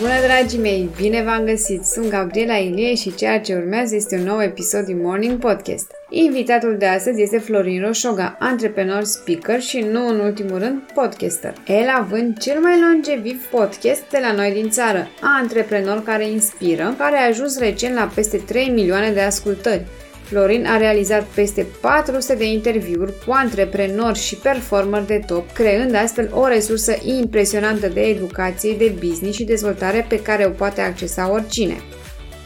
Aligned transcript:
Bună 0.00 0.20
dragii 0.26 0.58
mei, 0.58 0.90
bine 0.96 1.22
v-am 1.22 1.44
găsit! 1.44 1.84
Sunt 1.84 2.08
Gabriela 2.08 2.54
Ilie 2.54 2.94
și 2.94 3.14
ceea 3.14 3.40
ce 3.40 3.54
urmează 3.54 3.94
este 3.94 4.16
un 4.16 4.24
nou 4.24 4.42
episod 4.42 4.84
din 4.84 5.00
Morning 5.02 5.38
Podcast. 5.38 5.90
Invitatul 6.08 6.76
de 6.78 6.86
astăzi 6.86 7.22
este 7.22 7.38
Florin 7.38 7.80
Roșoga, 7.80 8.36
antreprenor, 8.38 9.02
speaker 9.02 9.60
și, 9.60 9.78
nu 9.78 10.08
în 10.08 10.18
ultimul 10.18 10.58
rând, 10.58 10.80
podcaster. 10.94 11.54
El 11.66 11.88
având 11.96 12.38
cel 12.38 12.60
mai 12.60 12.80
longeviv 12.80 13.46
podcast 13.50 14.02
de 14.10 14.18
la 14.20 14.32
noi 14.32 14.52
din 14.52 14.70
țară, 14.70 15.08
antreprenor 15.20 16.02
care 16.02 16.28
inspiră, 16.28 16.94
care 16.98 17.16
a 17.16 17.26
ajuns 17.26 17.58
recent 17.58 17.94
la 17.94 18.10
peste 18.14 18.36
3 18.36 18.68
milioane 18.68 19.10
de 19.10 19.20
ascultări. 19.20 19.84
Florin 20.24 20.66
a 20.66 20.76
realizat 20.76 21.22
peste 21.22 21.66
400 21.80 22.34
de 22.34 22.44
interviuri 22.44 23.12
cu 23.26 23.32
antreprenori 23.32 24.18
și 24.18 24.36
performer 24.36 25.02
de 25.02 25.20
top, 25.26 25.52
creând 25.52 25.94
astfel 25.94 26.30
o 26.32 26.46
resursă 26.46 26.94
impresionantă 27.02 27.88
de 27.88 28.00
educație, 28.00 28.74
de 28.78 28.94
business 29.06 29.36
și 29.36 29.44
dezvoltare 29.44 30.06
pe 30.08 30.22
care 30.22 30.46
o 30.46 30.50
poate 30.50 30.80
accesa 30.80 31.32
oricine. 31.32 31.76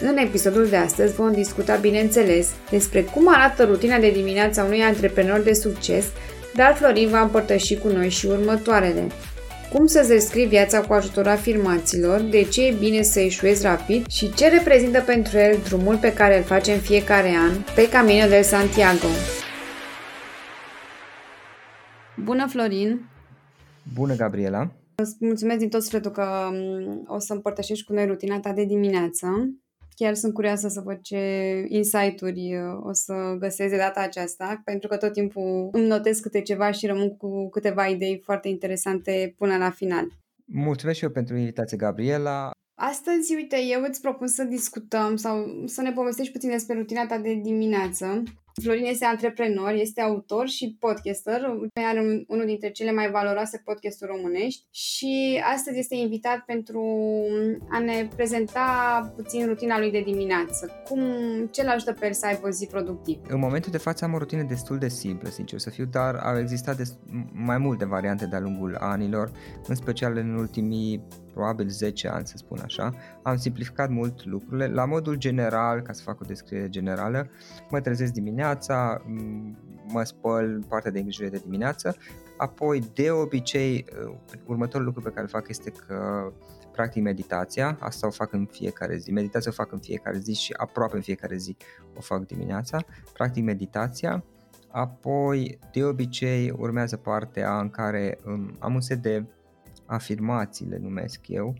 În 0.01 0.17
episodul 0.17 0.67
de 0.67 0.77
astăzi 0.77 1.15
vom 1.15 1.33
discuta, 1.33 1.75
bineînțeles, 1.75 2.49
despre 2.71 3.03
cum 3.03 3.29
arată 3.29 3.65
rutina 3.65 3.99
de 3.99 4.11
dimineață 4.11 4.61
a 4.61 4.65
unui 4.65 4.81
antreprenor 4.81 5.41
de 5.41 5.53
succes, 5.53 6.05
dar 6.55 6.75
Florin 6.75 7.09
va 7.09 7.21
împărtăși 7.21 7.77
cu 7.77 7.89
noi 7.89 8.09
și 8.09 8.27
următoarele 8.27 9.07
cum 9.73 9.87
să-ți 9.87 10.09
descrii 10.09 10.47
viața 10.47 10.81
cu 10.81 10.93
ajutorul 10.93 11.31
afirmațiilor, 11.31 12.21
de 12.21 12.43
ce 12.43 12.67
e 12.67 12.75
bine 12.79 13.03
să 13.03 13.21
eșuezi 13.21 13.63
rapid 13.63 14.07
și 14.07 14.35
ce 14.35 14.49
reprezintă 14.49 15.01
pentru 15.01 15.39
el 15.39 15.59
drumul 15.65 15.97
pe 15.97 16.13
care 16.13 16.37
îl 16.37 16.43
face 16.43 16.73
în 16.73 16.81
fiecare 16.81 17.29
an 17.29 17.53
pe 17.75 17.89
Camino 17.89 18.27
del 18.27 18.43
Santiago. 18.43 19.07
Bună, 22.25 22.47
Florin! 22.47 23.11
Bună, 23.95 24.15
Gabriela! 24.15 24.73
Îți 24.95 25.17
mulțumesc 25.21 25.59
din 25.59 25.69
tot 25.69 25.83
sufletul 25.83 26.11
că 26.11 26.49
mm, 26.53 27.05
o 27.07 27.19
să 27.19 27.33
împărtășești 27.33 27.85
cu 27.85 27.93
noi 27.93 28.07
rutina 28.07 28.41
ta 28.41 28.53
de 28.53 28.65
dimineață. 28.65 29.27
Chiar 30.01 30.15
sunt 30.15 30.35
curioasă 30.35 30.69
să 30.69 30.81
văd 30.81 31.01
ce 31.01 31.19
insight-uri 31.69 32.57
uh, 32.57 32.79
o 32.83 32.93
să 32.93 33.37
găsesc 33.39 33.71
de 33.71 33.77
data 33.77 34.01
aceasta, 34.01 34.61
pentru 34.65 34.89
că 34.89 34.97
tot 34.97 35.13
timpul 35.13 35.69
îmi 35.73 35.87
notez 35.87 36.19
câte 36.19 36.43
ceva 36.43 36.71
și 36.71 36.87
rămân 36.87 37.17
cu 37.17 37.49
câteva 37.49 37.87
idei 37.87 38.21
foarte 38.25 38.49
interesante 38.49 39.35
până 39.39 39.57
la 39.57 39.71
final. 39.71 40.07
Mulțumesc 40.45 40.99
și 40.99 41.05
eu 41.05 41.11
pentru 41.11 41.37
invitație, 41.37 41.77
Gabriela. 41.77 42.51
Astăzi, 42.75 43.35
uite, 43.35 43.57
eu 43.71 43.83
îți 43.89 44.01
propun 44.01 44.27
să 44.27 44.45
discutăm 44.45 45.17
sau 45.17 45.63
să 45.67 45.83
ne 45.83 45.93
povestești 45.93 46.33
puțin 46.33 46.51
despre 46.51 46.75
rutina 46.75 47.07
ta 47.07 47.19
de 47.19 47.35
dimineață. 47.35 48.23
Florin 48.61 48.85
este 48.85 49.05
antreprenor, 49.05 49.73
este 49.73 50.01
autor 50.01 50.49
și 50.49 50.77
podcaster, 50.81 51.41
are 51.75 52.25
unul 52.29 52.47
dintre 52.47 52.71
cele 52.71 52.93
mai 52.93 53.11
valoroase 53.11 53.63
podcasturi 53.65 54.11
românești 54.11 54.65
și 54.71 55.43
astăzi 55.55 55.79
este 55.79 55.95
invitat 55.95 56.39
pentru 56.47 56.83
a 57.71 57.79
ne 57.79 58.09
prezenta 58.17 59.13
puțin 59.17 59.47
rutina 59.47 59.79
lui 59.79 59.91
de 59.91 60.01
dimineață. 60.01 60.71
Cum, 60.89 61.01
ce 61.51 61.65
l 61.65 61.69
ajută 61.69 61.93
pe 61.93 62.07
el 62.07 62.13
să 62.13 62.27
aibă 62.27 62.47
o 62.47 62.51
zi 62.51 62.67
productivă? 62.67 63.21
În 63.29 63.39
momentul 63.39 63.71
de 63.71 63.79
față 63.79 64.05
am 64.05 64.15
o 64.15 64.19
rutină 64.19 64.43
destul 64.43 64.79
de 64.79 64.89
simplă, 64.89 65.29
sincer 65.29 65.59
să 65.59 65.71
fiu, 65.71 65.85
dar 65.85 66.15
au 66.15 66.39
existat 66.39 66.77
des- 66.77 66.97
mai 67.33 67.59
multe 67.59 67.85
variante 67.85 68.27
de-a 68.27 68.41
lungul 68.41 68.77
anilor, 68.81 69.31
în 69.67 69.75
special 69.75 70.17
în 70.17 70.35
ultimii 70.35 71.03
probabil 71.39 71.69
10 71.69 72.09
ani, 72.09 72.27
să 72.27 72.37
spun 72.37 72.59
așa. 72.65 72.95
Am 73.23 73.37
simplificat 73.37 73.91
mult 73.91 74.25
lucrurile. 74.25 74.67
La 74.67 74.85
modul 74.85 75.15
general, 75.15 75.81
ca 75.81 75.93
să 75.93 76.03
fac 76.03 76.21
o 76.21 76.25
descriere 76.25 76.69
generală, 76.69 77.29
mă 77.71 77.81
trezesc 77.81 78.13
dimineața, 78.13 79.03
mă 79.87 80.03
spăl 80.03 80.65
partea 80.69 80.91
de 80.91 80.99
îngrijire 80.99 81.29
de 81.29 81.41
dimineață, 81.45 81.97
apoi 82.37 82.83
de 82.95 83.11
obicei 83.11 83.85
uh, 84.07 84.15
următorul 84.47 84.87
lucru 84.87 85.01
pe 85.01 85.09
care 85.09 85.21
îl 85.21 85.29
fac 85.29 85.49
este 85.49 85.71
că 85.71 86.33
practic 86.73 87.03
meditația, 87.03 87.77
asta 87.81 88.07
o 88.07 88.11
fac 88.11 88.33
în 88.33 88.47
fiecare 88.47 88.97
zi, 88.97 89.11
meditația 89.11 89.51
o 89.51 89.55
fac 89.55 89.73
în 89.73 89.79
fiecare 89.79 90.19
zi 90.19 90.35
și 90.35 90.55
aproape 90.57 90.97
în 90.97 91.03
fiecare 91.03 91.37
zi 91.37 91.57
o 91.97 92.01
fac 92.01 92.27
dimineața, 92.27 92.79
practic 93.13 93.45
meditația, 93.45 94.25
apoi 94.71 95.59
de 95.73 95.85
obicei 95.85 96.55
urmează 96.57 96.97
partea 96.97 97.61
în 97.61 97.71
care 97.71 98.19
um, 98.27 98.57
am 98.59 98.75
un 98.75 98.81
set 98.81 99.03
de 99.03 99.25
afirmații, 99.89 100.67
le 100.67 100.79
numesc 100.79 101.29
eu, 101.29 101.55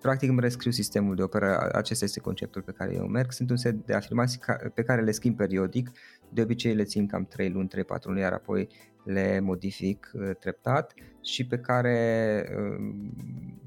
practic 0.00 0.28
îmi 0.28 0.40
rescriu 0.40 0.70
sistemul 0.70 1.14
de 1.14 1.22
operare, 1.22 1.76
acesta 1.76 2.04
este 2.04 2.20
conceptul 2.20 2.62
pe 2.62 2.72
care 2.72 2.94
eu 2.94 3.06
merg, 3.06 3.32
sunt 3.32 3.50
un 3.50 3.56
set 3.56 3.86
de 3.86 3.94
afirmații 3.94 4.40
pe 4.74 4.82
care 4.82 5.02
le 5.02 5.10
schimb 5.10 5.36
periodic, 5.36 5.90
de 6.28 6.42
obicei 6.42 6.74
le 6.74 6.84
țin 6.84 7.06
cam 7.06 7.24
3 7.24 7.50
luni, 7.50 7.68
3-4 7.68 8.02
luni, 8.02 8.20
iar 8.20 8.32
apoi 8.32 8.68
le 9.04 9.40
modific 9.40 10.10
uh, 10.14 10.30
treptat 10.38 10.94
și 11.22 11.46
pe 11.46 11.58
care, 11.58 12.44
uh, 12.56 13.10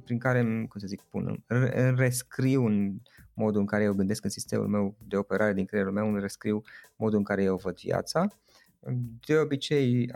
prin 0.04 0.18
care, 0.18 0.42
cum 0.44 0.80
să 0.80 0.88
zic, 0.88 1.02
pun, 1.02 1.44
rescriu 1.96 2.66
în 2.66 2.96
modul 3.34 3.60
în 3.60 3.66
care 3.66 3.84
eu 3.84 3.94
gândesc 3.94 4.24
în 4.24 4.30
sistemul 4.30 4.68
meu 4.68 4.96
de 5.08 5.18
operare 5.18 5.54
din 5.54 5.66
creierul 5.66 5.94
meu, 5.94 6.08
îmi 6.08 6.20
rescriu 6.20 6.62
modul 6.96 7.18
în 7.18 7.24
care 7.24 7.44
eu 7.44 7.56
văd 7.56 7.80
viața. 7.80 8.28
De 9.26 9.38
obicei, 9.38 10.12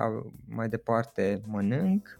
mai 0.48 0.70
departe, 0.70 1.42
mănânc, 1.48 2.20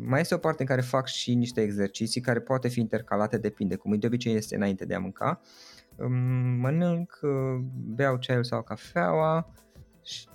mai 0.00 0.20
este 0.20 0.34
o 0.34 0.38
parte 0.38 0.62
în 0.62 0.68
care 0.68 0.80
fac 0.80 1.06
și 1.06 1.34
niște 1.34 1.60
exerciții 1.60 2.20
care 2.20 2.40
poate 2.40 2.68
fi 2.68 2.80
intercalate, 2.80 3.38
depinde, 3.38 3.76
cum 3.76 3.98
de 3.98 4.06
obicei 4.06 4.34
este 4.34 4.56
înainte 4.56 4.84
de 4.84 4.94
a 4.94 4.98
mânca. 4.98 5.40
Mănânc, 6.58 7.18
uh, 7.22 7.64
beau 7.94 8.16
ceaiul 8.16 8.44
sau 8.44 8.62
cafeaua, 8.62 9.52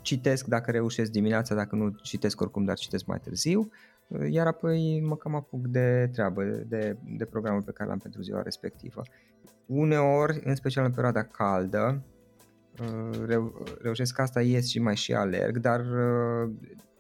citesc 0.01 0.45
dacă 0.45 0.71
reușesc 0.71 1.11
dimineața, 1.11 1.55
dacă 1.55 1.75
nu 1.75 1.89
citesc 2.01 2.41
oricum, 2.41 2.65
dar 2.65 2.75
citesc 2.75 3.05
mai 3.05 3.19
târziu, 3.19 3.69
uh, 4.07 4.25
iar 4.29 4.47
apoi 4.47 5.01
mă 5.05 5.15
cam 5.15 5.35
apuc 5.35 5.67
de 5.67 6.09
treabă, 6.11 6.43
de, 6.43 6.97
de 7.17 7.25
programul 7.25 7.61
pe 7.61 7.71
care 7.71 7.89
l-am 7.89 7.99
pentru 7.99 8.21
ziua 8.21 8.41
respectivă. 8.41 9.01
Uneori, 9.65 10.41
în 10.43 10.55
special 10.55 10.85
în 10.85 10.91
perioada 10.91 11.23
caldă, 11.23 12.03
uh, 12.81 13.19
reu- 13.25 13.63
reușesc 13.81 14.19
asta, 14.19 14.41
ies 14.41 14.67
și 14.67 14.79
mai 14.79 14.95
și 14.95 15.13
alerg, 15.13 15.57
dar 15.57 15.81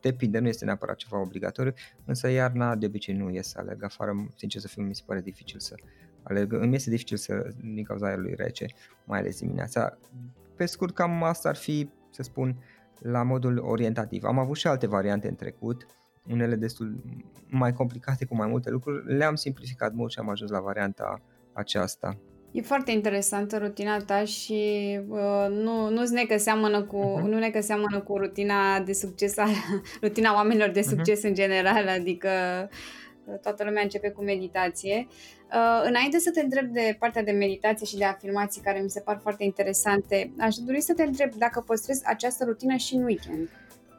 depinde, 0.01 0.39
nu 0.39 0.47
este 0.47 0.65
neapărat 0.65 0.95
ceva 0.95 1.21
obligatoriu, 1.21 1.73
însă 2.05 2.29
iarna 2.29 2.75
de 2.75 2.85
obicei 2.85 3.15
nu 3.15 3.29
ies 3.29 3.47
să 3.47 3.59
alerg 3.59 3.83
afară, 3.83 4.27
sincer 4.35 4.61
să 4.61 4.67
fiu, 4.67 4.83
mi 4.83 4.95
se 4.95 5.03
pare 5.05 5.21
dificil 5.21 5.59
să 5.59 5.75
alerg, 6.23 6.53
îmi 6.53 6.75
este 6.75 6.89
dificil 6.89 7.17
să, 7.17 7.53
din 7.73 7.83
cauza 7.83 8.07
aerului 8.07 8.33
rece, 8.35 8.65
mai 9.03 9.19
ales 9.19 9.39
dimineața. 9.39 9.97
Pe 10.55 10.65
scurt, 10.65 10.93
cam 10.93 11.23
asta 11.23 11.49
ar 11.49 11.55
fi, 11.55 11.89
să 12.11 12.23
spun, 12.23 12.63
la 12.99 13.23
modul 13.23 13.57
orientativ. 13.57 14.23
Am 14.23 14.39
avut 14.39 14.57
și 14.57 14.67
alte 14.67 14.87
variante 14.87 15.27
în 15.27 15.35
trecut, 15.35 15.85
unele 16.29 16.55
destul 16.55 17.03
mai 17.47 17.73
complicate 17.73 18.25
cu 18.25 18.35
mai 18.35 18.47
multe 18.47 18.69
lucruri, 18.69 19.15
le-am 19.15 19.35
simplificat 19.35 19.93
mult 19.93 20.11
și 20.11 20.19
am 20.19 20.29
ajuns 20.29 20.51
la 20.51 20.59
varianta 20.59 21.21
aceasta. 21.53 22.17
E 22.51 22.61
foarte 22.61 22.91
interesantă 22.91 23.57
rutina 23.57 23.97
ta 23.97 24.23
și 24.23 24.99
uh, 25.07 25.47
nu, 25.49 25.89
nu 25.89 26.03
ne 26.03 26.23
că 26.23 26.37
seamănă 26.37 26.83
cu, 26.83 26.97
uh-huh. 26.97 27.29
nu 27.29 27.37
ne 27.37 27.49
că 27.49 27.61
seamănă 27.61 27.99
cu 27.99 28.17
rutina 28.17 28.79
de 28.79 28.93
succes, 28.93 29.35
rutina 30.01 30.33
oamenilor 30.33 30.69
de 30.69 30.79
mhm. 30.79 30.89
succes 30.89 31.19
uh-huh. 31.19 31.27
în 31.27 31.33
general, 31.33 31.87
adică 31.87 32.29
uh, 33.25 33.39
toată 33.41 33.63
lumea 33.63 33.83
începe 33.83 34.09
cu 34.09 34.23
meditație. 34.23 35.07
Uh, 35.53 35.87
înainte 35.87 36.17
să 36.17 36.31
te 36.31 36.41
întreb 36.41 36.65
de 36.65 36.95
partea 36.99 37.23
de 37.23 37.31
meditație 37.31 37.85
și 37.85 37.97
de 37.97 38.05
afirmații 38.05 38.61
care 38.61 38.79
mi 38.79 38.89
se 38.89 38.99
par 38.99 39.19
foarte 39.21 39.43
interesante, 39.43 40.31
aș 40.39 40.55
dori 40.55 40.81
să 40.81 40.93
te 40.93 41.03
întreb 41.03 41.33
dacă 41.33 41.63
păstrezi 41.65 42.01
această 42.05 42.43
rutină 42.45 42.75
și 42.75 42.95
în 42.95 43.03
weekend. 43.03 43.49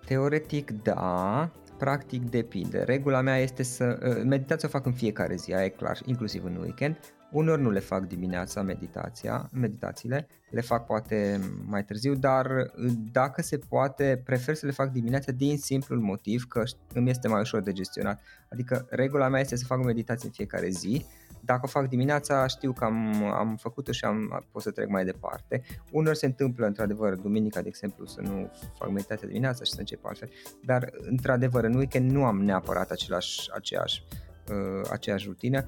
Teoretic 0.07 0.71
da, 0.83 1.51
practic 1.79 2.23
depinde. 2.31 2.83
Regula 2.83 3.21
mea 3.21 3.37
este 3.37 3.63
să... 3.63 3.99
Uh, 4.03 4.23
meditația 4.25 4.69
o 4.69 4.71
fac 4.71 4.87
în 4.87 4.93
fiecare 4.93 5.35
zi, 5.35 5.55
aia 5.55 5.65
e 5.65 5.69
clar, 5.69 5.99
inclusiv 6.05 6.45
în 6.45 6.57
weekend. 6.57 6.99
Uneori 7.31 7.63
nu 7.63 7.71
le 7.71 7.79
fac 7.79 8.07
dimineața 8.07 8.63
meditația, 8.63 9.51
meditațiile, 9.53 10.27
le 10.51 10.61
fac 10.61 10.87
poate 10.87 11.41
mai 11.67 11.85
târziu, 11.85 12.15
dar 12.15 12.47
uh, 12.47 12.93
dacă 13.13 13.43
se 13.43 13.59
poate, 13.59 14.23
prefer 14.25 14.55
să 14.55 14.67
le 14.67 14.73
fac 14.73 14.91
dimineața 14.91 15.33
din 15.33 15.59
simplul 15.59 16.01
motiv 16.01 16.45
că 16.49 16.63
îmi 16.95 17.11
este 17.11 17.29
mai 17.29 17.41
ușor 17.41 17.63
de 17.63 17.73
gestionat. 17.73 18.21
Adică 18.49 18.87
regula 18.91 19.29
mea 19.29 19.41
este 19.41 19.57
să 19.57 19.65
fac 19.65 19.79
o 19.79 19.85
meditație 19.85 20.27
în 20.27 20.33
fiecare 20.35 20.69
zi, 20.69 21.05
dacă 21.41 21.61
o 21.65 21.67
fac 21.67 21.89
dimineața 21.89 22.47
știu 22.47 22.73
că 22.73 22.85
am, 22.85 23.25
am 23.25 23.57
făcut-o 23.57 23.93
și 23.93 24.05
am, 24.05 24.47
pot 24.53 24.63
să 24.63 24.71
trec 24.71 24.89
mai 24.89 25.05
departe. 25.05 25.63
Uneori 25.91 26.19
se 26.19 26.27
întâmplă, 26.27 26.67
într-adevăr, 26.67 27.15
duminica, 27.15 27.63
de 27.63 27.69
exemplu, 27.69 28.07
să 28.07 28.21
nu 28.21 28.51
fac 28.79 28.91
meditația 28.91 29.29
dimineața 29.29 29.65
și 29.65 29.73
să 29.73 29.79
încep 29.79 30.05
altfel, 30.05 30.31
dar, 30.65 30.91
într-adevăr, 31.01 31.65
în 31.65 31.75
weekend 31.75 32.11
nu 32.11 32.25
am 32.25 32.43
neapărat 32.43 32.91
același, 32.91 33.51
aceeași 33.55 34.05
uh, 34.51 34.89
aceeași 34.91 35.27
rutină. 35.27 35.65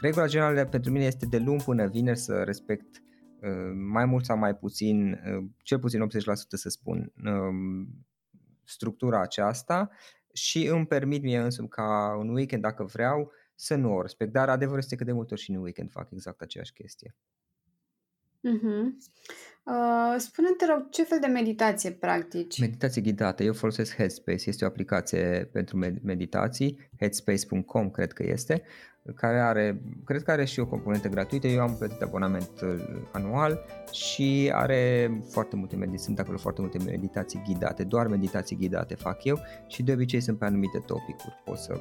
Regula 0.00 0.26
generală 0.26 0.64
pentru 0.64 0.90
mine 0.90 1.04
este 1.04 1.26
de 1.26 1.38
luni 1.38 1.62
până 1.62 1.86
vineri 1.86 2.18
să 2.18 2.42
respect 2.42 3.02
uh, 3.40 3.72
mai 3.90 4.04
mult 4.04 4.24
sau 4.24 4.36
mai 4.36 4.56
puțin, 4.56 5.12
uh, 5.12 5.44
cel 5.62 5.78
puțin 5.78 6.00
80% 6.00 6.04
să 6.48 6.68
spun, 6.68 7.12
uh, 7.24 7.86
structura 8.64 9.20
aceasta 9.20 9.90
și 10.32 10.66
îmi 10.66 10.86
permit 10.86 11.22
mie 11.22 11.38
însumi 11.38 11.68
ca 11.68 12.16
un 12.18 12.28
weekend, 12.28 12.62
dacă 12.62 12.84
vreau, 12.84 13.32
să 13.54 13.74
nu 13.74 13.94
o 13.94 14.02
respect. 14.02 14.32
Dar 14.32 14.48
adevărul 14.48 14.78
este 14.78 14.96
că 14.96 15.04
de 15.04 15.12
multe 15.12 15.34
ori 15.34 15.42
și 15.42 15.50
în 15.50 15.56
weekend 15.56 15.90
fac 15.90 16.10
exact 16.10 16.40
aceeași 16.40 16.72
chestie. 16.72 17.16
Uh-huh. 18.42 18.84
Uh, 19.64 20.14
spune-te 20.18 20.66
rog, 20.66 20.90
ce 20.90 21.02
fel 21.02 21.18
de 21.20 21.26
meditație 21.26 21.90
practici? 21.90 22.60
Meditație 22.60 23.02
ghidată. 23.02 23.42
Eu 23.42 23.52
folosesc 23.52 23.96
Headspace. 23.96 24.48
Este 24.48 24.64
o 24.64 24.66
aplicație 24.66 25.48
pentru 25.52 25.76
meditații. 26.02 26.90
Headspace.com 26.98 27.90
cred 27.90 28.12
că 28.12 28.22
este 28.22 28.62
care 29.14 29.40
are, 29.40 29.82
cred 30.04 30.22
că 30.22 30.30
are 30.30 30.44
și 30.44 30.60
o 30.60 30.66
componentă 30.66 31.08
gratuită, 31.08 31.46
eu 31.46 31.60
am 31.60 31.76
plătit 31.76 32.02
abonament 32.02 32.50
uh, 32.62 32.74
anual 33.12 33.64
și 33.90 34.50
are 34.54 35.10
foarte 35.30 35.56
multe 35.56 35.76
meditații, 35.76 36.04
sunt 36.04 36.18
acolo 36.18 36.38
foarte 36.38 36.60
multe 36.60 36.78
meditații 36.78 37.42
ghidate, 37.46 37.84
doar 37.84 38.06
meditații 38.06 38.56
ghidate 38.56 38.94
fac 38.94 39.24
eu 39.24 39.38
și 39.66 39.82
de 39.82 39.92
obicei 39.92 40.20
sunt 40.20 40.38
pe 40.38 40.44
anumite 40.44 40.78
topicuri, 40.78 41.42
pot 41.44 41.56
să, 41.56 41.80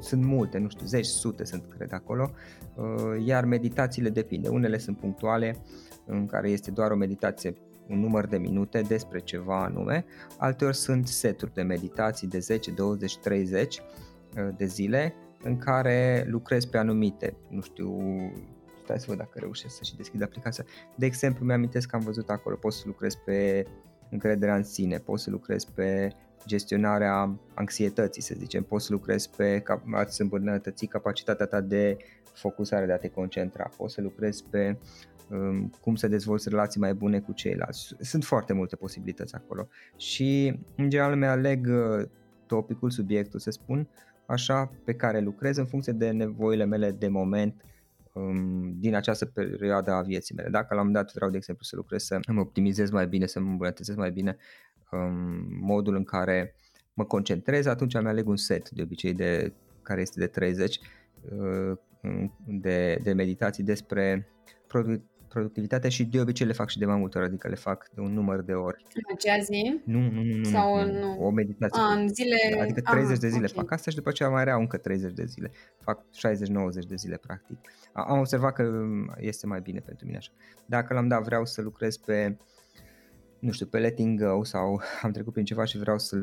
sunt 0.00 0.24
multe, 0.24 0.58
nu 0.58 0.68
știu, 0.68 0.86
zeci, 0.86 1.06
sute 1.06 1.44
sunt 1.44 1.64
cred 1.76 1.92
acolo, 1.92 2.30
uh, 2.74 3.24
iar 3.26 3.44
meditațiile 3.44 4.08
depinde, 4.08 4.48
unele 4.48 4.78
sunt 4.78 4.98
punctuale 4.98 5.56
în 6.06 6.26
care 6.26 6.50
este 6.50 6.70
doar 6.70 6.91
o 6.92 6.96
meditație 6.96 7.54
un 7.88 8.00
număr 8.00 8.26
de 8.26 8.36
minute 8.36 8.80
despre 8.80 9.20
ceva 9.20 9.64
anume, 9.64 10.04
alteori 10.38 10.76
sunt 10.76 11.08
seturi 11.08 11.54
de 11.54 11.62
meditații 11.62 12.28
de 12.28 12.38
10, 12.38 12.70
20, 12.70 13.18
30 13.18 13.82
de 14.56 14.66
zile 14.66 15.14
în 15.42 15.58
care 15.58 16.24
lucrez 16.28 16.64
pe 16.64 16.78
anumite, 16.78 17.36
nu 17.48 17.60
știu, 17.60 18.00
stai 18.84 18.98
să 18.98 19.04
văd 19.08 19.16
dacă 19.16 19.38
reușesc 19.38 19.76
să 19.76 19.84
și 19.84 19.96
deschid 19.96 20.22
aplicația. 20.22 20.64
De 20.96 21.06
exemplu, 21.06 21.44
mi-amintesc 21.44 21.88
că 21.88 21.96
am 21.96 22.02
văzut 22.02 22.30
acolo, 22.30 22.56
poți 22.56 22.76
să 22.76 22.82
lucrez 22.86 23.14
pe 23.14 23.66
încrederea 24.10 24.54
în 24.54 24.64
sine, 24.64 24.98
poți 24.98 25.22
să 25.22 25.30
lucrez 25.30 25.64
pe 25.64 26.12
gestionarea 26.46 27.38
anxietății, 27.54 28.22
să 28.22 28.34
zicem, 28.38 28.62
poți 28.62 28.86
să 28.86 28.92
lucrezi 28.92 29.30
pe 29.36 29.62
a-ți 29.92 30.20
îmbunătăți 30.20 30.86
capacitatea 30.86 31.46
ta 31.46 31.60
de 31.60 31.96
focusare, 32.32 32.86
de 32.86 32.92
a 32.92 32.96
te 32.96 33.08
concentra, 33.08 33.70
poți 33.76 33.94
să 33.94 34.00
lucrezi 34.00 34.44
pe 34.50 34.68
um, 34.68 34.76
cum 35.80 35.94
să 35.94 36.08
dezvolți 36.08 36.48
relații 36.48 36.80
mai 36.80 36.94
bune 36.94 37.20
cu 37.20 37.32
ceilalți. 37.32 37.94
Sunt 38.00 38.24
foarte 38.24 38.52
multe 38.52 38.76
posibilități 38.76 39.34
acolo 39.34 39.68
și 39.96 40.58
în 40.76 40.88
general 40.88 41.16
mi 41.16 41.26
aleg 41.26 41.66
uh, 41.66 42.08
topicul, 42.46 42.90
subiectul, 42.90 43.40
să 43.40 43.50
spun, 43.50 43.88
așa 44.26 44.72
pe 44.84 44.94
care 44.94 45.20
lucrez 45.20 45.56
în 45.56 45.66
funcție 45.66 45.92
de 45.92 46.10
nevoile 46.10 46.64
mele 46.64 46.90
de 46.90 47.08
moment 47.08 47.64
um, 48.12 48.74
din 48.78 48.94
această 48.94 49.26
perioadă 49.26 49.90
a 49.90 50.02
vieții 50.02 50.34
mele. 50.34 50.48
Dacă 50.48 50.74
la 50.74 50.80
un 50.80 50.86
moment 50.86 51.04
dat 51.04 51.14
vreau, 51.14 51.30
de 51.30 51.36
exemplu, 51.36 51.64
să 51.64 51.76
lucrez 51.76 52.02
să 52.02 52.18
îmi 52.26 52.38
optimizez 52.38 52.90
mai 52.90 53.06
bine, 53.06 53.26
să 53.26 53.38
îmi 53.38 53.48
îmbunătățesc 53.48 53.98
mai 53.98 54.10
bine 54.10 54.36
um, 54.90 55.46
modul 55.60 55.94
în 55.94 56.04
care 56.04 56.54
mă 56.94 57.04
concentrez, 57.04 57.66
atunci 57.66 57.94
am 57.94 58.06
aleg 58.06 58.28
un 58.28 58.36
set 58.36 58.70
de 58.70 58.82
obicei 58.82 59.14
de 59.14 59.52
care 59.82 60.00
este 60.00 60.20
de 60.20 60.26
30 60.26 60.80
uh, 61.22 61.78
de, 62.46 62.98
de 63.02 63.12
meditații 63.12 63.64
despre 63.64 64.28
productivitate 65.32 65.88
și 65.88 66.04
de 66.04 66.20
obicei 66.20 66.46
le 66.46 66.52
fac 66.52 66.68
și 66.68 66.78
de 66.78 66.86
mai 66.86 66.96
multe 66.96 67.18
ori, 67.18 67.26
adică 67.26 67.48
le 67.48 67.54
fac 67.54 67.88
de 67.94 68.00
un 68.00 68.12
număr 68.12 68.42
de 68.42 68.52
ori. 68.52 68.84
În 68.94 69.14
acea 69.14 69.38
zi? 69.42 69.80
Nu, 69.84 70.00
nu, 70.00 70.22
nu. 70.22 70.44
Sau 70.44 70.86
nu, 70.86 70.92
nu? 70.92 71.24
O 71.26 71.30
meditație. 71.30 71.82
A, 71.82 71.92
în 71.92 72.08
zile... 72.08 72.36
Adică 72.60 72.80
30 72.80 73.12
ah, 73.12 73.18
de 73.18 73.28
zile 73.28 73.46
okay. 73.50 73.62
fac 73.62 73.70
asta 73.70 73.90
și 73.90 73.96
după 73.96 74.08
aceea 74.08 74.28
mai 74.28 74.44
reau 74.44 74.60
încă 74.60 74.76
30 74.76 75.12
de 75.12 75.24
zile. 75.24 75.50
Fac 75.80 76.00
60-90 76.00 76.02
de 76.88 76.94
zile 76.94 77.16
practic. 77.16 77.58
Am 77.92 78.18
observat 78.18 78.52
că 78.52 78.84
este 79.16 79.46
mai 79.46 79.60
bine 79.60 79.80
pentru 79.80 80.06
mine 80.06 80.16
așa. 80.16 80.30
Dacă 80.66 80.94
l-am 80.94 81.08
dat 81.08 81.22
vreau 81.22 81.44
să 81.44 81.62
lucrez 81.62 81.96
pe 81.96 82.36
nu 83.38 83.50
știu, 83.50 83.66
pe 83.66 83.78
letting 83.78 84.24
go 84.24 84.44
sau 84.44 84.80
am 85.02 85.10
trecut 85.10 85.32
prin 85.32 85.44
ceva 85.44 85.64
și 85.64 85.78
vreau 85.78 85.98
să 85.98 86.16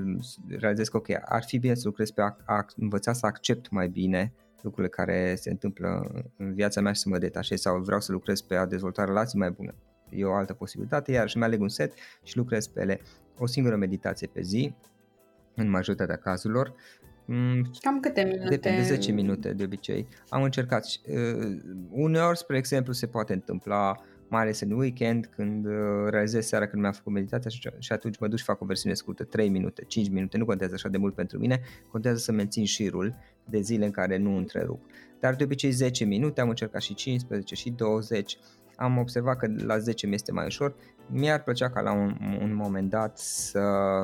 realizez 0.48 0.88
că 0.88 0.98
ok, 0.98 1.08
ar 1.26 1.44
fi 1.44 1.58
bine 1.58 1.74
să 1.74 1.82
lucrez 1.86 2.12
pe 2.12 2.22
a, 2.22 2.36
a 2.46 2.66
învăța 2.76 3.14
să 3.14 3.26
accept 3.26 3.70
mai 3.70 3.88
bine 3.88 4.34
lucrurile 4.62 4.94
care 4.94 5.36
se 5.36 5.50
întâmplă 5.50 6.12
în 6.38 6.54
viața 6.54 6.82
mea 6.82 6.92
și 6.92 7.00
să 7.00 7.10
mă 7.10 7.18
detașez 7.18 7.62
sau 7.62 7.82
vreau 7.82 8.00
să 8.00 8.12
lucrez 8.12 8.42
pe 8.42 8.56
a 8.56 8.66
dezvolta 8.66 9.04
relații 9.04 9.40
mai 9.40 9.52
bune. 9.52 9.76
E 10.10 10.26
o 10.26 10.34
altă 10.34 10.54
posibilitate, 10.54 11.12
iar 11.12 11.30
și 11.30 11.38
mi 11.38 11.44
aleg 11.44 11.62
un 11.62 11.70
set 11.70 11.94
și 12.24 12.38
lucrez 12.38 12.68
pe 12.68 12.82
ele 12.82 13.02
o 13.38 13.46
singură 13.46 13.76
meditație 13.76 14.28
pe 14.28 14.42
zi, 14.42 14.76
în 15.56 15.70
majoritatea 15.70 16.16
cazurilor. 16.16 16.74
Mm, 17.26 17.72
Cam 17.82 18.00
câte 18.00 18.24
minute? 18.24 18.50
Depinde, 18.50 18.82
10 18.82 19.12
minute 19.12 19.54
de 19.54 19.64
obicei. 19.64 20.08
Am 20.30 20.44
încercat. 20.44 20.86
Uh, 21.08 21.58
uneori, 21.90 22.38
spre 22.38 22.58
exemplu, 22.58 22.94
se 22.94 23.08
poate 23.08 23.34
întâmpla 23.34 23.96
mai 24.30 24.42
ales 24.42 24.60
în 24.60 24.72
weekend, 24.72 25.30
când 25.36 25.66
uh, 25.66 25.74
realizez 26.10 26.46
seara 26.46 26.68
când 26.68 26.82
mi-am 26.82 26.94
făcut 26.94 27.14
meditația 27.14 27.50
și 27.80 27.92
atunci 27.92 28.20
mă 28.20 28.28
duc 28.28 28.38
și 28.38 28.44
fac 28.44 28.62
o 28.62 28.66
versiune 28.66 28.96
scurtă, 28.96 29.24
3 29.24 29.50
minute, 29.50 29.84
5 29.88 30.10
minute, 30.10 30.38
nu 30.38 30.46
contează 30.46 30.74
așa 30.74 30.90
de 30.90 30.98
mult 30.98 31.16
pentru 31.16 31.38
mine, 31.38 31.62
contează 31.92 32.18
să 32.18 32.32
mențin 32.32 32.66
șirul 32.66 33.16
de 33.46 33.60
zile 33.60 33.86
în 33.86 33.92
care 33.92 34.18
nu 34.18 34.38
întrerup. 34.38 34.82
Dar 35.20 35.36
de 35.36 35.44
obicei 35.44 35.72
10 35.72 36.06
minute, 36.06 36.42
am 36.42 36.50
încercat 36.50 36.82
și 36.82 36.94
15 36.94 37.56
și 37.56 37.70
20, 37.70 38.38
am 38.76 38.98
observat 38.98 39.38
că 39.38 39.48
la 39.66 39.78
10 39.78 40.08
mi 40.08 40.14
este 40.14 40.32
mai 40.32 40.46
ușor. 40.46 40.76
Mi-ar 41.08 41.44
plăcea 41.44 41.70
ca 41.70 41.82
la 41.82 41.92
un, 41.92 42.18
un 42.42 42.56
moment 42.56 42.90
dat 42.90 43.18
să 43.18 43.62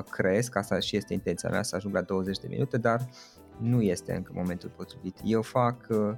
cresc, 0.10 0.56
asta 0.56 0.80
și 0.80 0.96
este 0.96 1.14
intenția 1.14 1.50
mea, 1.50 1.64
să 1.64 1.76
ajung 1.76 1.94
la 1.94 2.02
20 2.02 2.38
de 2.40 2.48
minute, 2.50 2.78
dar 2.78 3.10
nu 3.58 3.82
este 3.82 4.14
încă 4.14 4.32
momentul 4.36 4.72
potrivit. 4.76 5.18
Eu 5.24 5.42
fac 5.42 5.88
uh, 5.90 6.14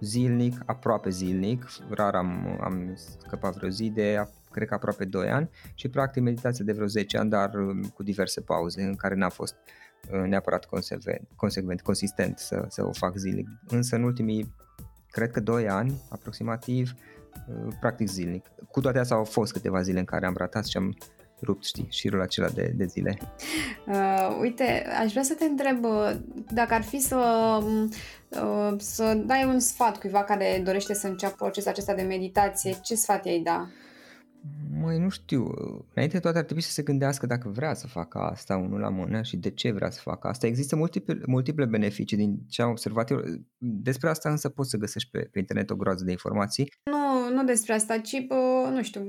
zilnic, 0.00 0.62
aproape 0.66 1.10
zilnic, 1.10 1.66
rar 1.90 2.14
am, 2.14 2.58
am 2.60 2.92
scăpat 2.94 3.54
vreo 3.54 3.68
zi 3.68 3.90
de, 3.90 4.28
cred 4.50 4.68
că 4.68 4.74
aproape 4.74 5.04
2 5.04 5.30
ani 5.30 5.50
și 5.74 5.88
practic 5.88 6.22
meditația 6.22 6.64
de 6.64 6.72
vreo 6.72 6.86
10 6.86 7.18
ani, 7.18 7.30
dar 7.30 7.54
um, 7.54 7.82
cu 7.82 8.02
diverse 8.02 8.40
pauze 8.40 8.82
în 8.82 8.94
care 8.94 9.14
n-a 9.14 9.28
fost 9.28 9.56
uh, 10.12 10.20
neapărat 10.28 10.64
consecvent, 10.64 11.28
consecvent 11.36 11.80
consistent 11.80 12.38
să, 12.38 12.64
să 12.68 12.86
o 12.86 12.92
fac 12.92 13.16
zilnic. 13.16 13.48
Însă 13.68 13.96
în 13.96 14.02
ultimii, 14.02 14.54
cred 15.10 15.30
că 15.30 15.40
2 15.40 15.68
ani 15.68 16.02
aproximativ, 16.10 16.94
uh, 17.48 17.74
practic 17.80 18.08
zilnic. 18.08 18.46
Cu 18.70 18.80
toate 18.80 18.98
astea 18.98 19.16
au 19.16 19.24
fost 19.24 19.52
câteva 19.52 19.82
zile 19.82 19.98
în 19.98 20.04
care 20.04 20.26
am 20.26 20.34
ratat 20.36 20.66
și 20.66 20.76
am 20.76 20.96
rupt, 21.42 21.64
știi, 21.64 21.86
șirul 21.90 22.20
acela 22.20 22.48
de, 22.48 22.72
de 22.76 22.84
zile. 22.84 23.18
Uh, 23.86 24.38
uite, 24.40 24.86
aș 25.02 25.10
vrea 25.10 25.22
să 25.22 25.34
te 25.34 25.44
întreb 25.44 25.84
uh, 25.84 26.16
dacă 26.50 26.74
ar 26.74 26.82
fi 26.82 26.98
să, 26.98 27.16
uh, 28.28 28.74
să 28.78 29.22
dai 29.26 29.44
un 29.44 29.58
sfat 29.58 29.98
cuiva 29.98 30.24
care 30.24 30.62
dorește 30.64 30.94
să 30.94 31.06
înceapă 31.06 31.34
procesul 31.38 31.70
acesta 31.70 31.94
de 31.94 32.02
meditație, 32.02 32.78
ce 32.82 32.94
sfat 32.94 33.24
i-ai 33.24 33.38
da? 33.38 33.68
Măi, 34.80 34.98
nu 34.98 35.08
știu. 35.08 35.44
Înainte 35.94 36.16
de 36.16 36.18
toate 36.18 36.38
ar 36.38 36.44
trebui 36.44 36.62
să 36.62 36.70
se 36.70 36.82
gândească 36.82 37.26
dacă 37.26 37.48
vrea 37.48 37.74
să 37.74 37.86
facă 37.86 38.18
asta 38.18 38.56
unul 38.56 38.80
la 38.80 38.88
mână 38.88 39.22
și 39.22 39.36
de 39.36 39.50
ce 39.50 39.72
vrea 39.72 39.90
să 39.90 40.00
facă 40.02 40.28
asta. 40.28 40.46
Există 40.46 40.76
multiple, 40.76 41.20
multiple 41.26 41.64
beneficii 41.64 42.16
din 42.16 42.38
ce 42.48 42.62
am 42.62 42.70
observat 42.70 43.10
eu. 43.10 43.20
Despre 43.58 44.08
asta 44.08 44.30
însă 44.30 44.48
poți 44.48 44.70
să 44.70 44.76
găsești 44.76 45.10
pe, 45.10 45.28
pe 45.32 45.38
internet 45.38 45.70
o 45.70 45.76
groază 45.76 46.04
de 46.04 46.10
informații. 46.10 46.72
Nu, 46.84 47.07
nu 47.38 47.44
despre 47.44 47.72
asta, 47.72 47.98
ci, 47.98 48.26
bă, 48.26 48.70
nu 48.72 48.82
știu, 48.82 49.00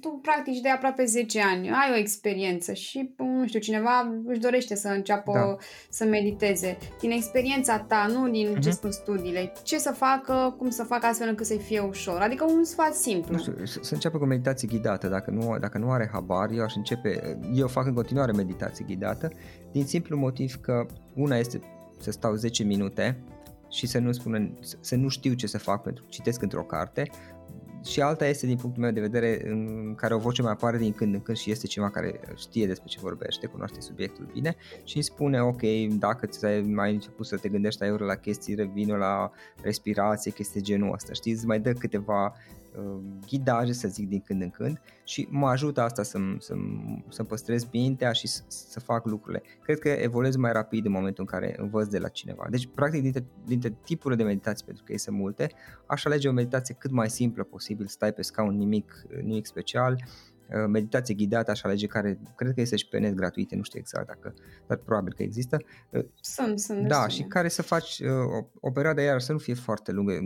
tu 0.00 0.08
practici 0.22 0.60
de 0.60 0.68
aproape 0.68 1.04
10 1.04 1.40
ani, 1.42 1.68
ai 1.68 1.92
o 1.92 1.96
experiență 1.96 2.72
și, 2.72 3.14
nu 3.16 3.46
știu, 3.46 3.60
cineva 3.60 4.20
își 4.26 4.38
dorește 4.38 4.74
să 4.74 4.88
înceapă 4.88 5.32
da. 5.32 5.56
să 5.88 6.04
mediteze. 6.04 6.78
Din 7.00 7.10
experiența 7.10 7.78
ta, 7.78 8.06
nu 8.12 8.28
din 8.28 8.56
uh-huh. 8.56 8.60
ce 8.60 8.70
spun 8.70 8.90
studiile, 8.90 9.52
ce 9.62 9.78
să 9.78 9.90
facă, 9.90 10.54
cum 10.58 10.70
să 10.70 10.82
facă 10.82 11.06
astfel 11.06 11.28
încât 11.28 11.46
să-i 11.46 11.58
fie 11.58 11.80
ușor. 11.80 12.20
Adică 12.20 12.44
un 12.44 12.64
sfat 12.64 12.94
simplu. 12.94 13.34
Nu 13.34 13.38
știu, 13.38 13.64
să, 13.64 13.78
să 13.82 13.94
înceapă 13.94 14.18
cu 14.18 14.24
meditație 14.24 14.68
ghidată. 14.68 15.08
Dacă 15.08 15.30
nu, 15.30 15.56
dacă 15.60 15.78
nu 15.78 15.90
are 15.90 16.08
habar, 16.12 16.50
eu 16.50 16.62
aș 16.62 16.74
începe, 16.74 17.38
eu 17.54 17.66
fac 17.66 17.86
în 17.86 17.94
continuare 17.94 18.32
meditație 18.32 18.84
ghidată, 18.88 19.32
din 19.72 19.84
simplu 19.84 20.16
motiv 20.16 20.60
că 20.60 20.86
una 21.14 21.36
este 21.36 21.60
să 22.00 22.10
stau 22.10 22.34
10 22.34 22.62
minute 22.62 23.22
și 23.70 23.86
să 23.86 23.98
nu, 23.98 24.12
spună, 24.12 24.50
să 24.80 24.96
nu 24.96 25.08
știu 25.08 25.32
ce 25.32 25.46
să 25.46 25.58
fac 25.58 25.82
pentru 25.82 26.02
că 26.02 26.08
citesc 26.10 26.42
într-o 26.42 26.62
carte 26.62 27.10
și 27.84 28.00
alta 28.00 28.26
este 28.26 28.46
din 28.46 28.56
punctul 28.56 28.82
meu 28.82 28.90
de 28.90 29.00
vedere 29.00 29.50
în 29.50 29.94
care 29.96 30.14
o 30.14 30.18
voce 30.18 30.42
mai 30.42 30.52
apare 30.52 30.78
din 30.78 30.92
când 30.92 31.14
în 31.14 31.20
când 31.20 31.36
și 31.36 31.50
este 31.50 31.66
ceva 31.66 31.90
care 31.90 32.20
știe 32.36 32.66
despre 32.66 32.88
ce 32.88 32.98
vorbește, 33.00 33.46
cunoaște 33.46 33.80
subiectul 33.80 34.28
bine 34.32 34.56
și 34.84 34.94
îmi 34.94 35.04
spune 35.04 35.42
ok, 35.42 35.62
dacă 35.98 36.26
ți-ai 36.26 36.60
mai 36.60 36.92
început 36.92 37.26
să 37.26 37.36
te 37.36 37.48
gândești 37.48 37.82
aiurea 37.82 38.06
la 38.06 38.14
chestii, 38.14 38.54
revină 38.54 38.96
la 38.96 39.30
respirație, 39.62 40.30
chestii 40.30 40.62
genul 40.62 40.92
ăsta, 40.92 41.12
știi, 41.12 41.32
îți 41.32 41.46
mai 41.46 41.60
dă 41.60 41.72
câteva 41.72 42.24
uh, 42.24 42.57
ghidaje, 43.26 43.72
să 43.72 43.88
zic, 43.88 44.08
din 44.08 44.20
când 44.20 44.42
în 44.42 44.50
când 44.50 44.80
și 45.04 45.28
mă 45.30 45.48
ajută 45.48 45.80
asta 45.80 46.02
să-mi, 46.02 46.36
să-mi, 46.40 47.04
să-mi 47.08 47.28
păstrez 47.28 47.68
mintea 47.72 48.12
și 48.12 48.26
să, 48.26 48.42
să 48.48 48.80
fac 48.80 49.06
lucrurile. 49.06 49.42
Cred 49.62 49.78
că 49.78 49.88
evoluez 49.88 50.36
mai 50.36 50.52
rapid 50.52 50.84
în 50.84 50.92
momentul 50.92 51.24
în 51.28 51.38
care 51.38 51.54
învăț 51.58 51.86
de 51.86 51.98
la 51.98 52.08
cineva. 52.08 52.46
Deci, 52.50 52.68
practic, 52.74 53.02
dintre, 53.02 53.24
dintre 53.44 53.76
tipurile 53.84 54.22
de 54.22 54.28
meditații, 54.28 54.64
pentru 54.64 54.84
că 54.84 54.92
ei 54.92 54.98
sunt 54.98 55.16
multe, 55.16 55.50
aș 55.86 56.04
alege 56.04 56.28
o 56.28 56.32
meditație 56.32 56.74
cât 56.78 56.90
mai 56.90 57.10
simplă 57.10 57.42
posibil, 57.42 57.86
stai 57.86 58.12
pe 58.12 58.22
scaun, 58.22 58.56
nimic, 58.56 59.06
nimic 59.22 59.46
special, 59.46 59.92
uh, 59.92 60.37
meditație 60.68 61.14
ghidată, 61.14 61.50
aș 61.50 61.62
alege 61.62 61.86
care 61.86 62.18
cred 62.36 62.54
că 62.54 62.60
este 62.60 62.76
și 62.76 62.88
pe 62.88 62.98
net 62.98 63.14
gratuite, 63.14 63.56
nu 63.56 63.62
știu 63.62 63.78
exact 63.78 64.06
dacă, 64.06 64.34
dar 64.66 64.76
probabil 64.76 65.12
că 65.12 65.22
există. 65.22 65.56
Uh, 65.90 66.04
sunt, 66.20 66.60
sunt. 66.60 66.86
Da, 66.86 67.04
destine. 67.04 67.24
și 67.24 67.30
care 67.30 67.48
să 67.48 67.62
faci 67.62 67.98
uh, 67.98 68.08
o, 68.10 68.46
o 68.60 68.70
perioadă 68.70 69.00
iar 69.00 69.20
să 69.20 69.32
nu 69.32 69.38
fie 69.38 69.54
foarte 69.54 69.92
lungă, 69.92 70.18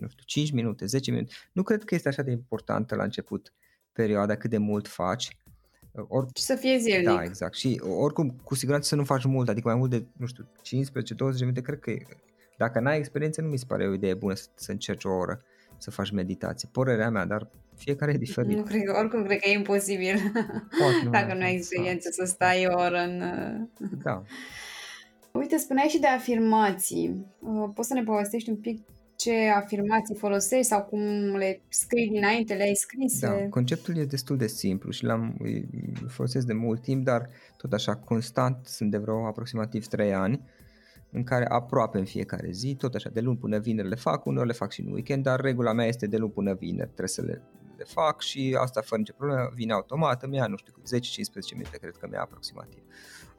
nu 0.00 0.08
știu, 0.08 0.24
5 0.24 0.52
minute, 0.52 0.86
10 0.86 1.10
minute. 1.10 1.32
Nu 1.52 1.62
cred 1.62 1.84
că 1.84 1.94
este 1.94 2.08
așa 2.08 2.22
de 2.22 2.30
importantă 2.30 2.94
la 2.94 3.02
început 3.02 3.52
perioada 3.92 4.36
cât 4.36 4.50
de 4.50 4.58
mult 4.58 4.88
faci. 4.88 5.36
Or, 6.08 6.26
și 6.34 6.42
să 6.42 6.54
fie 6.54 6.78
zilnic. 6.78 7.04
Da, 7.04 7.22
exact. 7.22 7.54
Și 7.54 7.80
oricum, 7.98 8.30
cu 8.44 8.54
siguranță 8.54 8.88
să 8.88 8.94
nu 8.94 9.04
faci 9.04 9.24
mult, 9.24 9.48
adică 9.48 9.68
mai 9.68 9.76
mult 9.76 9.90
de, 9.90 10.06
nu 10.16 10.26
știu, 10.26 10.48
15-20 11.34 11.38
minute, 11.40 11.60
cred 11.60 11.78
că 11.78 11.92
dacă 12.56 12.80
n-ai 12.80 12.98
experiență, 12.98 13.40
nu 13.40 13.48
mi 13.48 13.58
se 13.58 13.64
pare 13.68 13.86
o 13.86 13.92
idee 13.92 14.14
bună 14.14 14.34
să, 14.34 14.46
să 14.54 14.70
încerci 14.70 15.04
o 15.04 15.10
oră. 15.10 15.42
Să 15.78 15.90
faci 15.90 16.10
meditație. 16.10 16.68
Părerea 16.72 17.10
mea, 17.10 17.24
dar 17.24 17.48
fiecare 17.76 18.12
e 18.12 18.16
diferit. 18.16 18.56
Nu 18.56 18.62
cred, 18.62 18.82
oricum 18.98 19.24
cred 19.24 19.38
că 19.38 19.48
e 19.48 19.52
imposibil. 19.52 20.14
Poate, 20.78 21.00
nu 21.04 21.10
Dacă 21.10 21.34
nu 21.34 21.42
ai 21.42 21.54
experiență 21.54 22.08
să 22.12 22.24
stai 22.24 22.66
o 22.66 22.80
oră 22.80 22.98
în... 22.98 23.22
Da. 24.02 24.22
Uite, 25.38 25.56
spuneai 25.56 25.86
și 25.86 26.00
de 26.00 26.06
afirmații. 26.06 27.26
Uh, 27.38 27.70
poți 27.74 27.88
să 27.88 27.94
ne 27.94 28.02
povestești 28.02 28.50
un 28.50 28.56
pic 28.56 28.80
ce 29.16 29.48
afirmații 29.48 30.14
folosești 30.14 30.66
sau 30.66 30.82
cum 30.82 31.00
le 31.36 31.60
scrii 31.68 32.08
dinainte, 32.08 32.54
le-ai 32.54 32.74
scris? 32.74 33.20
Da, 33.20 33.48
conceptul 33.50 33.96
e 33.96 34.04
destul 34.04 34.36
de 34.36 34.46
simplu 34.46 34.90
și 34.90 35.04
l-am 35.04 35.36
folosesc 36.08 36.46
de 36.46 36.52
mult 36.52 36.82
timp, 36.82 37.04
dar 37.04 37.28
tot 37.56 37.72
așa 37.72 37.96
constant 37.96 38.56
sunt 38.66 38.90
de 38.90 38.98
vreo 38.98 39.26
aproximativ 39.26 39.86
3 39.86 40.14
ani 40.14 40.40
în 41.10 41.24
care 41.24 41.46
aproape 41.46 41.98
în 41.98 42.04
fiecare 42.04 42.50
zi, 42.50 42.74
tot 42.74 42.94
așa, 42.94 43.10
de 43.12 43.20
luni 43.20 43.36
până 43.36 43.58
vineri 43.58 43.88
le 43.88 43.94
fac, 43.94 44.26
uneori 44.26 44.46
le 44.48 44.54
fac 44.54 44.70
și 44.72 44.80
în 44.80 44.92
weekend, 44.92 45.22
dar 45.22 45.40
regula 45.40 45.72
mea 45.72 45.86
este 45.86 46.06
de 46.06 46.16
luni 46.16 46.32
până 46.32 46.54
vineri, 46.54 46.86
trebuie 46.86 47.08
să 47.08 47.22
le, 47.22 47.42
le 47.76 47.84
fac 47.84 48.20
și 48.20 48.56
asta 48.60 48.80
fără 48.80 49.00
nicio 49.00 49.14
problemă, 49.16 49.50
vine 49.54 49.72
automat, 49.72 50.22
îmi 50.22 50.36
ia, 50.36 50.46
nu 50.46 50.56
știu, 50.56 50.72
10-15 50.72 51.52
minute, 51.52 51.78
cred 51.80 51.96
că 51.96 52.06
mi-a 52.10 52.20
aproximativ. 52.20 52.82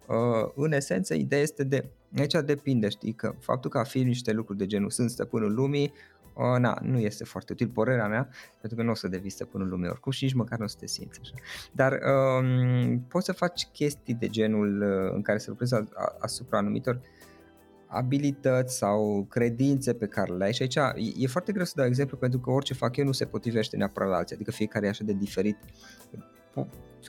Uh, 0.08 0.52
în 0.56 0.72
esență, 0.72 1.14
ideea 1.14 1.42
este 1.42 1.64
de, 1.64 1.90
aici 2.18 2.34
depinde, 2.46 2.90
știi, 2.90 3.14
că 3.14 3.34
faptul 3.40 3.70
că 3.70 3.78
afirmi 3.78 4.08
niște 4.08 4.32
lucruri 4.32 4.58
de 4.58 4.66
genul 4.66 4.90
sunt 4.90 5.10
stăpânul 5.10 5.54
lumii, 5.54 5.94
uh, 6.34 6.60
na, 6.60 6.78
nu 6.82 7.00
este 7.00 7.24
foarte 7.24 7.54
util, 7.54 7.68
părerea 7.68 8.08
mea, 8.08 8.30
pentru 8.60 8.78
că 8.78 8.84
nu 8.84 8.92
o 8.92 8.94
să 8.94 9.08
devii 9.08 9.30
stăpânul 9.30 9.68
lumii 9.68 9.90
oricum 9.90 10.12
și 10.12 10.24
nici 10.24 10.34
măcar 10.34 10.58
nu 10.58 10.64
o 10.64 10.68
să 10.68 10.76
te 10.80 10.88
simți 10.88 11.20
așa. 11.22 11.34
Dar 11.72 12.00
um, 12.40 13.00
poți 13.00 13.26
să 13.26 13.32
faci 13.32 13.66
chestii 13.66 14.14
de 14.14 14.28
genul 14.28 14.82
uh, 14.82 15.14
în 15.14 15.22
care 15.22 15.38
să 15.38 15.50
lucrezi 15.50 15.76
asupra 16.20 16.58
anumitor 16.58 17.00
abilități 17.90 18.78
sau 18.78 19.26
credințe 19.30 19.94
pe 19.94 20.08
care 20.08 20.34
le 20.34 20.44
ai. 20.44 20.54
Și 20.54 20.62
aici 20.62 20.76
e 21.18 21.28
foarte 21.28 21.52
greu 21.52 21.66
să 21.66 21.74
dau 21.76 21.86
exemplu 21.86 22.18
pentru 22.18 22.40
că 22.40 22.50
orice 22.50 22.74
fac 22.74 22.98
eu 22.98 23.06
nu 23.06 23.12
se 23.12 23.26
potrivește 23.26 23.78
neapărat 23.78 24.10
la 24.10 24.16
alții, 24.16 24.36
adică 24.36 24.52
fiecare 24.52 24.86
e 24.86 24.90
așa 24.90 25.04
de 25.04 25.14
diferit. 25.14 25.58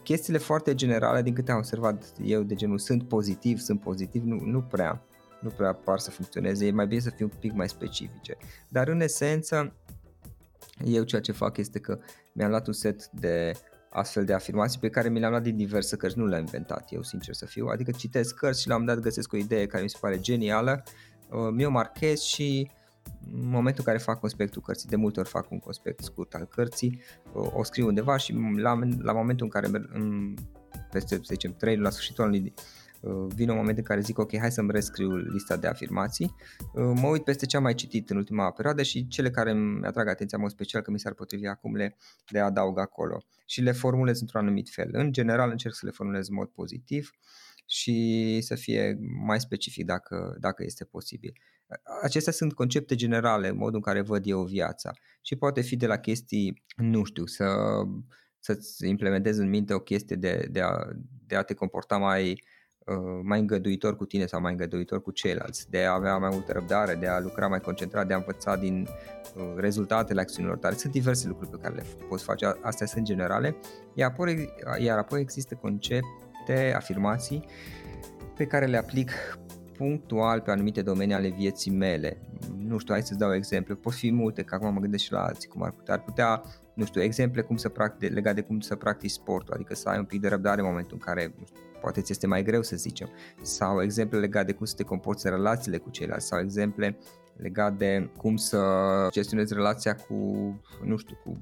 Chestiile 0.03 0.39
foarte 0.39 0.75
generale, 0.75 1.23
din 1.23 1.35
câte 1.35 1.51
am 1.51 1.59
observat 1.59 2.13
eu, 2.23 2.43
de 2.43 2.55
genul 2.55 2.79
sunt 2.79 3.09
pozitiv, 3.09 3.59
sunt 3.59 3.81
pozitiv, 3.81 4.23
nu, 4.23 4.41
nu 4.45 4.63
prea, 4.63 5.03
nu 5.41 5.49
prea 5.49 5.73
par 5.73 5.99
să 5.99 6.11
funcționeze, 6.11 6.67
e 6.67 6.71
mai 6.71 6.87
bine 6.87 7.01
să 7.01 7.11
fie 7.11 7.25
un 7.25 7.33
pic 7.41 7.53
mai 7.53 7.69
specifice. 7.69 8.37
Dar 8.69 8.89
în 8.89 9.01
esență, 9.01 9.75
eu 10.85 11.03
ceea 11.03 11.21
ce 11.21 11.33
fac 11.33 11.57
este 11.57 11.79
că 11.79 11.99
mi-am 12.33 12.51
luat 12.51 12.67
un 12.67 12.73
set 12.73 13.09
de 13.09 13.53
astfel 13.91 14.25
de 14.25 14.33
afirmații 14.33 14.81
pe 14.81 14.89
care 14.89 15.09
mi 15.09 15.19
le-am 15.19 15.31
luat 15.31 15.43
din 15.43 15.57
diverse 15.57 15.97
cărți, 15.97 16.19
nu 16.19 16.27
le-am 16.27 16.41
inventat 16.41 16.93
eu, 16.93 17.03
sincer 17.03 17.35
să 17.35 17.47
fiu, 17.47 17.67
adică 17.67 17.91
citesc 17.91 18.35
cărți 18.35 18.61
și 18.61 18.69
la 18.69 18.77
un 18.77 18.85
dat 18.85 18.99
găsesc 18.99 19.33
o 19.33 19.37
idee 19.37 19.67
care 19.67 19.83
mi 19.83 19.91
se 19.91 19.97
pare 20.01 20.21
genială, 20.21 20.83
uh, 21.31 21.49
mi-o 21.53 21.71
marchez 21.71 22.21
și 22.21 22.71
în 23.33 23.49
momentul 23.49 23.83
în 23.87 23.93
care 23.93 23.99
fac 23.99 24.21
conspectul 24.21 24.63
cărții, 24.63 24.89
de 24.89 24.97
multe 24.97 25.21
ori 25.21 25.29
fac 25.29 25.51
un 25.51 25.59
conspect 25.59 26.03
scurt 26.03 26.35
al 26.35 26.45
cărții, 26.45 27.01
o, 27.33 27.51
o 27.55 27.63
scriu 27.63 27.87
undeva 27.87 28.17
și 28.17 28.35
la, 28.57 28.79
la 28.99 29.13
momentul 29.13 29.45
în 29.45 29.51
care 29.51 29.67
în, 29.93 30.35
peste, 30.91 31.15
să 31.15 31.23
zicem, 31.29 31.55
3 31.59 31.77
la 31.77 31.91
sfârșitul 31.91 32.25
anului 32.25 32.55
uh, 33.01 33.27
vine 33.35 33.51
un 33.51 33.57
moment 33.57 33.79
în 33.79 33.85
care 33.85 34.01
zic 34.01 34.19
ok, 34.19 34.37
hai 34.39 34.53
să-mi 34.53 34.71
rescriu 34.71 35.17
lista 35.17 35.57
de 35.57 35.67
afirmații, 35.67 36.35
uh, 36.73 36.93
mă 37.01 37.09
uit 37.09 37.25
peste 37.25 37.47
ce 37.47 37.57
am 37.57 37.63
mai 37.63 37.75
citit 37.75 38.11
în 38.11 38.17
ultima 38.17 38.51
perioadă 38.51 38.83
și 38.83 39.07
cele 39.07 39.31
care 39.31 39.51
îmi 39.51 39.85
atrag 39.85 40.09
atenția 40.09 40.37
în 40.39 40.43
mod 40.43 40.53
special 40.53 40.83
că 40.83 40.91
mi 40.91 40.99
s-ar 40.99 41.13
potrivi 41.13 41.47
acum 41.47 41.75
le, 41.75 41.97
le 42.29 42.41
adaug 42.41 42.79
acolo 42.79 43.23
și 43.51 43.61
le 43.61 43.73
formulez 43.73 44.21
într-un 44.21 44.41
anumit 44.41 44.69
fel. 44.71 44.89
În 44.93 45.13
general 45.13 45.51
încerc 45.51 45.75
să 45.75 45.87
le 45.87 45.93
formulez 45.93 46.29
în 46.29 46.35
mod 46.35 46.49
pozitiv 46.49 47.11
și 47.67 48.39
să 48.41 48.55
fie 48.55 48.99
mai 49.25 49.41
specific 49.41 49.85
dacă, 49.85 50.37
dacă 50.41 50.63
este 50.65 50.85
posibil. 50.85 51.33
Acestea 52.03 52.33
sunt 52.33 52.53
concepte 52.53 52.95
generale, 52.95 53.51
modul 53.51 53.75
în 53.75 53.81
care 53.81 54.01
văd 54.01 54.27
eu 54.27 54.45
viața 54.45 54.91
și 55.21 55.37
poate 55.37 55.61
fi 55.61 55.77
de 55.77 55.87
la 55.87 55.97
chestii, 55.97 56.63
nu 56.77 57.05
știu, 57.05 57.27
să, 57.27 57.47
să-ți 58.39 58.87
implementezi 58.87 59.41
în 59.41 59.49
minte 59.49 59.75
o 59.75 59.81
chestie 59.81 60.17
de, 60.17 60.49
de, 60.51 60.61
a, 60.61 60.75
de 61.27 61.37
a 61.37 61.43
te 61.43 61.55
comporta 61.55 61.97
mai, 61.97 62.31
uh, 62.31 62.39
mai 63.23 63.41
îngăduitor 63.41 63.97
cu 63.97 64.05
tine 64.05 64.27
sau 64.27 64.41
mai 64.41 64.51
îngăduitor 64.51 65.03
cu 65.03 65.11
ceilalți, 65.11 65.71
de 65.71 65.85
a 65.85 65.93
avea 65.93 66.17
mai 66.17 66.29
multă 66.33 66.53
răbdare, 66.53 66.95
de 66.95 67.07
a 67.07 67.21
lucra 67.21 67.47
mai 67.47 67.61
concentrat, 67.61 68.07
de 68.07 68.13
a 68.13 68.17
învăța 68.17 68.57
din 68.57 68.87
uh, 69.37 69.53
rezultatele 69.57 70.21
acțiunilor 70.21 70.57
tale. 70.57 70.75
Sunt 70.75 70.93
diverse 70.93 71.29
lucruri 71.29 71.51
pe 71.51 71.57
care 71.57 71.75
le 71.75 71.85
poți 72.09 72.25
face, 72.25 72.47
astea 72.63 72.87
sunt 72.87 73.05
generale, 73.05 73.57
iar 73.95 74.11
apoi, 74.11 74.49
iar 74.79 74.99
apoi 74.99 75.21
există 75.21 75.55
concepte, 75.55 76.73
afirmații 76.77 77.45
pe 78.37 78.47
care 78.47 78.67
le 78.67 78.77
aplic 78.77 79.11
punctual 79.77 80.41
pe 80.41 80.51
anumite 80.51 80.83
domenii 80.83 81.15
ale 81.15 81.29
vieții 81.29 81.71
mele. 81.71 82.21
Nu 82.57 82.79
știu, 82.79 82.93
hai 82.93 83.03
să-ți 83.03 83.19
dau 83.19 83.35
exemple. 83.35 83.75
Pot 83.75 83.93
fi 83.93 84.13
multe, 84.13 84.43
că 84.43 84.55
acum 84.55 84.73
mă 84.73 84.81
gândesc 84.81 85.05
și 85.05 85.13
la 85.13 85.25
alții 85.25 85.49
cum 85.49 85.63
ar 85.63 85.71
putea. 85.71 85.95
Ar 85.95 86.03
putea, 86.03 86.43
nu 86.75 86.85
știu, 86.85 87.03
exemple 87.03 87.43
cum 87.43 87.57
să 87.57 87.69
practic, 87.69 88.13
legat 88.13 88.35
de 88.35 88.41
cum 88.41 88.61
să 88.61 88.77
practici 88.77 89.11
sportul, 89.11 89.55
adică 89.55 89.75
să 89.75 89.89
ai 89.89 89.99
un 89.99 90.05
pic 90.05 90.21
de 90.21 90.29
răbdare 90.29 90.61
în 90.61 90.67
momentul 90.67 90.93
în 90.93 90.99
care 90.99 91.35
nu 91.39 91.45
știu, 91.47 91.61
poate 91.81 92.01
ți 92.01 92.13
este 92.13 92.27
mai 92.27 92.43
greu 92.43 92.63
să 92.63 92.77
zicem, 92.77 93.09
sau 93.43 93.83
exemple 93.83 94.19
legate 94.19 94.47
de 94.47 94.53
cum 94.53 94.67
să 94.67 94.75
te 94.77 94.83
comporți 94.83 95.27
în 95.27 95.33
relațiile 95.33 95.77
cu 95.77 95.91
ceilalți, 95.91 96.27
sau 96.27 96.41
exemple 96.41 96.99
legat 97.37 97.77
de 97.77 98.11
cum 98.17 98.37
să 98.37 98.61
gestionezi 99.11 99.55
relația 99.55 99.95
cu, 99.95 100.15
nu 100.85 100.97
știu, 100.97 101.19
cu, 101.25 101.39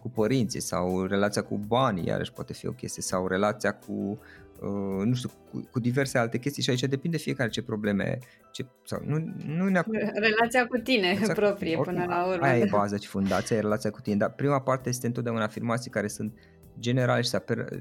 cu 0.00 0.10
părinții 0.10 0.60
sau 0.60 1.04
relația 1.04 1.42
cu 1.42 1.56
banii, 1.56 2.06
iarăși 2.06 2.32
poate 2.32 2.52
fi 2.52 2.66
o 2.66 2.72
chestie, 2.72 3.02
sau 3.02 3.26
relația 3.26 3.72
cu 3.72 4.18
Uh, 4.60 5.04
nu 5.04 5.14
știu, 5.14 5.30
cu, 5.50 5.68
cu 5.70 5.80
diverse 5.80 6.18
alte 6.18 6.38
chestii. 6.38 6.62
Și 6.62 6.70
aici 6.70 6.80
depinde 6.80 7.16
fiecare 7.16 7.50
ce 7.50 7.62
probleme, 7.62 8.18
ce, 8.52 8.66
sau 8.84 9.02
nu, 9.04 9.34
nu 9.46 9.68
neapărat... 9.68 10.10
Relația 10.14 10.66
cu 10.66 10.76
tine 10.76 11.10
exact, 11.10 11.38
proprie 11.38 11.76
oricum, 11.76 11.94
până 11.94 12.14
la 12.14 12.26
urmă. 12.26 12.46
Aia 12.46 12.58
e 12.58 12.68
baza 12.78 12.96
și 12.96 13.06
fundația, 13.06 13.56
e 13.56 13.60
relația 13.60 13.90
cu 13.90 14.00
tine, 14.00 14.16
dar 14.16 14.32
prima 14.32 14.60
parte 14.60 14.88
este 14.88 15.06
întotdeauna 15.06 15.44
afirmații 15.44 15.90
care 15.90 16.08
sunt 16.08 16.38
generale 16.78 17.20
și 17.20 17.28
se, 17.28 17.36
aper, 17.36 17.78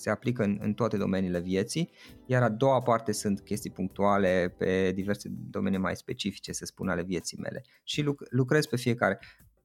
se 0.00 0.10
aplică 0.10 0.42
în, 0.42 0.58
în 0.60 0.72
toate 0.72 0.96
domeniile 0.96 1.40
vieții, 1.40 1.90
iar 2.26 2.42
a 2.42 2.48
doua 2.48 2.80
parte 2.80 3.12
sunt 3.12 3.40
chestii 3.40 3.70
punctuale 3.70 4.54
pe 4.58 4.92
diverse 4.92 5.28
domenii 5.50 5.78
mai 5.78 5.96
specifice, 5.96 6.52
să 6.52 6.64
spun, 6.64 6.88
ale 6.88 7.02
vieții 7.02 7.38
mele. 7.40 7.64
Și 7.84 8.08
lucrez 8.30 8.66
pe 8.66 8.76
fiecare. 8.76 9.18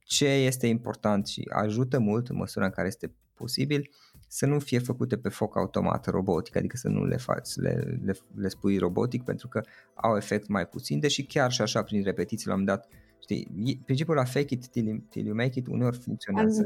Ce 0.04 0.28
este 0.28 0.68
important 0.68 1.28
și 1.28 1.50
ajută 1.54 2.00
mult 2.00 2.28
în 2.28 2.36
măsura 2.36 2.66
în 2.66 2.72
care 2.72 2.88
este 2.88 3.14
posibil 3.34 3.90
să 4.28 4.46
nu 4.46 4.60
fie 4.60 4.80
făcute 4.80 5.18
pe 5.18 5.30
foc 5.30 5.58
automat 5.58 6.06
robotic, 6.06 6.56
adică 6.56 6.78
să 6.78 6.88
nu 6.88 7.06
le 7.06 7.18
faci, 7.18 7.56
le, 7.56 8.00
le, 8.04 8.18
le 8.36 8.48
spui 8.48 8.78
robotic 8.78 9.24
pentru 9.24 9.48
că 9.48 9.62
au 9.94 10.16
efect 10.16 10.48
mai 10.48 10.68
puțin, 10.68 11.00
deși 11.00 11.26
chiar 11.26 11.52
și 11.52 11.62
așa 11.62 11.84
prin 11.84 12.04
repetiții 12.04 12.50
l-am 12.50 12.64
dat 12.64 12.88
Știi, 13.26 13.82
principiul 13.86 14.16
la 14.16 14.24
fake 14.24 14.54
it 14.54 14.68
till, 14.68 15.04
till 15.10 15.26
you 15.26 15.36
make 15.36 15.60
it 15.60 15.68
uneori 15.68 15.98
funcționează. 15.98 16.64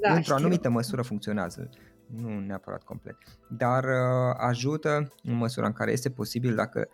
Da, 0.00 0.14
Într-o 0.14 0.34
anumită 0.34 0.68
măsură 0.68 1.02
funcționează, 1.02 1.70
nu 2.16 2.40
neapărat 2.40 2.82
complet. 2.82 3.16
Dar 3.48 3.84
uh, 3.84 4.34
ajută 4.36 5.12
în 5.22 5.34
măsura 5.34 5.66
în 5.66 5.72
care 5.72 5.92
este 5.92 6.10
posibil 6.10 6.54
dacă 6.54 6.88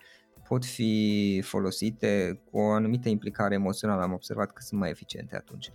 pot 0.49 0.65
fi 0.65 1.43
folosite 1.45 2.41
cu 2.51 2.59
o 2.59 2.71
anumită 2.71 3.09
implicare 3.09 3.55
emoțională. 3.55 4.03
Am 4.03 4.13
observat 4.13 4.53
că 4.53 4.63
sunt 4.63 4.81
mai 4.81 4.91
eficiente 4.91 5.37
atunci 5.37 5.71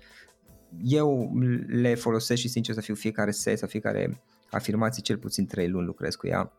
eu 0.81 1.31
le 1.67 1.95
folosesc 1.95 2.41
și 2.41 2.47
sincer 2.47 2.75
să 2.75 2.81
fiu 2.81 2.95
fiecare 2.95 3.31
set 3.31 3.57
sau 3.57 3.67
fiecare 3.67 4.21
afirmație 4.49 5.01
cel 5.01 5.17
puțin 5.17 5.45
3 5.45 5.69
luni 5.69 5.85
lucrez 5.85 6.15
cu 6.15 6.27
ea. 6.27 6.51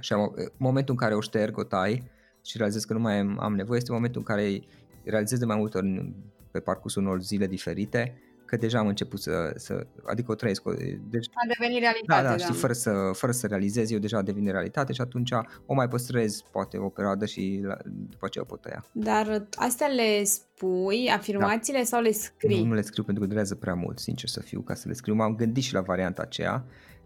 Și 0.00 0.12
am, 0.12 0.34
momentul 0.56 0.94
în 0.94 1.00
care 1.00 1.14
o 1.14 1.20
șterg, 1.20 1.58
o 1.58 1.64
tai 1.64 2.10
și 2.44 2.56
realizez 2.56 2.84
că 2.84 2.92
nu 2.92 2.98
mai 2.98 3.18
am 3.38 3.54
nevoie 3.54 3.78
este 3.78 3.92
momentul 3.92 4.20
în 4.20 4.34
care 4.34 4.60
realizez 5.04 5.38
de 5.38 5.44
mai 5.44 5.56
multe 5.56 5.78
ori 5.78 6.14
pe 6.50 6.60
parcursul 6.60 7.02
unor 7.02 7.22
zile 7.22 7.46
diferite 7.46 8.20
că 8.48 8.56
deja 8.56 8.78
am 8.78 8.86
început 8.86 9.20
să, 9.20 9.52
să 9.56 9.86
adică 10.06 10.30
o 10.30 10.34
trăiesc. 10.34 10.62
Deci, 11.10 11.26
a 11.32 11.46
devenit 11.58 11.80
realitate. 11.80 12.22
Da, 12.22 12.28
da, 12.28 12.36
știi, 12.36 12.54
fără 12.54 12.72
să, 12.72 13.10
fără 13.12 13.32
să 13.32 13.46
realizez, 13.46 13.90
eu 13.90 13.98
deja 13.98 14.22
devine 14.22 14.50
realitate 14.50 14.92
și 14.92 15.00
atunci 15.00 15.30
o 15.66 15.74
mai 15.74 15.88
păstrez 15.88 16.40
poate 16.52 16.78
o 16.78 16.88
perioadă 16.88 17.26
și 17.26 17.60
la, 17.62 17.76
după 17.84 18.26
aceea 18.26 18.44
o 18.44 18.50
pot 18.50 18.60
tăia. 18.60 18.84
Dar 18.92 19.46
astea 19.56 19.86
le 19.86 20.24
spui, 20.24 21.10
afirmațiile 21.14 21.78
da. 21.78 21.84
sau 21.84 22.00
le 22.00 22.10
scrii? 22.10 22.62
Nu, 22.62 22.66
nu 22.66 22.74
le 22.74 22.80
scriu 22.80 23.02
pentru 23.02 23.22
că 23.22 23.28
durează 23.28 23.54
prea 23.54 23.74
mult, 23.74 23.98
sincer 23.98 24.28
să 24.28 24.40
fiu, 24.40 24.60
ca 24.60 24.74
să 24.74 24.84
le 24.88 24.94
scriu. 24.94 25.14
M-am 25.14 25.34
gândit 25.34 25.62
și 25.62 25.72
la 25.72 25.80
varianta 25.80 26.22
aceea, 26.22 26.64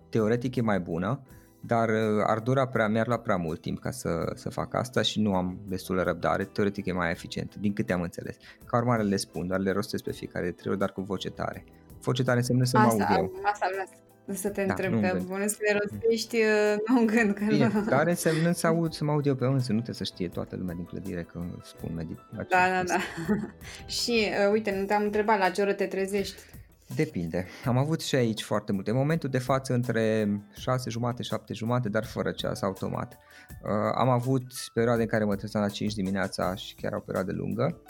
teoretic 0.08 0.56
e 0.56 0.60
mai 0.60 0.80
bună, 0.80 1.20
dar 1.66 1.88
uh, 1.88 2.22
ar 2.26 2.38
dura 2.38 2.66
prea, 2.66 2.88
mi-ar 2.88 3.06
lua 3.06 3.18
prea 3.18 3.36
mult 3.36 3.60
timp 3.60 3.78
ca 3.80 3.90
să, 3.90 4.32
să 4.34 4.50
fac 4.50 4.74
asta 4.74 5.02
și 5.02 5.20
nu 5.20 5.34
am 5.34 5.58
destul 5.68 5.96
de 5.96 6.02
răbdare, 6.02 6.44
teoretic 6.44 6.86
e 6.86 6.92
mai 6.92 7.10
eficient, 7.10 7.54
din 7.54 7.72
câte 7.72 7.92
am 7.92 8.02
înțeles. 8.02 8.36
Ca 8.66 8.76
urmare 8.76 9.02
le 9.02 9.16
spun, 9.16 9.46
dar 9.46 9.58
le 9.58 9.72
rostesc 9.72 10.04
pe 10.04 10.12
fiecare 10.12 10.44
de 10.44 10.50
trei 10.50 10.70
ori, 10.70 10.80
dar 10.80 10.92
cu 10.92 11.00
voce 11.00 11.30
tare. 11.30 11.64
Voce 12.00 12.22
tare 12.22 12.38
înseamnă 12.38 12.64
să 12.64 12.78
asta, 12.78 12.96
mă 12.96 13.02
aud 13.02 13.18
eu. 13.18 13.32
Asta 13.44 13.66
vreau 13.72 13.86
să 14.34 14.48
te 14.48 14.64
da, 14.64 14.72
întreb, 14.72 15.00
că 15.00 15.20
bănuiesc 15.26 15.56
că 15.58 15.72
le 15.72 15.78
rostești 15.78 16.36
uh, 16.36 16.74
nu 16.86 16.98
în 16.98 17.06
gând. 17.06 17.34
Că 17.34 17.44
Bine, 17.44 17.70
nu... 17.74 17.80
Dar 17.80 18.06
înseamnă 18.06 18.52
să 18.52 18.66
aud, 18.66 18.92
să 18.92 19.04
mă 19.04 19.10
aud 19.10 19.26
eu 19.26 19.34
pe 19.34 19.44
însă, 19.44 19.72
nu 19.72 19.80
trebuie 19.80 19.94
să 19.94 20.04
știe 20.04 20.28
toată 20.28 20.56
lumea 20.56 20.74
din 20.74 20.84
clădire 20.84 21.22
că 21.22 21.40
spun 21.62 21.94
meditație. 21.94 22.46
Da, 22.48 22.68
da, 22.68 22.82
da. 22.82 22.98
și 24.00 24.28
uh, 24.46 24.52
uite, 24.52 24.76
nu 24.78 24.84
te-am 24.84 25.02
întrebat 25.02 25.38
la 25.38 25.50
ce 25.50 25.62
oră 25.62 25.72
te 25.72 25.86
trezești. 25.86 26.42
Depinde. 26.96 27.46
Am 27.64 27.76
avut 27.76 28.00
și 28.00 28.14
aici 28.14 28.42
foarte 28.42 28.72
multe. 28.72 28.90
În 28.90 28.96
momentul 28.96 29.28
de 29.28 29.38
față 29.38 29.74
între 29.74 30.28
6 30.54 30.90
jumate, 30.90 31.22
7 31.22 31.54
jumate, 31.54 31.88
dar 31.88 32.04
fără 32.04 32.30
ceas, 32.30 32.62
automat. 32.62 33.18
Uh, 33.62 33.70
am 33.94 34.08
avut 34.08 34.42
perioade 34.74 35.02
în 35.02 35.08
care 35.08 35.24
mă 35.24 35.36
trezeam 35.36 35.64
la 35.64 35.70
5 35.70 35.94
dimineața 35.94 36.54
și 36.54 36.74
chiar 36.74 36.92
o 36.92 37.00
perioadă 37.00 37.32
lungă. 37.32 37.82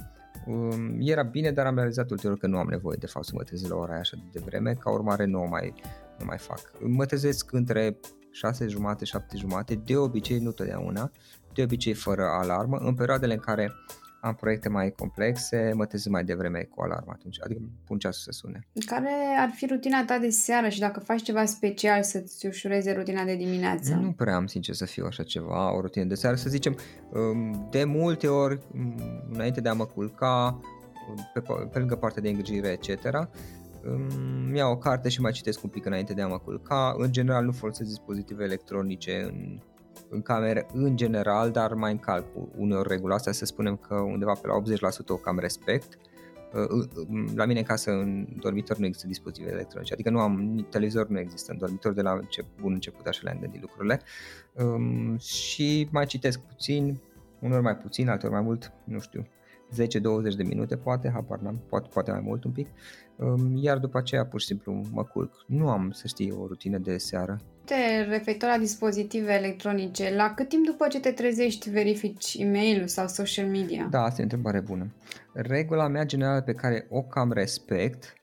Um, 0.46 0.96
era 1.00 1.22
bine, 1.22 1.50
dar 1.50 1.66
am 1.66 1.74
realizat 1.74 2.10
ulterior 2.10 2.38
că 2.38 2.46
nu 2.46 2.58
am 2.58 2.66
nevoie 2.68 2.96
de 3.00 3.06
fapt 3.06 3.26
să 3.26 3.32
mă 3.34 3.42
trezesc 3.42 3.70
la 3.70 3.76
ora 3.76 3.90
aia 3.90 4.00
așa 4.00 4.16
de 4.32 4.40
vreme, 4.44 4.74
ca 4.74 4.90
urmare 4.90 5.24
nu 5.24 5.42
o 5.42 5.46
mai, 5.46 5.74
nu 6.18 6.24
mai 6.24 6.38
fac. 6.38 6.60
Mă 6.80 7.04
trezesc 7.04 7.52
între 7.52 7.98
6 8.30 8.66
jumate, 8.66 9.04
7 9.04 9.36
jumate, 9.36 9.74
de 9.74 9.96
obicei 9.96 10.38
nu 10.38 10.52
totdeauna, 10.52 11.10
de 11.54 11.62
obicei 11.62 11.94
fără 11.94 12.24
alarmă, 12.24 12.76
în 12.76 12.94
perioadele 12.94 13.32
în 13.32 13.40
care 13.40 13.72
am 14.22 14.34
proiecte 14.34 14.68
mai 14.68 14.90
complexe, 14.90 15.72
mă 15.74 15.86
trezesc 15.86 16.10
mai 16.10 16.24
devreme 16.24 16.68
cu 16.70 16.82
alarmă 16.82 17.12
atunci, 17.14 17.38
adică 17.44 17.60
pun 17.84 17.98
ceasul 17.98 18.32
să 18.32 18.38
sune. 18.38 18.66
Care 18.86 19.10
ar 19.38 19.50
fi 19.54 19.66
rutina 19.66 20.04
ta 20.04 20.18
de 20.18 20.30
seară 20.30 20.68
și 20.68 20.78
dacă 20.80 21.00
faci 21.00 21.22
ceva 21.22 21.44
special 21.44 22.02
să-ți 22.02 22.46
ușureze 22.46 22.92
rutina 22.92 23.24
de 23.24 23.36
dimineață? 23.36 23.94
Nu 23.94 24.12
prea 24.12 24.34
am, 24.34 24.46
sincer, 24.46 24.74
să 24.74 24.84
fiu 24.84 25.04
așa 25.04 25.22
ceva, 25.22 25.74
o 25.74 25.80
rutină 25.80 26.04
de 26.04 26.14
seară, 26.14 26.36
să 26.36 26.48
zicem, 26.48 26.76
um, 27.12 27.68
de 27.70 27.84
multe 27.84 28.28
ori, 28.28 28.58
um, 28.74 28.94
înainte 29.32 29.60
de 29.60 29.68
a 29.68 29.72
mă 29.72 29.86
culca, 29.86 30.60
um, 31.08 31.30
pe, 31.32 31.40
pe 31.72 31.78
lângă 31.78 31.96
partea 31.96 32.22
de 32.22 32.28
îngrijire, 32.28 32.68
etc., 32.68 33.28
îmi 33.84 34.58
iau 34.58 34.72
o 34.72 34.76
carte 34.76 35.08
și 35.08 35.20
mai 35.20 35.32
citesc 35.32 35.62
un 35.62 35.70
pic 35.70 35.84
înainte 35.84 36.12
de 36.12 36.22
a 36.22 36.26
mă 36.26 36.38
culca. 36.38 36.94
În 36.98 37.12
general 37.12 37.44
nu 37.44 37.52
folosesc 37.52 37.88
dispozitive 37.88 38.44
electronice 38.44 39.22
în 39.22 39.60
în 40.12 40.22
cameră 40.22 40.66
în 40.72 40.96
general, 40.96 41.50
dar 41.50 41.74
mai 41.74 41.90
încalc 41.90 42.24
uneori 42.56 42.88
regula 42.88 43.14
asta, 43.14 43.32
să 43.32 43.44
spunem 43.44 43.76
că 43.76 43.94
undeva 43.94 44.32
pe 44.32 44.46
la 44.46 44.62
80% 45.02 45.06
o 45.08 45.16
cam 45.16 45.38
respect. 45.38 45.98
Uh, 46.52 46.84
la 47.34 47.44
mine 47.44 47.58
în 47.58 47.64
casă, 47.64 47.90
în 47.90 48.26
dormitor, 48.40 48.76
nu 48.76 48.86
există 48.86 49.06
dispozitive 49.06 49.50
electronice, 49.50 49.92
adică 49.92 50.10
nu 50.10 50.18
am, 50.18 50.66
televizor 50.70 51.08
nu 51.08 51.18
există 51.18 51.52
în 51.52 51.58
dormitor, 51.58 51.92
de 51.92 52.02
la 52.02 52.12
încep, 52.12 52.44
bun 52.60 52.72
început 52.72 53.06
așa 53.06 53.20
le-am 53.22 53.38
gândit 53.40 53.60
lucrurile. 53.60 54.00
Um, 54.52 55.18
și 55.18 55.88
mai 55.92 56.06
citesc 56.06 56.40
puțin, 56.40 57.00
uneori 57.38 57.62
mai 57.62 57.76
puțin, 57.76 58.08
alteori 58.08 58.34
mai 58.34 58.44
mult, 58.44 58.72
nu 58.84 59.00
știu, 59.00 59.26
10-20 59.72 60.36
de 60.36 60.42
minute 60.42 60.76
poate, 60.76 61.10
habar 61.10 61.38
n-am, 61.38 61.62
poate, 61.68 61.88
poate 61.92 62.10
mai 62.10 62.20
mult 62.20 62.44
un 62.44 62.50
pic, 62.50 62.68
um, 63.16 63.56
iar 63.56 63.78
după 63.78 63.98
aceea 63.98 64.26
pur 64.26 64.40
și 64.40 64.46
simplu 64.46 64.82
mă 64.90 65.04
culc. 65.04 65.44
Nu 65.46 65.68
am, 65.68 65.90
să 65.90 66.06
știi, 66.06 66.30
o 66.30 66.46
rutină 66.46 66.78
de 66.78 66.98
seară. 66.98 67.40
Te 67.64 68.02
referitor 68.08 68.48
la 68.48 68.58
dispozitive 68.58 69.32
electronice, 69.32 70.14
la 70.14 70.34
cât 70.34 70.48
timp 70.48 70.66
după 70.66 70.88
ce 70.88 71.00
te 71.00 71.10
trezești 71.10 71.70
verifici 71.70 72.34
e 72.38 72.44
mail 72.44 72.86
sau 72.86 73.06
social 73.06 73.46
media? 73.46 73.88
Da, 73.90 74.02
asta 74.02 74.20
e 74.20 74.20
o 74.20 74.22
întrebare 74.22 74.60
bună. 74.60 74.92
Regula 75.32 75.88
mea 75.88 76.04
generală 76.04 76.40
pe 76.40 76.52
care 76.52 76.86
o 76.88 77.02
cam 77.02 77.32
respect, 77.32 78.14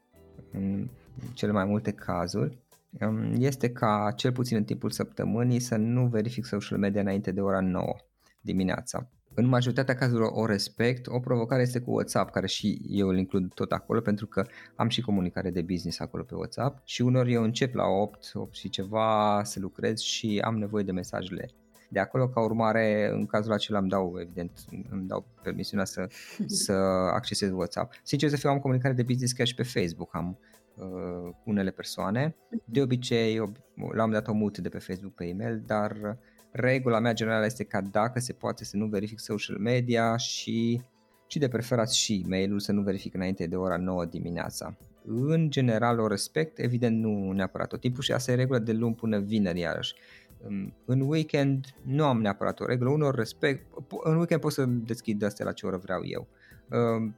în 0.51 0.87
cele 1.33 1.51
mai 1.51 1.65
multe 1.65 1.91
cazuri, 1.91 2.57
um, 3.01 3.33
este 3.37 3.71
ca 3.71 4.13
cel 4.15 4.31
puțin 4.31 4.57
în 4.57 4.63
timpul 4.63 4.89
săptămânii 4.89 5.59
să 5.59 5.75
nu 5.75 6.05
verific 6.05 6.45
social 6.45 6.77
media 6.77 7.01
înainte 7.01 7.31
de 7.31 7.41
ora 7.41 7.59
9 7.59 7.95
dimineața 8.41 9.09
în 9.39 9.45
majoritatea 9.45 9.95
cazurilor 9.95 10.31
o 10.33 10.45
respect. 10.45 11.07
O 11.07 11.19
provocare 11.19 11.61
este 11.61 11.79
cu 11.79 11.91
WhatsApp, 11.91 12.31
care 12.31 12.47
și 12.47 12.81
eu 12.87 13.07
îl 13.07 13.17
includ 13.17 13.53
tot 13.53 13.71
acolo, 13.71 14.01
pentru 14.01 14.25
că 14.27 14.45
am 14.75 14.89
și 14.89 15.01
comunicare 15.01 15.49
de 15.49 15.61
business 15.61 15.99
acolo 15.99 16.23
pe 16.23 16.35
WhatsApp 16.35 16.81
și 16.83 17.01
uneori 17.01 17.33
eu 17.33 17.43
încep 17.43 17.73
la 17.73 17.85
8, 17.85 18.31
8 18.33 18.55
și 18.55 18.69
ceva 18.69 19.41
să 19.43 19.59
lucrez 19.59 19.99
și 19.99 20.41
am 20.43 20.57
nevoie 20.57 20.83
de 20.83 20.91
mesajele 20.91 21.49
de 21.89 21.99
acolo, 21.99 22.27
ca 22.27 22.41
urmare, 22.41 23.09
în 23.13 23.25
cazul 23.25 23.53
acela 23.53 23.79
îmi 23.79 23.89
dau, 23.89 24.17
evident, 24.19 24.51
îmi 24.89 25.07
dau 25.07 25.25
permisiunea 25.43 25.85
să, 25.85 26.07
să 26.65 26.73
accesez 27.13 27.51
WhatsApp. 27.51 27.93
Sincer 28.03 28.29
să 28.29 28.37
fiu, 28.37 28.49
am 28.49 28.59
comunicare 28.59 28.93
de 28.93 29.03
business 29.03 29.33
chiar 29.33 29.47
și 29.47 29.55
pe 29.55 29.63
Facebook, 29.63 30.15
am 30.15 30.37
uh, 30.75 31.33
unele 31.45 31.69
persoane. 31.69 32.35
De 32.65 32.81
obicei, 32.81 33.51
l-am 33.91 34.11
dat 34.11 34.27
o 34.27 34.33
mut 34.33 34.57
de 34.57 34.69
pe 34.69 34.79
Facebook 34.79 35.13
pe 35.13 35.25
e-mail, 35.25 35.63
dar 35.65 36.17
regula 36.51 36.99
mea 36.99 37.13
generală 37.13 37.45
este 37.45 37.63
ca 37.63 37.81
dacă 37.81 38.19
se 38.19 38.33
poate 38.33 38.63
să 38.63 38.77
nu 38.77 38.85
verific 38.85 39.19
social 39.19 39.57
media 39.57 40.17
și, 40.17 40.81
și 41.27 41.39
de 41.39 41.47
preferat 41.47 41.91
și 41.91 42.25
mail-ul 42.27 42.59
să 42.59 42.71
nu 42.71 42.81
verific 42.81 43.13
înainte 43.13 43.47
de 43.47 43.55
ora 43.55 43.77
9 43.77 44.05
dimineața. 44.05 44.77
În 45.05 45.49
general 45.49 45.99
o 45.99 46.07
respect, 46.07 46.59
evident 46.59 46.99
nu 46.99 47.31
neapărat 47.31 47.67
tot 47.67 47.79
timpul 47.79 48.03
și 48.03 48.11
asta 48.11 48.31
e 48.31 48.35
regula 48.35 48.59
de 48.59 48.73
luni 48.73 48.95
până 48.95 49.19
vineri 49.19 49.59
iarăși. 49.59 49.93
În 50.85 51.01
weekend 51.01 51.65
nu 51.85 52.03
am 52.05 52.21
neapărat 52.21 52.59
o 52.59 52.65
regulă, 52.65 52.89
unor 52.89 53.15
respect, 53.15 53.65
în 54.03 54.15
weekend 54.17 54.41
pot 54.41 54.51
să 54.51 54.65
deschid 54.65 55.23
astea 55.23 55.45
la 55.45 55.51
ce 55.51 55.65
oră 55.65 55.77
vreau 55.77 56.01
eu. 56.03 56.27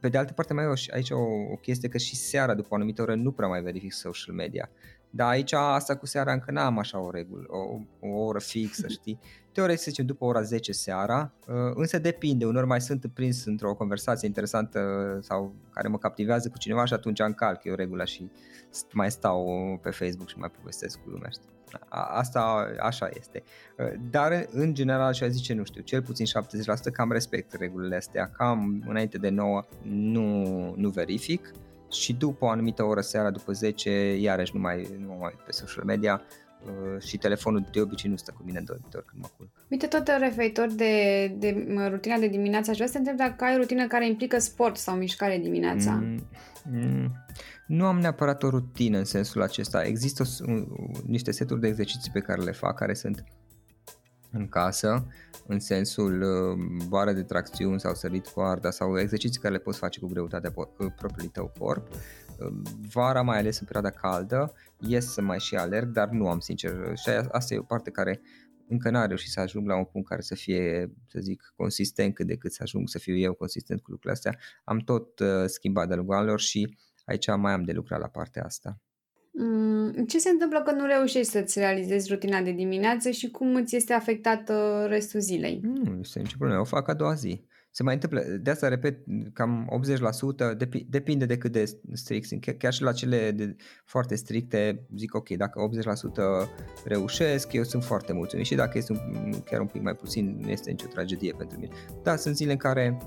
Pe 0.00 0.08
de 0.08 0.18
altă 0.18 0.32
parte 0.32 0.54
mai 0.54 0.64
e 0.64 0.92
aici 0.92 1.10
o, 1.10 1.20
o 1.52 1.56
chestie 1.56 1.88
că 1.88 1.98
și 1.98 2.16
seara 2.16 2.54
după 2.54 2.68
o 2.70 2.74
anumită 2.74 3.02
oră 3.02 3.14
nu 3.14 3.32
prea 3.32 3.48
mai 3.48 3.62
verific 3.62 3.92
social 3.92 4.34
media. 4.34 4.70
Dar 5.14 5.28
aici 5.28 5.52
asta 5.52 5.96
cu 5.96 6.06
seara 6.06 6.32
încă 6.32 6.50
n-am 6.50 6.78
așa 6.78 7.00
o 7.00 7.10
regulă, 7.10 7.44
o, 7.48 7.78
o 8.08 8.24
oră 8.24 8.38
fixă, 8.38 8.88
știi? 8.98 9.18
Teoretic 9.52 9.82
să 9.82 9.90
zicem 9.90 10.06
după 10.06 10.24
ora 10.24 10.42
10 10.42 10.72
seara, 10.72 11.32
uh, 11.48 11.54
însă 11.74 11.98
depinde, 11.98 12.44
unor 12.44 12.64
mai 12.64 12.80
sunt 12.80 13.06
prins 13.14 13.44
într-o 13.44 13.74
conversație 13.74 14.26
interesantă 14.26 14.80
sau 15.22 15.54
care 15.72 15.88
mă 15.88 15.98
captivează 15.98 16.48
cu 16.48 16.58
cineva 16.58 16.84
și 16.84 16.92
atunci 16.92 17.20
încalc 17.20 17.64
eu 17.64 17.74
regula 17.74 18.04
și 18.04 18.30
mai 18.92 19.10
stau 19.10 19.46
pe 19.82 19.90
Facebook 19.90 20.28
și 20.28 20.38
mai 20.38 20.50
povestesc 20.58 20.98
cu 20.98 21.10
lumea, 21.10 21.30
știi? 21.30 21.50
Asta 21.88 22.72
așa 22.80 23.08
este. 23.18 23.42
Uh, 23.78 23.92
dar 24.10 24.46
în 24.50 24.74
general 24.74 25.06
așa 25.06 25.28
zice, 25.28 25.54
nu 25.54 25.64
știu, 25.64 25.82
cel 25.82 26.02
puțin 26.02 26.26
70% 26.26 26.92
cam 26.92 27.12
respect 27.12 27.52
regulile 27.52 27.96
astea, 27.96 28.30
cam 28.30 28.84
înainte 28.86 29.18
de 29.18 29.28
9 29.28 29.62
nu, 29.82 30.44
nu 30.76 30.88
verific 30.88 31.52
și 31.92 32.12
după 32.12 32.44
o 32.44 32.48
anumită 32.48 32.84
oră 32.84 33.00
seara, 33.00 33.30
după 33.30 33.52
10, 33.52 34.16
iarăși 34.16 34.54
nu 34.54 34.60
mai, 34.60 34.88
nu 34.98 35.16
mai 35.20 35.32
pe 35.46 35.52
social 35.52 35.84
media 35.84 36.22
uh, 36.66 37.02
și 37.02 37.16
telefonul 37.16 37.68
de 37.72 37.80
obicei 37.80 38.10
nu 38.10 38.16
stă 38.16 38.32
cu 38.36 38.42
mine 38.44 38.58
în 38.58 38.64
dormitor 38.64 39.04
când 39.06 39.22
mă 39.22 39.28
culc. 39.36 39.50
Uite, 39.70 39.86
tot 39.86 40.10
referitor 40.18 40.66
de, 40.72 41.26
de 41.38 41.66
rutina 41.88 42.16
de 42.18 42.28
dimineață, 42.28 42.70
aș 42.70 42.76
vrea 42.76 42.88
să 42.88 42.92
te 42.92 42.98
întreb 42.98 43.16
dacă 43.16 43.44
ai 43.44 43.54
o 43.54 43.58
rutină 43.58 43.86
care 43.86 44.06
implică 44.06 44.38
sport 44.38 44.76
sau 44.76 44.96
mișcare 44.96 45.38
dimineața. 45.38 45.92
Mm, 45.92 46.26
mm, 46.72 47.12
nu 47.66 47.86
am 47.86 47.98
neapărat 47.98 48.42
o 48.42 48.48
rutină 48.48 48.98
în 48.98 49.04
sensul 49.04 49.42
acesta. 49.42 49.84
Există 49.84 50.24
un, 50.46 50.66
niște 51.06 51.30
seturi 51.30 51.60
de 51.60 51.66
exerciții 51.66 52.12
pe 52.12 52.20
care 52.20 52.42
le 52.42 52.52
fac, 52.52 52.76
care 52.76 52.94
sunt 52.94 53.24
în 54.32 54.48
casă, 54.48 55.06
în 55.46 55.60
sensul 55.60 56.22
uh, 56.22 56.86
bară 56.88 57.12
de 57.12 57.22
tracțiuni 57.22 57.80
sau 57.80 57.94
sărit 57.94 58.26
coarda 58.26 58.70
sau 58.70 58.98
exerciții 58.98 59.40
care 59.40 59.54
le 59.54 59.60
poți 59.60 59.78
face 59.78 60.00
cu 60.00 60.06
greutatea 60.06 60.52
uh, 60.54 60.66
propriului 60.96 61.32
tău 61.32 61.52
corp. 61.58 61.88
Uh, 61.88 62.52
vara, 62.92 63.22
mai 63.22 63.38
ales 63.38 63.60
în 63.60 63.66
perioada 63.66 63.90
caldă, 63.90 64.52
ies 64.78 65.12
să 65.12 65.20
mai 65.20 65.40
și 65.40 65.54
alerg, 65.54 65.88
dar 65.88 66.08
nu 66.08 66.28
am 66.28 66.38
sincer. 66.38 66.92
Și 66.94 67.08
asta 67.08 67.54
e 67.54 67.58
o 67.58 67.62
parte 67.62 67.90
care 67.90 68.20
încă 68.68 68.90
n-a 68.90 69.06
reușit 69.06 69.30
să 69.30 69.40
ajung 69.40 69.66
la 69.68 69.76
un 69.76 69.84
punct 69.84 70.08
care 70.08 70.20
să 70.20 70.34
fie, 70.34 70.92
să 71.08 71.18
zic, 71.20 71.52
consistent 71.56 72.14
cât 72.14 72.26
de 72.26 72.36
cât 72.36 72.52
să 72.52 72.62
ajung 72.62 72.88
să 72.88 72.98
fiu 72.98 73.16
eu 73.16 73.34
consistent 73.34 73.80
cu 73.80 73.90
lucrurile 73.90 74.12
astea. 74.12 74.38
Am 74.64 74.78
tot 74.78 75.18
uh, 75.18 75.44
schimbat 75.46 75.88
de 75.88 75.94
lungul 75.94 76.38
și 76.38 76.78
aici 77.04 77.26
mai 77.36 77.52
am 77.52 77.62
de 77.62 77.72
lucrat 77.72 78.00
la 78.00 78.08
partea 78.08 78.44
asta. 78.44 78.80
Mm, 79.34 80.04
ce 80.06 80.18
se 80.18 80.28
întâmplă 80.28 80.62
când 80.62 80.80
nu 80.80 80.86
reușești 80.86 81.32
să-ți 81.32 81.58
realizezi 81.58 82.12
rutina 82.12 82.42
de 82.42 82.52
dimineață 82.52 83.10
și 83.10 83.30
cum 83.30 83.54
îți 83.54 83.76
este 83.76 83.92
afectată 83.92 84.86
restul 84.88 85.20
zilei? 85.20 85.60
Nu 85.62 85.98
este 86.00 86.18
nicio 86.18 86.36
problemă, 86.38 86.60
o 86.60 86.64
fac 86.64 86.88
a 86.88 86.94
doua 86.94 87.14
zi. 87.14 87.44
Se 87.74 87.82
mai 87.82 87.94
întâmplă, 87.94 88.20
de 88.20 88.50
asta 88.50 88.68
repet, 88.68 88.98
cam 89.32 89.82
80%, 90.54 90.56
depi, 90.56 90.86
depinde 90.88 91.26
de 91.26 91.38
cât 91.38 91.52
de 91.52 91.64
strict 91.92 92.26
sunt. 92.26 92.44
Chiar 92.58 92.72
și 92.72 92.82
la 92.82 92.92
cele 92.92 93.30
de, 93.30 93.56
foarte 93.84 94.14
stricte, 94.14 94.86
zic 94.96 95.14
ok, 95.14 95.28
dacă 95.28 95.70
80% 96.44 96.48
reușesc, 96.84 97.52
eu 97.52 97.62
sunt 97.62 97.84
foarte 97.84 98.12
mulțumit 98.12 98.46
și 98.46 98.54
dacă 98.54 98.78
este 98.78 98.92
un, 98.92 98.98
chiar 99.44 99.60
un 99.60 99.66
pic 99.66 99.82
mai 99.82 99.94
puțin, 99.94 100.38
nu 100.40 100.50
este 100.50 100.70
nicio 100.70 100.86
tragedie 100.86 101.34
pentru 101.38 101.58
mine. 101.58 101.72
Da, 102.02 102.16
sunt 102.16 102.36
zile 102.36 102.52
în 102.52 102.58
care 102.58 102.98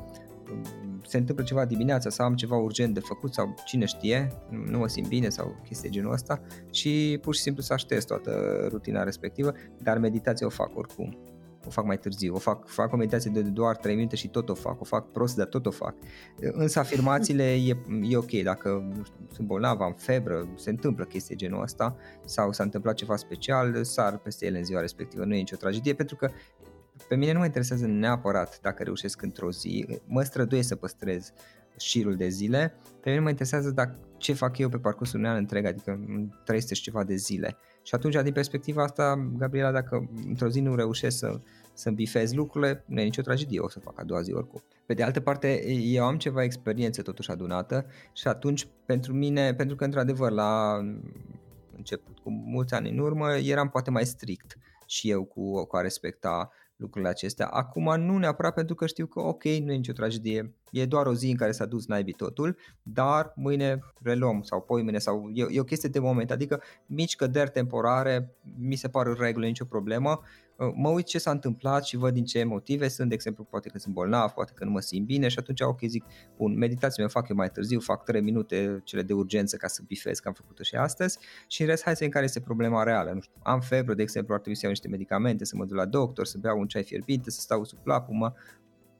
se 1.08 1.18
întâmplă 1.18 1.44
ceva 1.44 1.65
dimineața 1.65 2.10
sau 2.10 2.26
am 2.26 2.36
ceva 2.36 2.56
urgent 2.56 2.94
de 2.94 3.00
făcut 3.00 3.34
sau 3.34 3.54
cine 3.65 3.86
știe, 3.86 4.32
nu 4.50 4.78
mă 4.78 4.88
simt 4.88 5.08
bine 5.08 5.30
sau 5.30 5.62
chestii 5.68 5.89
genul 5.89 6.12
ăsta 6.12 6.41
și 6.72 7.20
pur 7.22 7.36
și 7.36 7.41
simplu 7.41 7.62
să 7.62 7.74
aștepți 7.74 8.06
toată 8.06 8.32
rutina 8.70 9.04
respectivă, 9.04 9.54
dar 9.78 9.98
meditația 9.98 10.48
o 10.48 10.50
fac 10.50 10.78
oricum. 10.78 11.18
O 11.68 11.70
fac 11.70 11.86
mai 11.86 11.98
târziu, 11.98 12.34
o 12.34 12.38
fac, 12.38 12.68
fac 12.68 12.94
o 12.94 12.96
meditație 12.96 13.32
de 13.32 13.41
doar 13.41 13.76
3 13.78 13.96
minute 13.96 14.15
și 14.15 14.28
tot 14.28 14.50
o 14.50 14.54
fac, 14.54 14.82
o 14.82 14.84
fac 14.84 15.12
prost, 15.12 15.36
dar 15.36 15.48
tot 15.48 15.65
o 15.65 15.72
fac. 15.72 15.96
Însă 16.39 16.80
afirmațiile 16.80 17.54
e, 17.54 17.78
e 18.02 18.18
ok, 18.18 18.32
dacă 18.32 18.70
nu 18.96 19.04
știu, 19.04 19.28
sunt 19.34 19.48
bolnav, 19.48 19.82
am 19.82 19.94
febră, 19.98 20.48
se 20.56 20.70
întâmplă 20.70 21.04
chestii 21.04 21.36
genul 21.36 21.62
ăsta 21.62 21.96
sau 22.26 22.52
s-a 22.52 22.63
întâmplat 22.63 22.96
ceva 22.96 23.15
special, 23.15 23.84
sar 23.84 24.18
peste 24.18 24.46
ele 24.46 24.58
în 24.58 24.63
ziua 24.63 24.80
respectivă, 24.80 25.26
nu 25.26 25.34
e 25.34 25.38
nicio 25.38 25.56
tragedie 25.56 25.94
pentru 25.94 26.15
că 26.15 26.30
pe 27.08 27.15
mine 27.15 27.32
nu 27.32 27.39
mă 27.39 27.46
interesează 27.46 27.86
neapărat 27.86 28.60
dacă 28.62 28.84
reușesc 28.84 29.22
într-o 29.22 29.52
zi, 29.52 30.00
mă 30.06 30.22
străduiesc 30.24 30.68
să 30.68 30.76
păstrez 30.76 31.34
șirul 31.78 32.15
de 32.15 32.28
zile, 32.28 32.74
pe 33.02 33.10
mine 33.10 33.22
mă 33.22 33.30
interesează 33.30 33.72
dacă 33.72 34.00
ce 34.18 34.34
fac 34.34 34.58
eu 34.58 34.70
pe 34.70 34.78
parcursul 34.78 35.20
unui 35.20 35.32
an 35.32 35.38
întreg, 35.38 35.65
adică 35.65 36.00
300 36.46 36.74
și 36.74 36.82
ceva 36.82 37.04
de 37.04 37.15
zile. 37.15 37.58
Și 37.84 37.96
atunci, 37.96 38.22
din 38.24 38.34
perspectiva 38.34 38.84
asta, 38.84 39.30
Gabriela, 39.38 39.72
dacă 39.72 40.10
într-o 40.28 40.50
zi 40.50 40.60
nu 40.60 40.76
reușesc 40.76 41.18
să, 41.18 41.39
să 41.74 41.91
bifez 41.91 42.34
lucrurile, 42.34 42.84
nu 42.88 43.00
e 43.00 43.04
nicio 43.04 43.22
tragedie, 43.22 43.60
o 43.60 43.70
să 43.70 43.80
fac 43.80 44.00
a 44.00 44.04
doua 44.04 44.22
zi 44.22 44.34
oricum. 44.34 44.63
Pe 44.86 44.94
de 44.94 45.04
altă 45.04 45.20
parte, 45.20 45.68
eu 45.68 46.06
am 46.06 46.18
ceva 46.18 46.44
experiență 46.44 47.02
totuși 47.02 47.32
adunată 47.32 47.86
și 48.13 48.28
atunci, 48.28 48.68
pentru 48.86 49.13
mine, 49.13 49.54
pentru 49.54 49.76
că 49.76 49.84
într-adevăr 49.84 50.32
la 50.32 50.80
început, 51.76 52.20
cu 52.20 52.30
mulți 52.30 52.74
ani 52.74 52.89
în 52.89 52.98
urmă, 52.98 53.36
eram 53.36 53.70
poate 53.70 53.91
mai 53.91 54.06
strict 54.06 54.58
și 54.86 55.10
eu 55.10 55.24
cu, 55.24 55.65
cu 55.65 55.76
a 55.76 55.82
respecta 55.82 56.50
lucrurile 56.76 57.10
acestea. 57.10 57.48
Acum 57.48 58.02
nu 58.02 58.18
neapărat 58.18 58.54
pentru 58.54 58.76
că 58.76 58.86
știu 58.86 59.06
că 59.06 59.20
ok, 59.20 59.44
nu 59.44 59.72
e 59.72 59.76
nicio 59.76 59.94
tragedie, 59.94 60.54
e 60.72 60.86
doar 60.86 61.06
o 61.06 61.14
zi 61.14 61.30
în 61.30 61.36
care 61.36 61.52
s-a 61.52 61.66
dus 61.66 61.88
naibii 61.88 62.14
totul, 62.14 62.58
dar 62.84 63.32
mâine 63.36 63.80
reluăm 64.02 64.42
sau 64.42 64.62
poi 64.62 64.84
mâine 64.84 64.98
sau 64.98 65.30
e, 65.34 65.46
e 65.50 65.60
o 65.60 65.64
chestie 65.64 65.90
de 65.90 66.00
moment, 66.00 66.32
adică 66.32 66.62
mici 66.86 67.16
căderi 67.16 67.50
temporare 67.50 68.36
mi 68.58 68.76
se 68.76 68.88
par 68.88 69.08
în 69.08 69.16
regulă 69.20 69.46
nicio 69.46 69.66
problemă, 69.66 70.20
uh, 70.22 70.44
mă 70.76 70.89
uit 70.89 71.06
ce 71.06 71.18
s-a 71.18 71.32
întâmplat 71.32 71.86
și 71.86 71.98
văd 71.98 72.13
din 72.13 72.26
ce 72.26 72.44
motive 72.44 72.88
sunt, 72.88 73.10
de 73.10 73.13
exemplu, 73.13 73.44
poate 73.44 73.70
că 73.70 73.78
sunt 73.78 73.94
bolnav, 73.94 74.32
poate 74.32 74.52
că 74.56 74.65
nu 74.65 74.72
mă 74.72 74.80
simt 74.80 75.06
bine 75.06 75.28
și 75.28 75.39
atunci 75.39 75.62
ok 75.62 75.80
zic, 75.86 76.06
bun, 76.38 76.58
meditație 76.58 77.04
mi 77.04 77.10
fac 77.10 77.30
eu 77.30 77.36
mai 77.36 77.50
târziu, 77.50 77.80
fac 77.80 78.04
3 78.04 78.22
minute 78.22 78.82
cele 78.84 79.02
de 79.02 79.13
urgență 79.13 79.58
ca 79.58 79.68
să 79.68 79.82
bifez, 79.88 80.20
că 80.20 80.28
am 80.28 80.34
făcut-o 80.34 80.63
și 80.63 80.76
astăzi 80.76 81.20
și 81.48 81.62
în 81.62 81.68
rest 81.68 81.84
hai 81.84 81.94
să 81.94 81.98
vedem 82.00 82.13
care 82.13 82.26
este 82.26 82.39
problema 82.39 82.84
reală, 82.84 83.12
nu 83.13 83.22
știu, 83.22 83.36
am 83.44 83.60
febră, 83.60 83.94
de 83.94 84.02
exemplu, 84.02 84.34
ar 84.34 84.39
trebui 84.39 84.58
să 84.58 84.65
iau 84.65 84.74
niște 84.74 84.88
medicamente, 84.88 85.46
să 85.46 85.56
mă 85.56 85.65
duc 85.65 85.76
la 85.76 85.86
doctor, 85.86 86.26
să 86.26 86.38
beau 86.38 86.60
un 86.60 86.68
ceai 86.68 86.84
fierbinte, 86.84 87.32
să 87.32 87.39
stau 87.39 87.63
sub 87.63 87.80
plapumă, 87.80 88.34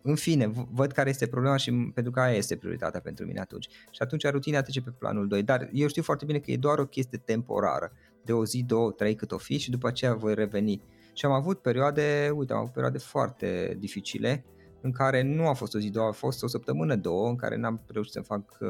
în 0.08 0.16
fine, 0.16 0.52
văd 0.72 0.92
care 0.92 1.10
este 1.10 1.28
problema 1.28 1.56
și 1.56 1.92
pentru 1.94 2.12
că 2.12 2.20
aia 2.20 2.36
este 2.36 2.56
prioritatea 2.56 3.00
pentru 3.00 3.26
mine 3.26 3.40
atunci. 3.40 3.68
Și 3.68 4.02
atunci 4.02 4.30
rutina 4.30 4.62
trece 4.62 4.82
pe 4.82 4.90
planul 4.90 5.28
2, 5.28 5.44
dar 5.44 5.70
eu 5.72 5.88
știu 5.88 6.04
foarte 6.04 6.26
bine 6.26 6.40
că 6.40 6.52
e 6.52 6.58
doar 6.58 6.80
o 6.80 6.86
chestie 6.86 7.18
temporară, 7.18 7.92
de 8.24 8.34
o 8.34 8.46
zi, 8.46 8.64
două, 8.64 8.92
trei 8.92 9.16
cât 9.16 9.32
o 9.32 9.38
fi 9.38 9.58
și 9.58 9.70
după 9.70 9.88
aceea 9.88 10.14
voi 10.14 10.36
reveni. 10.36 10.82
Și 11.16 11.26
am 11.26 11.32
avut 11.32 11.60
perioade, 11.60 12.32
uite, 12.36 12.54
am 12.54 12.60
avut 12.60 12.72
perioade 12.72 12.98
foarte 12.98 13.76
dificile 13.80 14.46
în 14.82 14.92
care 14.92 15.22
nu 15.22 15.48
a 15.48 15.54
fost 15.54 15.76
o 15.76 15.80
zi, 15.80 15.90
două, 15.90 16.08
a 16.08 16.12
fost 16.12 16.44
o 16.44 16.48
săptămână, 16.48 16.96
două, 16.96 17.28
în 17.30 17.36
care 17.36 17.56
n-am 17.56 17.82
reușit 17.88 18.14
să 18.14 18.22
fac 18.22 18.58
uh, 18.60 18.70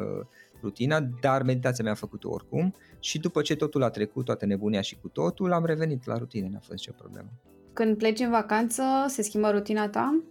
rutina, 0.62 1.00
dar 1.22 1.44
meditația 1.44 1.84
mi-a 1.84 1.94
făcut-o 1.94 2.30
oricum 2.30 2.76
și 3.00 3.20
după 3.20 3.42
ce 3.42 3.56
totul 3.56 3.84
a 3.84 3.90
trecut, 3.90 4.26
toată 4.26 4.46
nebunia 4.46 4.82
și 4.82 4.98
cu 5.02 5.08
totul, 5.08 5.52
am 5.52 5.66
revenit 5.66 6.06
la 6.06 6.18
rutină, 6.18 6.48
n-a 6.48 6.60
fost 6.60 6.72
nicio 6.72 6.92
problemă. 6.92 7.30
Când 7.74 7.98
pleci 7.98 8.20
în 8.20 8.30
vacanță, 8.30 8.84
se 9.08 9.22
schimbă 9.22 9.50
rutina 9.50 9.90
ta? 9.90 10.24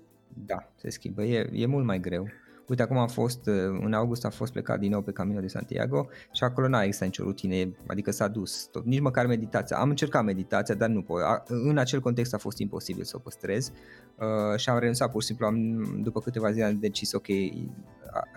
Da, 0.47 0.73
se 0.75 0.91
schimbă, 0.91 1.23
e, 1.23 1.51
e 1.53 1.67
mult 1.67 1.85
mai 1.85 2.01
greu. 2.01 2.29
Uite, 2.69 2.83
acum 2.83 2.97
am 2.97 3.09
fost, 3.09 3.47
uh, 3.47 3.55
în 3.85 3.93
august 3.93 4.25
a 4.25 4.31
fost 4.31 4.53
plecat 4.53 4.79
din 4.79 4.91
nou 4.91 5.01
pe 5.01 5.13
Camino 5.13 5.41
de 5.41 5.47
Santiago 5.47 6.09
și 6.33 6.45
acolo 6.45 6.69
n-a 6.69 6.83
existat 6.83 7.09
nicio 7.09 7.23
rutină, 7.23 7.75
adică 7.87 8.11
s-a 8.11 8.29
dus 8.29 8.69
tot, 8.71 8.85
nici 8.85 9.01
măcar 9.01 9.27
meditația. 9.27 9.77
Am 9.77 9.89
încercat 9.89 10.25
meditația, 10.25 10.75
dar 10.75 10.89
nu 10.89 11.03
pot. 11.03 11.21
În 11.47 11.79
acel 11.79 12.01
context 12.01 12.35
a 12.35 12.39
fost 12.39 12.59
imposibil 12.59 13.05
să 13.05 13.17
o 13.17 13.19
păstrez 13.19 13.73
uh, 14.19 14.59
și 14.59 14.69
am 14.69 14.79
renunțat 14.79 15.11
pur 15.11 15.21
și 15.21 15.27
simplu, 15.27 15.47
am, 15.47 15.85
după 16.03 16.21
câteva 16.21 16.53
zile 16.53 16.65
am 16.65 16.79
decis, 16.79 17.13
ok, 17.13 17.27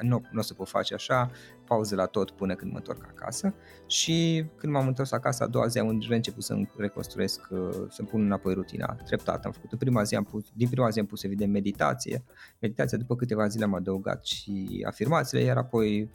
nu, 0.02 0.22
nu 0.32 0.40
o 0.40 0.42
să 0.42 0.54
pot 0.54 0.68
face 0.68 0.94
așa, 0.94 1.32
pauză 1.66 1.96
la 1.96 2.06
tot 2.06 2.32
până 2.32 2.56
când 2.56 2.72
mă 2.72 2.78
întorc 2.78 3.06
acasă. 3.08 3.54
Și 3.88 4.46
când 4.56 4.74
m-am 4.74 4.88
întors 4.88 5.12
acasă 5.12 5.44
a 5.44 5.48
doua 5.48 5.68
zi 5.68 5.80
am 5.80 6.02
început 6.10 6.44
să-mi 6.44 6.70
reconstruiesc, 6.78 7.48
uh, 7.50 7.70
să-mi 7.90 8.08
pun 8.08 8.22
înapoi 8.22 8.54
rutina 8.54 8.98
treptat. 9.06 9.46
Am 9.46 9.52
făcut. 9.52 9.72
În 9.72 9.78
prima 9.78 10.04
zi, 10.04 10.16
am 10.16 10.24
pus, 10.24 10.44
din 10.54 10.70
prima 10.70 10.90
zi 10.90 11.00
am 11.00 11.06
pus 11.06 11.24
evident 11.24 11.52
meditație, 11.52 12.24
meditația 12.60 12.98
după 12.98 13.16
câteva 13.16 13.48
zile 13.48 13.64
am 13.64 13.74
adăugat 13.74 14.26
și 14.26 14.84
afirmațiile, 14.88 15.44
iar 15.44 15.58
apoi 15.58 16.10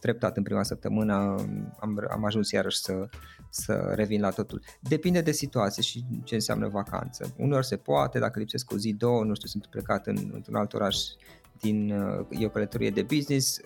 treptat 0.00 0.36
în 0.36 0.42
prima 0.42 0.62
săptămână 0.62 1.14
am, 1.80 2.06
am 2.10 2.24
ajuns 2.24 2.50
iarăși 2.50 2.78
să, 2.78 3.08
să 3.50 3.92
revin 3.94 4.20
la 4.20 4.30
totul. 4.30 4.62
Depinde 4.80 5.20
de 5.20 5.32
situație 5.32 5.82
și 5.82 6.04
ce 6.24 6.34
înseamnă 6.34 6.68
vacanță. 6.68 7.34
Uneori 7.36 7.66
se 7.66 7.76
poate, 7.76 8.18
dacă 8.18 8.38
lipsesc 8.38 8.70
o 8.72 8.76
zi, 8.76 8.92
două, 8.92 9.24
nu 9.24 9.34
știu, 9.34 9.48
sunt 9.48 9.66
plecat 9.66 10.06
în, 10.06 10.30
într-un 10.32 10.54
alt 10.54 10.72
oraș 10.72 10.96
din, 11.60 11.90
e 12.30 12.46
o 12.46 12.50
călătorie 12.50 12.90
de 12.90 13.02
business, 13.02 13.60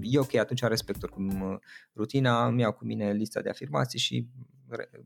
e 0.00 0.18
ok, 0.18 0.34
atunci 0.34 0.62
respect 0.62 1.02
oricum 1.02 1.40
uh, 1.40 1.58
rutina, 1.94 2.46
îmi 2.46 2.60
iau 2.60 2.72
cu 2.72 2.84
mine 2.84 3.12
lista 3.12 3.40
de 3.40 3.48
afirmații 3.48 3.98
și 3.98 4.28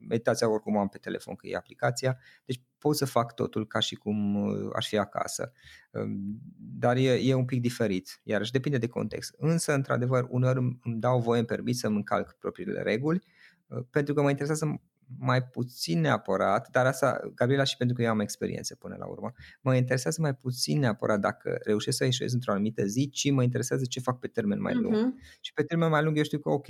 meditația 0.08 0.50
oricum 0.50 0.76
am 0.76 0.88
pe 0.88 0.98
telefon 0.98 1.34
că 1.34 1.46
e 1.46 1.56
aplicația, 1.56 2.18
deci 2.44 2.60
pot 2.78 2.96
să 2.96 3.04
fac 3.04 3.34
totul 3.34 3.66
ca 3.66 3.78
și 3.78 3.94
cum 3.94 4.34
uh, 4.34 4.70
aș 4.76 4.88
fi 4.88 4.98
acasă, 4.98 5.52
um, 5.90 6.40
dar 6.56 6.96
e, 6.96 7.10
e 7.10 7.34
un 7.34 7.44
pic 7.44 7.60
diferit, 7.60 8.20
iarăși 8.22 8.52
depinde 8.52 8.78
de 8.78 8.86
context. 8.86 9.34
Însă, 9.38 9.74
într-adevăr, 9.74 10.26
uneori 10.28 10.58
îmi 10.58 11.00
dau 11.00 11.20
voie, 11.20 11.38
îmi 11.38 11.48
permit 11.48 11.76
să-mi 11.76 11.96
încalc 11.96 12.36
propriile 12.38 12.82
reguli, 12.82 13.22
uh, 13.66 13.84
pentru 13.90 14.14
că 14.14 14.22
mă 14.22 14.30
interesează 14.30 14.80
mai 15.18 15.42
puțin 15.42 16.00
neapărat, 16.00 16.68
dar 16.70 16.86
asta, 16.86 17.20
Gabriela, 17.34 17.64
și 17.64 17.76
pentru 17.76 17.96
că 17.96 18.02
eu 18.02 18.10
am 18.10 18.20
experiență 18.20 18.74
până 18.74 18.96
la 18.98 19.06
urmă, 19.06 19.32
mă 19.60 19.76
interesează 19.76 20.20
mai 20.20 20.34
puțin 20.34 20.78
neapărat 20.78 21.20
dacă 21.20 21.58
reușesc 21.62 21.96
să 21.96 22.04
ieșesc 22.04 22.34
într-o 22.34 22.52
anumită 22.52 22.84
zi, 22.84 23.08
ci 23.10 23.30
mă 23.30 23.42
interesează 23.42 23.84
ce 23.84 24.00
fac 24.00 24.18
pe 24.18 24.26
termen 24.26 24.60
mai 24.60 24.74
lung. 24.74 24.94
Uh-huh. 24.96 25.38
Și 25.40 25.52
pe 25.52 25.62
termen 25.62 25.90
mai 25.90 26.02
lung 26.02 26.16
eu 26.16 26.22
știu 26.22 26.38
că, 26.38 26.48
ok, 26.48 26.66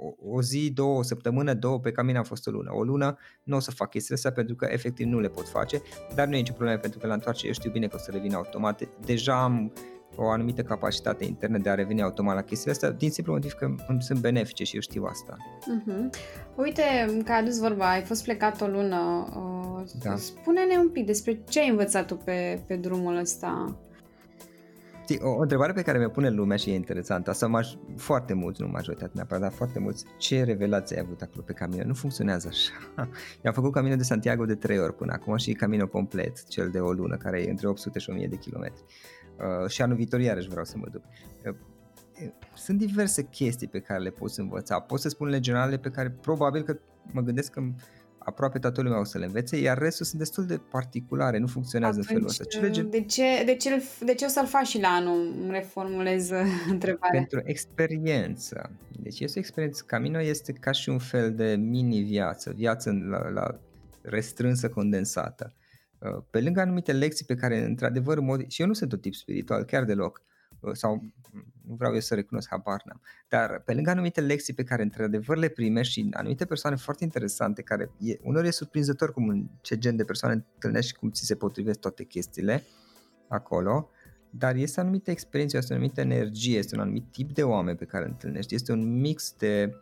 o, 0.00 0.36
o 0.36 0.42
zi, 0.42 0.70
două, 0.74 0.98
o 0.98 1.02
săptămână, 1.02 1.54
două, 1.54 1.80
pe 1.80 1.92
camin 1.92 2.16
am 2.16 2.24
fost 2.24 2.46
o 2.46 2.50
lună. 2.50 2.70
O 2.74 2.82
lună 2.82 3.18
nu 3.42 3.56
o 3.56 3.60
să 3.60 3.70
fac 3.70 3.90
chestiile 3.90 4.16
astea 4.16 4.32
pentru 4.32 4.54
că 4.54 4.66
efectiv 4.70 5.06
nu 5.06 5.20
le 5.20 5.28
pot 5.28 5.48
face, 5.48 5.82
dar 6.14 6.26
nu 6.26 6.34
e 6.34 6.38
nicio 6.38 6.52
problemă 6.52 6.78
pentru 6.78 6.98
că 6.98 7.06
la 7.06 7.14
întoarce 7.14 7.46
eu 7.46 7.52
știu 7.52 7.70
bine 7.70 7.86
că 7.86 7.96
o 7.96 7.98
să 7.98 8.10
revin 8.10 8.34
automat. 8.34 8.88
Deja 9.04 9.42
am 9.42 9.72
o 10.16 10.28
anumită 10.28 10.62
capacitate 10.62 11.24
internă 11.24 11.58
de 11.58 11.68
a 11.68 11.74
reveni 11.74 12.02
automat 12.02 12.34
la 12.34 12.42
chestiile 12.42 12.72
astea, 12.72 12.90
din 12.90 13.10
simplu 13.10 13.32
motiv 13.32 13.52
că 13.52 13.74
îmi 13.88 14.02
sunt 14.02 14.18
benefice 14.20 14.64
și 14.64 14.74
eu 14.74 14.80
știu 14.80 15.04
asta. 15.04 15.36
Uh-huh. 15.60 16.20
Uite, 16.56 16.82
că 17.24 17.32
ai 17.32 17.38
adus 17.38 17.58
vorba, 17.58 17.90
ai 17.90 18.02
fost 18.02 18.22
plecat 18.22 18.60
o 18.60 18.66
lună. 18.66 19.28
Uh, 19.36 19.90
da. 20.02 20.16
Spune-ne 20.16 20.76
un 20.78 20.88
pic 20.88 21.06
despre 21.06 21.42
ce 21.48 21.60
ai 21.60 21.68
învățat 21.68 22.06
tu 22.06 22.16
pe, 22.16 22.62
pe 22.66 22.76
drumul 22.76 23.16
ăsta. 23.16 23.78
O, 25.18 25.28
o 25.28 25.40
întrebare 25.40 25.72
pe 25.72 25.82
care 25.82 25.98
mi-o 25.98 26.08
pune 26.08 26.30
lumea 26.30 26.56
și 26.56 26.70
e 26.70 26.74
interesantă, 26.74 27.30
asta 27.30 27.46
maj, 27.46 27.68
foarte 27.96 28.34
mulți, 28.34 28.62
nu 28.62 28.68
majoritatea 28.68 29.12
neapărat, 29.14 29.42
dar 29.42 29.52
foarte 29.52 29.78
mulți, 29.78 30.04
ce 30.18 30.42
revelație 30.42 30.96
ai 30.96 31.02
avut 31.06 31.22
acolo 31.22 31.42
pe 31.46 31.52
Camino? 31.52 31.84
Nu 31.84 31.94
funcționează 31.94 32.48
așa. 32.48 32.72
Eu 33.42 33.44
am 33.44 33.52
făcut 33.52 33.72
Camino 33.72 33.96
de 33.96 34.02
Santiago 34.02 34.44
de 34.44 34.54
trei 34.54 34.78
ori 34.78 34.94
până 34.94 35.12
acum 35.12 35.36
și 35.36 35.52
Camino 35.52 35.86
complet, 35.86 36.48
cel 36.48 36.70
de 36.70 36.78
o 36.78 36.92
lună, 36.92 37.16
care 37.16 37.42
e 37.42 37.50
între 37.50 37.68
800 37.68 37.98
și 37.98 38.10
1000 38.10 38.26
de 38.26 38.36
kilometri. 38.36 38.84
Uh, 39.36 39.68
și 39.68 39.82
anul 39.82 39.96
viitor 39.96 40.20
iarăși 40.20 40.48
vreau 40.48 40.64
să 40.64 40.76
mă 40.76 40.86
duc. 40.90 41.02
Uh, 41.46 41.54
sunt 42.54 42.78
diverse 42.78 43.22
chestii 43.22 43.68
pe 43.68 43.80
care 43.80 44.00
le 44.00 44.10
poți 44.10 44.40
învăța. 44.40 44.80
Pot 44.80 45.00
să 45.00 45.08
spun 45.08 45.28
legionale 45.28 45.76
pe 45.76 45.88
care 45.88 46.10
probabil 46.10 46.62
că 46.62 46.76
mă 47.12 47.20
gândesc 47.20 47.52
că 47.52 47.62
aproape 48.24 48.58
toată 48.58 48.82
lumea 48.82 49.00
o 49.00 49.04
să 49.04 49.18
le 49.18 49.24
învețe, 49.24 49.56
iar 49.56 49.78
restul 49.78 50.06
sunt 50.06 50.18
destul 50.18 50.46
de 50.46 50.60
particulare, 50.70 51.38
nu 51.38 51.46
funcționează 51.46 52.00
Atunci, 52.00 52.08
în 52.08 52.14
felul 52.14 52.28
ăsta. 52.28 52.44
Ce 52.44 52.60
lege... 52.60 52.82
de, 52.82 53.04
ce, 53.04 53.44
de, 53.44 53.54
ce, 53.54 53.82
de 54.04 54.14
ce 54.14 54.24
o 54.24 54.28
să-l 54.28 54.46
faci 54.46 54.66
și 54.66 54.80
la 54.80 54.88
anul? 54.88 55.34
Îmi 55.42 55.50
reformulez 55.50 56.30
întrebarea. 56.74 57.20
Pentru 57.20 57.40
experiență. 57.44 58.70
Deci 59.00 59.20
este 59.20 59.38
o 59.38 59.40
experiență. 59.40 59.84
Camino 59.86 60.20
este 60.20 60.52
ca 60.52 60.70
și 60.70 60.88
un 60.88 60.98
fel 60.98 61.34
de 61.34 61.56
mini-viață, 61.58 62.52
viață 62.56 62.90
la, 63.10 63.28
la 63.28 63.60
restrânsă, 64.02 64.68
condensată. 64.68 65.54
Uh, 65.98 66.22
pe 66.30 66.40
lângă 66.40 66.60
anumite 66.60 66.92
lecții 66.92 67.24
pe 67.24 67.34
care, 67.34 67.64
într-adevăr, 67.64 68.18
în 68.18 68.24
mod... 68.24 68.48
și 68.48 68.60
eu 68.60 68.66
nu 68.66 68.72
sunt 68.72 68.90
tot 68.90 69.00
tip 69.00 69.14
spiritual, 69.14 69.64
chiar 69.64 69.84
deloc, 69.84 70.22
uh, 70.24 70.29
sau 70.72 71.02
nu 71.66 71.74
vreau 71.74 71.94
eu 71.94 72.00
să 72.00 72.14
recunosc, 72.14 72.48
habar 72.48 72.82
n-am. 72.84 73.00
Dar 73.28 73.62
pe 73.64 73.74
lângă 73.74 73.90
anumite 73.90 74.20
lecții 74.20 74.54
pe 74.54 74.64
care 74.64 74.82
într-adevăr 74.82 75.36
le 75.36 75.48
primești 75.48 75.92
și 75.92 76.08
anumite 76.12 76.44
persoane 76.44 76.76
foarte 76.76 77.04
interesante, 77.04 77.62
care 77.62 77.90
e, 77.98 78.18
uneori 78.22 78.46
e 78.46 78.50
surprinzător 78.50 79.12
cum 79.12 79.28
în 79.28 79.48
ce 79.60 79.78
gen 79.78 79.96
de 79.96 80.04
persoane 80.04 80.34
întâlnești 80.34 80.90
și 80.90 80.96
cum 80.96 81.10
ți 81.10 81.24
se 81.24 81.34
potrivesc 81.34 81.78
toate 81.78 82.04
chestiile 82.04 82.62
acolo, 83.28 83.90
dar 84.30 84.54
este 84.54 84.80
o 84.80 84.82
anumită 84.82 85.10
experiență, 85.10 85.56
este 85.56 85.72
o 85.72 85.76
anumită 85.76 86.00
energie, 86.00 86.58
este 86.58 86.74
un 86.74 86.80
anumit 86.80 87.04
tip 87.10 87.32
de 87.32 87.42
oameni 87.42 87.76
pe 87.76 87.84
care 87.84 88.04
îl 88.04 88.10
întâlnești, 88.10 88.54
este 88.54 88.72
un 88.72 89.00
mix 89.00 89.34
de 89.38 89.74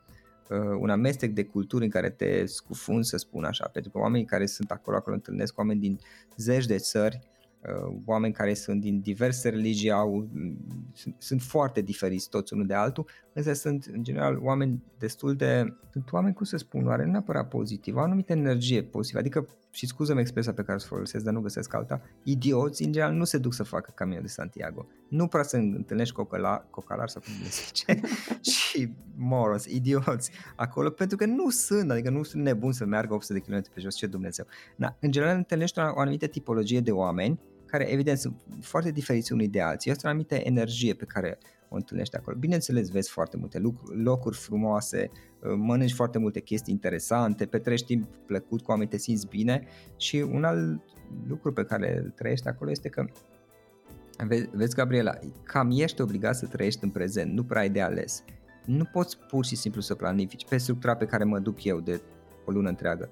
uh, 0.51 0.59
un 0.81 0.91
amestec 0.91 1.31
de 1.31 1.45
culturi 1.45 1.85
în 1.85 1.91
care 1.91 2.11
te 2.11 2.47
scufunzi, 2.47 3.09
să 3.09 3.17
spun 3.17 3.45
așa, 3.45 3.69
pentru 3.69 3.91
că 3.91 3.99
oamenii 3.99 4.27
care 4.27 4.47
sunt 4.47 4.71
acolo, 4.71 4.97
acolo 4.97 5.17
întâlnesc 5.17 5.59
oameni 5.59 5.81
din 5.81 5.99
zeci 6.37 6.67
de 6.67 6.77
țări, 6.77 7.19
uh, 7.23 7.38
oameni 8.05 8.33
care 8.33 8.55
sunt 8.55 8.81
din 8.81 9.01
diverse 9.01 9.49
religii, 9.49 9.91
au, 9.91 10.29
sunt, 10.93 11.15
sunt 11.19 11.43
foarte 11.43 11.81
diferiți 11.81 12.29
toți 12.29 12.53
unul 12.53 12.67
de 12.67 12.75
altul, 12.75 13.07
însă 13.33 13.53
sunt 13.53 13.85
în 13.93 14.03
general 14.03 14.39
oameni 14.43 14.83
destul 14.99 15.37
de, 15.37 15.75
sunt 15.93 16.13
oameni, 16.13 16.35
cum 16.35 16.45
să 16.45 16.57
spun, 16.57 16.87
oare 16.87 17.05
nu 17.05 17.11
neapărat 17.11 17.49
pozitiv, 17.49 17.97
au 17.97 18.03
anumită 18.03 18.33
energie 18.33 18.83
pozitivă, 18.83 19.21
adică, 19.21 19.47
și 19.79 19.87
scuză-mi 19.87 20.21
expresia 20.21 20.53
pe 20.53 20.63
care 20.63 20.77
o 20.77 20.79
să 20.79 20.87
folosesc, 20.87 21.25
dar 21.25 21.35
nu 21.35 21.41
găsesc 21.41 21.75
alta, 21.75 22.01
idioți 22.23 22.85
în 22.85 22.93
general 22.93 23.15
nu 23.15 23.25
se 23.25 23.39
duc 23.39 23.55
să 23.55 23.63
facă 23.63 23.93
Camino 23.95 24.21
de 24.21 24.27
Santiago. 24.27 24.87
Nu 25.09 25.27
prea 25.27 25.43
să 25.43 25.57
întâlnești 25.57 26.15
cocala, 26.15 26.57
cocalar 26.71 27.09
sau 27.09 27.23
cum 27.23 27.33
le 27.43 27.49
zice, 27.49 28.01
și 28.57 28.93
moros, 29.17 29.65
idioți 29.65 30.31
acolo, 30.57 30.91
pentru 30.91 31.17
că 31.17 31.27
nu 31.27 31.51
sunt, 31.51 31.91
adică 31.91 32.11
nu 32.11 32.23
sunt 32.23 32.43
nebuni 32.43 32.75
să 32.75 32.85
meargă 32.85 33.15
800 33.15 33.39
de 33.39 33.45
km 33.45 33.73
pe 33.75 33.81
jos, 33.81 33.95
ce 33.95 34.07
Dumnezeu. 34.07 34.47
Na, 34.77 34.97
în 35.01 35.11
general 35.11 35.37
întâlnești 35.37 35.79
o, 35.79 35.83
o 35.83 36.01
anumită 36.01 36.27
tipologie 36.27 36.81
de 36.81 36.93
oameni 36.93 37.41
care 37.69 37.93
evident 37.93 38.19
sunt 38.19 38.41
foarte 38.61 38.91
diferiți 38.91 39.33
unii 39.33 39.49
de 39.49 39.61
alții. 39.61 39.91
Este 39.91 40.07
o 40.07 40.09
anumită 40.09 40.35
energie 40.35 40.95
pe 40.95 41.05
care 41.05 41.39
o 41.69 41.75
întâlnești 41.75 42.17
acolo. 42.17 42.37
Bineînțeles, 42.37 42.89
vezi 42.91 43.11
foarte 43.11 43.37
multe 43.37 43.59
lucruri, 43.59 44.03
locuri 44.03 44.37
frumoase, 44.37 45.11
uh, 45.11 45.55
mănânci 45.57 45.93
foarte 45.93 46.19
multe 46.19 46.41
chestii 46.41 46.73
interesante, 46.73 47.47
petrești 47.47 47.87
timp 47.87 48.17
plăcut 48.27 48.63
cu 48.63 48.71
oameni, 48.71 48.91
te 48.91 48.97
simți 48.97 49.27
bine 49.27 49.67
și 49.97 50.17
un 50.17 50.45
alt 50.45 50.83
lucru 51.29 51.53
pe 51.53 51.65
care 51.65 52.01
îl 52.05 52.11
trăiești 52.11 52.49
acolo 52.49 52.71
este 52.71 52.89
că 52.89 53.05
Vezi, 54.27 54.49
vezi, 54.53 54.75
Gabriela, 54.75 55.19
cam 55.43 55.71
ești 55.71 56.01
obligat 56.01 56.37
să 56.37 56.47
trăiești 56.47 56.85
în 56.85 56.91
prezent, 56.91 57.33
nu 57.33 57.45
prea 57.45 57.61
ai 57.61 57.71
de 57.71 57.81
ales. 57.81 58.25
Nu 58.65 58.85
poți 58.85 59.19
pur 59.19 59.45
și 59.45 59.57
simplu 59.57 59.81
să 59.81 59.95
planifici 59.95 60.45
pe 60.49 60.57
structura 60.57 60.97
pe 60.97 61.05
care 61.05 61.25
mă 61.25 61.39
duc 61.39 61.65
eu 61.65 61.81
de 61.81 62.01
o 62.45 62.51
lună 62.51 62.69
întreagă. 62.69 63.11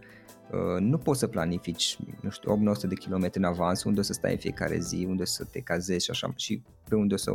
Uh, 0.52 0.80
nu 0.80 0.98
poți 0.98 1.18
să 1.18 1.26
planifici, 1.26 1.98
nu 2.20 2.30
știu, 2.30 2.52
800 2.52 2.87
de 2.87 2.94
kilometri 2.94 3.38
în 3.38 3.44
avans, 3.44 3.85
unde 3.85 4.00
o 4.00 4.02
să 4.02 4.12
stai 4.12 4.32
în 4.32 4.38
fiecare 4.38 4.78
zi, 4.78 5.06
unde 5.09 5.22
o 5.22 5.24
să 5.24 5.44
te 5.44 5.61
cazezi 5.61 6.04
și 6.04 6.11
așa, 6.11 6.32
și 6.37 6.62
pe 6.88 6.94
unde 6.94 7.14
o 7.14 7.16
să, 7.16 7.30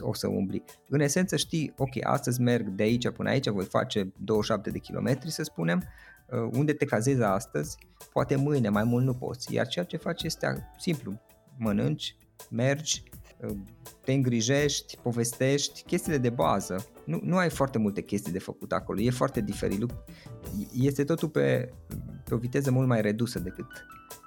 o 0.00 0.14
să 0.14 0.26
umbli. 0.26 0.64
În 0.88 1.00
esență 1.00 1.36
știi, 1.36 1.72
ok, 1.76 2.04
astăzi 2.04 2.40
merg 2.40 2.68
de 2.68 2.82
aici 2.82 3.10
până 3.10 3.28
aici, 3.28 3.48
voi 3.48 3.64
face 3.64 4.12
27 4.16 4.70
de 4.70 4.78
kilometri, 4.78 5.30
să 5.30 5.42
spunem, 5.42 5.82
uh, 6.26 6.50
unde 6.52 6.72
te 6.72 6.84
cazezi 6.84 7.22
astăzi, 7.22 7.76
poate 8.12 8.36
mâine, 8.36 8.68
mai 8.68 8.84
mult 8.84 9.04
nu 9.04 9.14
poți. 9.14 9.54
Iar 9.54 9.66
ceea 9.66 9.84
ce 9.84 9.96
faci 9.96 10.22
este 10.22 10.68
simplu, 10.78 11.20
mănânci, 11.56 12.16
mergi, 12.50 13.02
uh, 13.40 13.56
te 14.04 14.12
îngrijești, 14.12 14.98
povestești, 15.02 15.82
chestiile 15.82 16.18
de 16.18 16.30
bază. 16.30 16.86
Nu, 17.08 17.20
nu 17.22 17.36
ai 17.36 17.50
foarte 17.50 17.78
multe 17.78 18.02
chestii 18.02 18.32
de 18.32 18.38
făcut 18.38 18.72
acolo, 18.72 19.00
e 19.00 19.10
foarte 19.10 19.40
diferit. 19.40 19.94
Este 20.72 21.04
totul 21.04 21.28
pe, 21.28 21.72
pe 22.24 22.34
o 22.34 22.36
viteză 22.36 22.70
mult 22.70 22.88
mai 22.88 23.00
redusă 23.00 23.38
decât, 23.38 23.66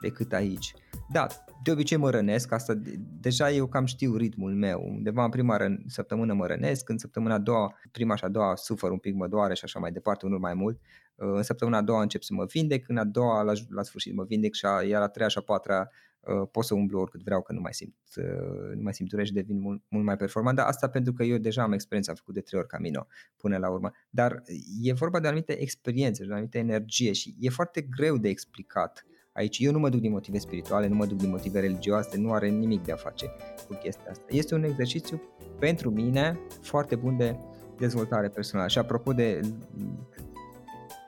decât 0.02 0.34
aici. 0.34 0.74
Da, 1.12 1.28
de 1.64 1.72
obicei 1.72 1.98
mă 1.98 2.10
rănesc, 2.10 2.52
asta 2.52 2.74
deja 3.22 3.52
eu 3.52 3.68
cam 3.68 3.86
știu 3.86 4.16
ritmul 4.16 4.54
meu. 4.54 4.84
Undeva 4.88 5.24
în 5.24 5.30
prima 5.30 5.58
rân, 5.58 5.84
săptămână 5.88 6.34
mă 6.34 6.46
rănesc, 6.46 6.90
în 6.90 6.98
săptămâna 6.98 7.34
a 7.34 7.40
doua, 7.40 7.74
prima 7.92 8.16
și 8.16 8.24
a 8.24 8.30
doua 8.30 8.56
sufăr 8.56 8.92
un 8.92 8.98
pic, 8.98 9.16
mă 9.16 9.28
doare 9.28 9.54
și 9.54 9.64
așa 9.64 9.80
mai 9.80 9.92
departe, 9.92 10.26
unul 10.26 10.40
mai 10.40 10.54
mult. 10.54 10.80
Uh, 11.22 11.34
în 11.36 11.44
săptămâna 11.44 11.78
a 11.78 11.82
doua 11.82 12.02
încep 12.02 12.22
să 12.22 12.34
mă 12.34 12.46
vindec, 12.46 12.90
în 12.90 12.98
a 12.98 13.04
doua 13.04 13.42
la, 13.42 13.54
la 13.70 13.84
sfârșit 13.84 14.14
mă 14.14 14.24
vindec 14.24 14.54
și 14.54 14.66
a, 14.66 14.82
iar 14.84 15.02
a 15.02 15.08
treia 15.08 15.30
și 15.30 15.38
a 15.38 15.42
patra 15.42 15.90
uh, 16.20 16.48
pot 16.52 16.64
să 16.64 16.74
umblu 16.74 17.00
oricât 17.00 17.24
vreau 17.24 17.42
că 17.42 17.54
nu 17.54 17.60
mai 17.60 17.74
simt, 17.74 17.96
uh, 18.16 18.76
nu 18.76 18.82
mai 18.82 18.94
simt 18.94 19.10
durere 19.10 19.28
și 19.28 19.34
devin 19.34 19.60
mult, 19.60 19.82
mult 19.88 20.06
mai 20.06 20.18
performant, 20.18 20.58
dar 20.58 20.66
asta 20.66 20.90
pentru 20.90 21.14
că 21.14 21.24
eu 21.24 21.38
deja 21.38 21.64
am 21.64 21.72
experiență, 21.72 22.10
am 22.10 22.18
făcut 22.18 22.34
de 22.34 22.42
trei 22.42 22.60
ori 22.60 22.70
Camino 22.70 23.08
până 23.38 23.58
la 23.58 23.70
urmă. 23.70 23.92
Dar 24.10 24.44
e 24.82 24.94
vorba 24.94 25.20
de 25.20 25.28
anumite 25.28 25.62
experiențe, 25.62 26.26
de 26.26 26.32
anumite 26.32 26.58
energie 26.58 27.12
și 27.12 27.36
e 27.40 27.50
foarte 27.50 27.82
greu 27.82 28.18
de 28.18 28.30
explicat 28.30 29.06
aici. 29.32 29.58
Eu 29.60 29.72
nu 29.72 29.80
mă 29.80 29.90
duc 29.90 30.00
din 30.00 30.12
motive 30.12 30.38
spirituale, 30.38 30.88
nu 30.88 30.96
mă 30.96 31.06
duc 31.06 31.18
din 31.18 31.30
motive 31.30 31.60
religioase, 31.60 32.18
nu 32.18 32.34
are 32.34 32.50
nimic 32.50 32.84
de 32.84 32.92
a 32.92 32.96
face 32.96 33.32
cu 33.68 33.74
chestia 33.74 34.10
asta. 34.10 34.26
Este 34.30 34.56
un 34.56 34.64
exercițiu 34.64 35.22
pentru 35.60 35.90
mine 35.90 36.40
foarte 36.62 36.96
bun 36.96 37.18
de 37.18 37.38
dezvoltare 37.78 38.30
personală. 38.30 38.68
Și 38.68 38.78
apropo 38.78 39.14
de 39.14 39.42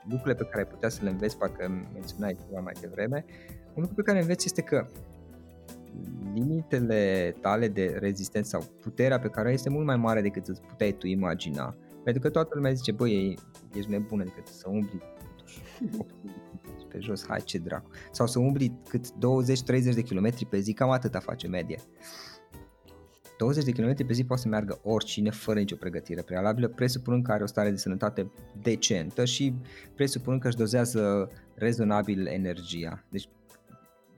lucrurile 0.08 0.34
pe 0.34 0.44
care 0.44 0.58
ai 0.58 0.68
putea 0.68 0.88
să 0.88 1.00
le 1.02 1.10
înveți, 1.10 1.38
parcă 1.38 1.88
menționai 1.92 2.36
ceva 2.46 2.60
mai 2.60 2.72
devreme, 2.80 3.24
un 3.74 3.80
lucru 3.82 3.94
pe 3.94 4.02
care 4.02 4.20
înveți 4.20 4.46
este 4.46 4.62
că 4.62 4.86
limitele 6.34 7.34
tale 7.40 7.68
de 7.68 7.96
rezistență 8.00 8.48
sau 8.48 8.68
puterea 8.80 9.18
pe 9.18 9.28
care 9.28 9.44
o 9.44 9.48
ai 9.48 9.54
este 9.54 9.68
mult 9.68 9.86
mai 9.86 9.96
mare 9.96 10.20
decât 10.20 10.46
îți 10.46 10.60
puteai 10.60 10.92
tu 10.92 11.06
imagina. 11.06 11.76
Pentru 12.04 12.22
că 12.22 12.30
toată 12.30 12.50
lumea 12.54 12.72
zice, 12.72 12.92
băi, 12.92 13.38
ești 13.74 13.90
nebună 13.90 14.24
decât 14.24 14.46
să 14.46 14.68
umbli 14.68 15.02
pe 16.90 16.98
jos, 17.00 17.26
hai 17.26 17.40
ce 17.44 17.58
dracu. 17.58 17.90
Sau 18.10 18.26
să 18.26 18.38
umbli 18.38 18.80
cât 18.88 19.06
20-30 19.06 19.94
de 19.94 20.02
kilometri 20.02 20.46
pe 20.46 20.58
zi, 20.58 20.72
cam 20.72 20.90
atâta 20.90 21.18
face 21.18 21.48
medie. 21.48 21.78
20 23.38 23.64
de 23.64 23.72
km 23.72 24.06
pe 24.06 24.12
zi 24.12 24.24
poate 24.24 24.42
să 24.42 24.48
meargă 24.48 24.80
oricine 24.82 25.30
fără 25.30 25.58
nicio 25.58 25.76
pregătire 25.76 26.22
prealabilă, 26.22 26.68
presupunând 26.68 27.24
că 27.24 27.32
are 27.32 27.42
o 27.42 27.46
stare 27.46 27.70
de 27.70 27.76
sănătate 27.76 28.30
decentă 28.62 29.24
și 29.24 29.54
presupunând 29.94 30.40
că 30.40 30.46
își 30.48 30.56
dozează 30.56 31.30
rezonabil 31.54 32.26
energia. 32.26 33.04
Deci 33.08 33.28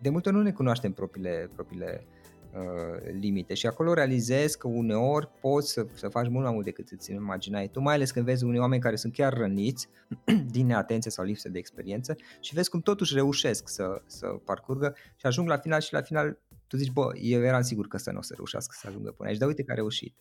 de 0.01 0.09
multe 0.09 0.29
ori 0.29 0.37
nu 0.37 0.43
ne 0.43 0.53
cunoaștem 0.53 0.93
propriile, 0.93 1.51
propriile 1.55 2.07
uh, 2.53 3.15
limite 3.21 3.55
și 3.55 3.67
acolo 3.67 3.93
realizezi 3.93 4.59
că 4.59 4.69
uneori 4.69 5.29
poți 5.41 5.73
să, 5.73 5.87
să 5.95 6.09
faci 6.09 6.29
mult 6.29 6.45
mai 6.45 6.53
mult 6.53 6.65
decât 6.65 6.89
îți 6.91 7.13
imaginai 7.13 7.69
tu, 7.69 7.81
mai 7.81 7.95
ales 7.95 8.11
când 8.11 8.25
vezi 8.25 8.45
unii 8.45 8.61
oameni 8.61 8.83
care 8.83 8.97
sunt 8.97 9.13
chiar 9.13 9.33
răniți 9.33 9.89
din 10.55 10.67
neatenție 10.67 11.11
sau 11.11 11.25
lipsă 11.25 11.49
de 11.49 11.59
experiență 11.59 12.17
și 12.41 12.55
vezi 12.55 12.71
cum 12.71 12.81
totuși 12.81 13.15
reușesc 13.15 13.69
să, 13.69 14.03
să 14.07 14.27
parcurgă 14.27 14.95
și 15.17 15.27
ajung 15.27 15.49
la 15.49 15.57
final 15.57 15.81
și 15.81 15.93
la 15.93 16.01
final 16.01 16.39
tu 16.69 16.77
zici, 16.77 16.93
bă, 16.93 17.11
eu 17.21 17.43
eram 17.43 17.63
sigur 17.63 17.89
că 17.89 17.97
ăsta 17.97 18.13
nu 18.13 18.19
o 18.19 18.23
să 18.23 18.33
reușească 18.37 18.75
să 18.79 18.87
ajungă 18.89 19.11
până 19.11 19.29
aici, 19.29 19.39
dar 19.39 19.49
uite 19.49 19.63
că 19.63 19.73
a 19.73 19.75
reușit. 19.75 20.15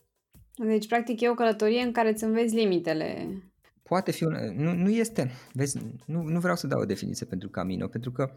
Deci, 0.54 0.86
practic, 0.86 1.20
e 1.20 1.30
o 1.30 1.34
călătorie 1.34 1.80
în 1.80 1.92
care 1.92 2.08
îți 2.08 2.24
înveți 2.24 2.54
limitele. 2.54 3.28
Poate 3.82 4.10
fi 4.10 4.24
un... 4.24 4.34
Nu, 4.56 4.72
nu 4.72 4.90
este... 4.90 5.30
Vezi, 5.52 5.78
nu, 6.06 6.22
nu 6.22 6.40
vreau 6.40 6.56
să 6.56 6.66
dau 6.66 6.80
o 6.80 6.84
definiție 6.84 7.26
pentru 7.26 7.48
Camino, 7.48 7.86
pentru 7.86 8.12
că 8.12 8.30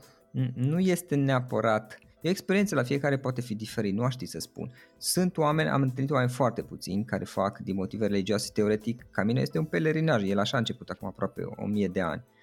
nu 0.54 0.80
este 0.80 1.16
neapărat... 1.16 1.98
E 2.22 2.28
o 2.28 2.32
experiență 2.32 2.76
la 2.76 2.84
fiecare 2.84 3.18
poate 3.18 3.42
fi 3.42 3.56
diferit, 3.56 3.94
nu 3.94 4.04
aș 4.04 4.14
ști 4.14 4.26
să 4.26 4.40
spun. 4.40 4.72
Sunt 4.98 5.38
oameni, 5.38 5.70
am 5.70 5.82
întâlnit 5.82 6.12
oameni 6.12 6.32
foarte 6.32 6.62
puțini 6.62 7.06
care 7.06 7.24
fac 7.24 7.60
din 7.60 7.76
motive 7.76 8.08
religioase 8.08 8.50
teoretic. 8.54 9.08
Camino 9.12 9.40
este 9.40 9.58
un 9.58 9.66
pelerinaj, 9.66 10.30
el 10.30 10.40
așa 10.40 10.56
a 10.56 10.60
început 10.60 10.90
acum 10.90 11.08
aproape 11.08 11.42
o 11.56 11.66
mie 11.66 11.88
de 11.88 12.02
ani. 12.02 12.24
Uh, 12.26 12.39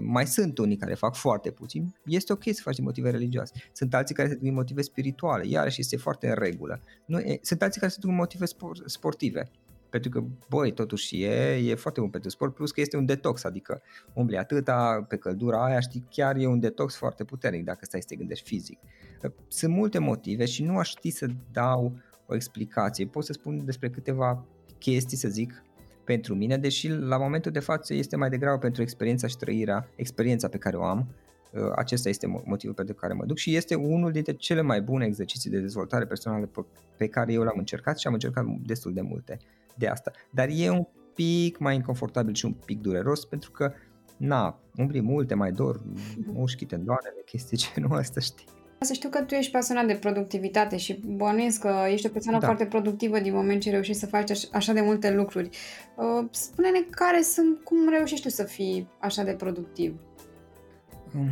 mai 0.00 0.26
sunt 0.26 0.58
unii 0.58 0.76
care 0.76 0.94
fac 0.94 1.14
foarte 1.14 1.50
puțin, 1.50 1.94
este 2.04 2.32
ok 2.32 2.42
să 2.42 2.60
faci 2.62 2.74
din 2.74 2.84
motive 2.84 3.10
religioase. 3.10 3.52
Sunt 3.72 3.94
alții 3.94 4.14
care 4.14 4.28
se 4.28 4.34
duc 4.34 4.42
din 4.42 4.54
motive 4.54 4.82
spirituale, 4.82 5.46
iarăși 5.46 5.80
este 5.80 5.96
foarte 5.96 6.28
în 6.28 6.34
regulă. 6.34 6.80
Nu, 7.04 7.18
e, 7.18 7.38
sunt 7.42 7.62
alții 7.62 7.80
care 7.80 7.92
se 7.92 7.98
duc 8.00 8.08
din 8.10 8.18
motive 8.18 8.44
spor, 8.44 8.82
sportive, 8.84 9.50
pentru 9.90 10.10
că, 10.10 10.26
băi, 10.48 10.72
totuși 10.72 11.22
e, 11.22 11.54
e 11.54 11.74
foarte 11.74 12.00
bun 12.00 12.10
pentru 12.10 12.30
sport, 12.30 12.54
plus 12.54 12.72
că 12.72 12.80
este 12.80 12.96
un 12.96 13.06
detox, 13.06 13.44
adică 13.44 13.82
umbli 14.12 14.36
atâta 14.36 15.04
pe 15.08 15.16
căldura 15.16 15.64
aia, 15.64 15.80
știi, 15.80 16.06
chiar 16.10 16.36
e 16.36 16.46
un 16.46 16.60
detox 16.60 16.96
foarte 16.96 17.24
puternic 17.24 17.64
dacă 17.64 17.84
stai 17.84 18.00
să 18.00 18.06
te 18.06 18.16
gândești 18.16 18.48
fizic. 18.48 18.78
Uh, 19.22 19.30
sunt 19.48 19.72
multe 19.72 19.98
motive 19.98 20.44
și 20.44 20.62
nu 20.62 20.78
aș 20.78 20.88
ști 20.88 21.10
să 21.10 21.26
dau 21.52 21.92
o 22.26 22.34
explicație. 22.34 23.06
Pot 23.06 23.24
să 23.24 23.32
spun 23.32 23.64
despre 23.64 23.90
câteva 23.90 24.44
chestii, 24.78 25.16
să 25.16 25.28
zic, 25.28 25.64
pentru 26.06 26.34
mine, 26.34 26.56
deși 26.56 26.88
la 26.88 27.16
momentul 27.18 27.52
de 27.52 27.58
față 27.58 27.94
este 27.94 28.16
mai 28.16 28.28
degrabă 28.28 28.58
pentru 28.58 28.82
experiența 28.82 29.26
și 29.26 29.36
trăirea, 29.36 29.88
experiența 29.96 30.48
pe 30.48 30.58
care 30.58 30.76
o 30.76 30.84
am. 30.84 31.06
Uh, 31.52 31.60
acesta 31.76 32.08
este 32.08 32.26
motivul 32.44 32.74
pentru 32.74 32.94
care 32.94 33.12
mă 33.12 33.24
duc 33.24 33.36
și 33.36 33.56
este 33.56 33.74
unul 33.74 34.12
dintre 34.12 34.32
cele 34.32 34.60
mai 34.60 34.82
bune 34.82 35.06
exerciții 35.06 35.50
de 35.50 35.58
dezvoltare 35.58 36.06
personală 36.06 36.50
pe 36.96 37.06
care 37.06 37.32
eu 37.32 37.42
l-am 37.42 37.58
încercat 37.58 37.98
și 37.98 38.06
am 38.06 38.12
încercat 38.12 38.44
destul 38.66 38.92
de 38.92 39.00
multe 39.00 39.38
de 39.74 39.86
asta. 39.86 40.10
Dar 40.30 40.48
e 40.50 40.70
un 40.70 40.86
pic 41.14 41.58
mai 41.58 41.74
inconfortabil 41.74 42.34
și 42.34 42.44
un 42.44 42.52
pic 42.52 42.80
dureros 42.80 43.24
pentru 43.24 43.50
că 43.50 43.72
na, 44.16 44.60
umbli 44.76 45.00
multe, 45.00 45.34
mai 45.34 45.52
dor, 45.52 45.80
mușchi, 46.32 46.66
tendoanele, 46.66 47.22
chestii 47.24 47.58
genul 47.74 47.96
ăsta, 47.98 48.20
știi. 48.20 48.46
Să 48.86 48.92
știu 48.92 49.08
că 49.08 49.22
tu 49.22 49.34
ești 49.34 49.50
pasionat 49.50 49.86
de 49.86 49.94
productivitate 49.94 50.76
și 50.76 51.00
bănuiesc 51.06 51.60
că 51.60 51.74
ești 51.90 52.06
o 52.06 52.10
persoană 52.10 52.38
da. 52.38 52.46
foarte 52.46 52.66
productivă 52.66 53.18
din 53.18 53.34
moment 53.34 53.60
ce 53.60 53.70
reușești 53.70 54.00
să 54.00 54.06
faci 54.06 54.30
așa 54.52 54.72
de 54.72 54.80
multe 54.80 55.14
lucruri. 55.14 55.48
Uh, 55.94 56.28
spune-ne 56.30 56.80
care 56.90 57.22
sunt, 57.22 57.62
cum 57.64 57.88
reușești 57.88 58.24
tu 58.24 58.30
să 58.30 58.42
fii 58.42 58.88
așa 58.98 59.22
de 59.22 59.32
productiv? 59.32 60.00
Um, 61.16 61.28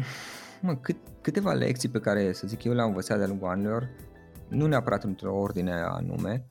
mă, 0.60 0.76
cât, 0.76 0.96
câteva 1.20 1.52
lecții 1.52 1.88
pe 1.88 2.00
care, 2.00 2.32
să 2.32 2.46
zic 2.46 2.64
eu, 2.64 2.72
le-am 2.72 2.88
învățat 2.88 3.18
de-a 3.18 3.26
lungul 3.26 3.48
anilor, 3.48 3.88
nu 4.48 4.66
neapărat 4.66 5.04
într-o 5.04 5.36
ordine 5.36 5.72
anume, 5.72 6.44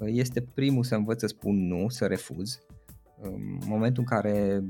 este 0.00 0.40
primul 0.54 0.84
să 0.84 0.94
învăț 0.94 1.20
să 1.20 1.26
spun 1.26 1.66
nu, 1.66 1.88
să 1.88 2.06
refuz. 2.06 2.60
În 3.20 3.58
momentul 3.66 4.04
în 4.08 4.16
care 4.16 4.62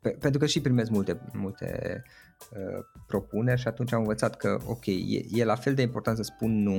pe, 0.00 0.08
pentru 0.08 0.40
că 0.40 0.46
și 0.46 0.60
primesc 0.60 0.90
multe, 0.90 1.20
multe 1.32 1.80
uh, 1.96 2.27
propuneri 3.06 3.60
și 3.60 3.68
atunci 3.68 3.92
am 3.92 4.00
învățat 4.00 4.36
că 4.36 4.58
ok, 4.66 4.86
e, 4.86 5.24
e 5.30 5.44
la 5.44 5.54
fel 5.54 5.74
de 5.74 5.82
important 5.82 6.16
să 6.16 6.22
spun 6.22 6.62
nu 6.62 6.76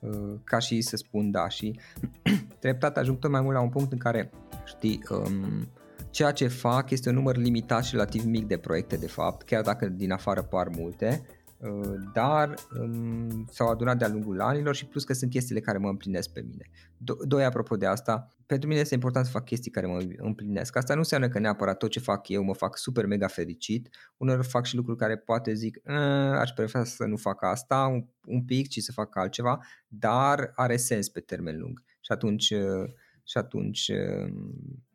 uh, 0.00 0.34
ca 0.44 0.58
și 0.58 0.80
să 0.80 0.96
spun 0.96 1.30
da 1.30 1.48
și 1.48 1.78
treptat 2.60 2.96
ajung 2.96 3.18
tot 3.18 3.30
mai 3.30 3.40
mult 3.40 3.54
la 3.54 3.62
un 3.62 3.68
punct 3.68 3.92
în 3.92 3.98
care 3.98 4.30
știi 4.64 5.02
um, 5.10 5.68
ceea 6.10 6.30
ce 6.30 6.48
fac 6.48 6.90
este 6.90 7.08
un 7.08 7.14
număr 7.14 7.36
limitat 7.36 7.84
și 7.84 7.92
relativ 7.92 8.24
mic 8.24 8.46
de 8.46 8.56
proiecte 8.56 8.96
de 8.96 9.08
fapt, 9.08 9.42
chiar 9.42 9.62
dacă 9.62 9.86
din 9.86 10.12
afară 10.12 10.42
par 10.42 10.68
multe 10.68 11.22
Uh, 11.58 11.94
dar 12.12 12.54
um, 12.80 13.46
s-au 13.50 13.68
adunat 13.68 13.98
de-a 13.98 14.08
lungul 14.08 14.40
anilor 14.40 14.74
și 14.74 14.86
plus 14.86 15.04
că 15.04 15.12
sunt 15.12 15.30
chestiile 15.30 15.60
care 15.60 15.78
mă 15.78 15.88
împlinesc 15.88 16.32
pe 16.32 16.44
mine. 16.48 16.70
Do- 16.98 17.26
doi, 17.26 17.44
apropo 17.44 17.76
de 17.76 17.86
asta, 17.86 18.36
pentru 18.46 18.68
mine 18.68 18.80
este 18.80 18.94
important 18.94 19.24
să 19.24 19.30
fac 19.30 19.44
chestii 19.44 19.70
care 19.70 19.86
mă 19.86 20.04
împlinesc. 20.16 20.76
Asta 20.76 20.92
nu 20.92 20.98
înseamnă 20.98 21.28
că 21.28 21.38
neapărat 21.38 21.76
tot 21.76 21.90
ce 21.90 22.00
fac 22.00 22.28
eu 22.28 22.42
mă 22.42 22.54
fac 22.54 22.76
super 22.76 23.06
mega 23.06 23.26
fericit. 23.26 23.88
Uneori 24.16 24.46
fac 24.46 24.64
și 24.64 24.76
lucruri 24.76 24.98
care 24.98 25.16
poate 25.16 25.54
zic, 25.54 25.80
ă, 25.88 25.92
aș 26.38 26.50
prefera 26.50 26.84
să 26.84 27.04
nu 27.04 27.16
fac 27.16 27.42
asta 27.42 27.86
un, 27.86 28.06
un 28.26 28.44
pic, 28.44 28.68
ci 28.68 28.78
să 28.78 28.92
fac 28.92 29.16
altceva, 29.16 29.58
dar 29.88 30.52
are 30.54 30.76
sens 30.76 31.08
pe 31.08 31.20
termen 31.20 31.58
lung. 31.58 31.82
Și 32.00 32.12
atunci, 32.12 32.50
uh, 32.50 32.90
și 33.24 33.38
atunci 33.38 33.88
uh, 33.88 34.32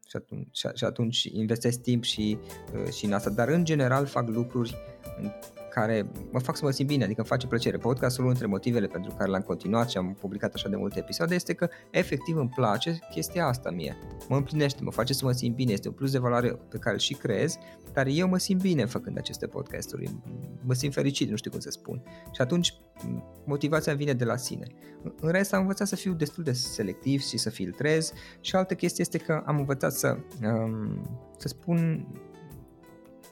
și 0.07 0.15
atunci, 0.15 0.57
și 0.73 0.83
atunci 0.83 1.23
investesc 1.23 1.81
timp 1.81 2.03
și, 2.03 2.37
și 2.91 3.05
în 3.05 3.13
asta. 3.13 3.29
Dar 3.29 3.47
în 3.47 3.65
general 3.65 4.05
fac 4.05 4.27
lucruri 4.27 4.75
care 5.73 6.12
mă 6.31 6.39
fac 6.39 6.55
să 6.55 6.65
mă 6.65 6.71
simt 6.71 6.88
bine, 6.88 7.03
adică 7.03 7.19
îmi 7.19 7.29
face 7.29 7.47
plăcere. 7.47 7.77
Podcastul, 7.77 8.23
unul 8.23 8.33
dintre 8.33 8.51
motivele 8.51 8.88
pentru 8.88 9.13
care 9.17 9.29
l-am 9.29 9.41
continuat 9.41 9.89
și 9.89 9.97
am 9.97 10.17
publicat 10.19 10.53
așa 10.53 10.69
de 10.69 10.75
multe 10.75 10.99
episoade, 10.99 11.36
este 11.36 11.53
că 11.53 11.69
efectiv 11.91 12.38
îmi 12.38 12.49
place 12.49 12.99
chestia 13.12 13.47
asta 13.47 13.71
mie. 13.71 13.97
Mă 14.29 14.36
împlinește, 14.36 14.83
mă 14.83 14.91
face 14.91 15.13
să 15.13 15.25
mă 15.25 15.31
simt 15.31 15.55
bine, 15.55 15.71
este 15.71 15.88
un 15.88 15.93
plus 15.93 16.12
de 16.12 16.17
valoare 16.17 16.47
pe 16.69 16.77
care 16.77 16.95
îl 16.95 16.99
și 16.99 17.13
creez, 17.13 17.57
dar 17.93 18.07
eu 18.07 18.27
mă 18.27 18.38
simt 18.38 18.62
bine 18.62 18.86
făcând 18.86 19.17
aceste 19.17 19.47
podcasturi, 19.47 20.15
mă 20.62 20.73
simt 20.73 20.93
fericit, 20.93 21.29
nu 21.29 21.36
știu 21.36 21.51
cum 21.51 21.59
să 21.59 21.69
spun. 21.69 22.03
Și 22.31 22.41
atunci 22.41 22.73
motivația 23.45 23.93
vine 23.93 24.13
de 24.13 24.23
la 24.23 24.38
sine. 24.38 24.67
În 25.19 25.31
rest 25.31 25.53
am 25.53 25.62
învățat 25.62 25.88
să 25.88 25.95
fiu 25.95 26.13
destul 26.13 26.43
de 26.43 26.51
selectiv 26.51 27.21
și 27.21 27.38
să 27.38 27.49
filtrez 27.49 28.13
și 28.41 28.55
altă 28.55 28.73
chestie 28.73 29.03
este 29.03 29.17
că 29.17 29.43
am 29.45 29.57
învățat 29.57 29.93
să, 29.93 30.17
um, 30.43 31.29
să 31.38 31.47
spun 31.47 32.07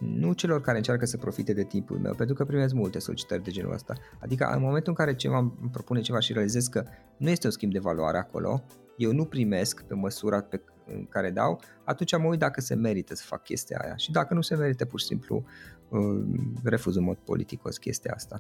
nu 0.01 0.33
celor 0.33 0.61
care 0.61 0.77
încearcă 0.77 1.05
să 1.05 1.17
profite 1.17 1.53
de 1.53 1.63
timpul 1.63 1.97
meu, 1.97 2.13
pentru 2.13 2.35
că 2.35 2.45
primesc 2.45 2.73
multe 2.73 2.99
solicitări 2.99 3.43
de 3.43 3.51
genul 3.51 3.73
ăsta. 3.73 3.93
Adică 4.19 4.51
în 4.53 4.61
momentul 4.61 4.93
în 4.97 5.05
care 5.05 5.15
ceva 5.15 5.37
îmi 5.37 5.69
propune 5.71 6.01
ceva 6.01 6.19
și 6.19 6.33
realizez 6.33 6.67
că 6.67 6.85
nu 7.17 7.29
este 7.29 7.45
un 7.45 7.51
schimb 7.51 7.71
de 7.71 7.79
valoare 7.79 8.17
acolo, 8.17 8.63
eu 8.97 9.11
nu 9.11 9.25
primesc 9.25 9.83
pe 9.83 9.93
măsura 9.93 10.41
pe 10.41 10.61
care 11.09 11.29
dau, 11.29 11.61
atunci 11.83 12.17
mă 12.17 12.27
uit 12.27 12.39
dacă 12.39 12.61
se 12.61 12.75
merită 12.75 13.15
să 13.15 13.23
fac 13.25 13.43
chestia 13.43 13.79
aia. 13.83 13.95
Și 13.95 14.11
dacă 14.11 14.33
nu 14.33 14.41
se 14.41 14.55
merită, 14.55 14.85
pur 14.85 14.99
și 14.99 15.05
simplu 15.05 15.45
uh, 15.89 16.23
refuz 16.63 16.95
în 16.95 17.03
mod 17.03 17.17
politicos 17.17 17.77
chestia 17.77 18.13
asta. 18.15 18.37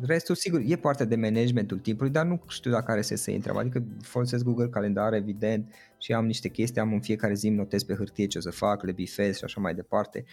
Restul, 0.00 0.34
sigur, 0.34 0.62
e 0.66 0.76
parte 0.76 1.04
de 1.04 1.16
managementul 1.16 1.78
timpului, 1.78 2.12
dar 2.12 2.26
nu 2.26 2.42
știu 2.48 2.70
dacă 2.70 2.90
are 2.90 3.02
să 3.02 3.16
se 3.16 3.30
intre. 3.30 3.52
Adică 3.56 3.84
folosesc 4.00 4.44
Google 4.44 4.68
Calendar, 4.68 5.12
evident, 5.12 5.72
și 6.04 6.12
am 6.12 6.26
niște 6.26 6.48
chestii, 6.48 6.80
am 6.80 6.92
în 6.92 7.00
fiecare 7.00 7.34
zi 7.34 7.48
notez 7.48 7.82
pe 7.82 7.94
hârtie 7.94 8.26
ce 8.26 8.38
o 8.38 8.40
să 8.40 8.50
fac, 8.50 8.82
le 8.82 8.92
bifez 8.92 9.36
și 9.36 9.44
așa 9.44 9.60
mai 9.60 9.74
departe. 9.74 10.24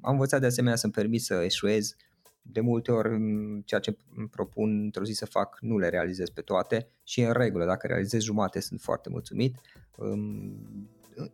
Am 0.00 0.12
învățat 0.12 0.40
de 0.40 0.46
asemenea 0.46 0.76
să-mi 0.76 0.92
permit 0.92 1.22
să 1.22 1.34
eșuez. 1.34 1.96
De 2.42 2.60
multe 2.60 2.92
ori 2.92 3.08
ceea 3.64 3.80
ce 3.80 3.96
îmi 4.16 4.28
propun 4.28 4.80
într-o 4.82 5.04
zi 5.04 5.12
să 5.12 5.26
fac 5.26 5.58
nu 5.60 5.78
le 5.78 5.88
realizez 5.88 6.28
pe 6.28 6.40
toate 6.40 6.88
și 7.02 7.20
în 7.20 7.32
regulă, 7.32 7.64
dacă 7.64 7.86
realizez 7.86 8.22
jumate 8.22 8.60
sunt 8.60 8.80
foarte 8.80 9.08
mulțumit. 9.10 9.56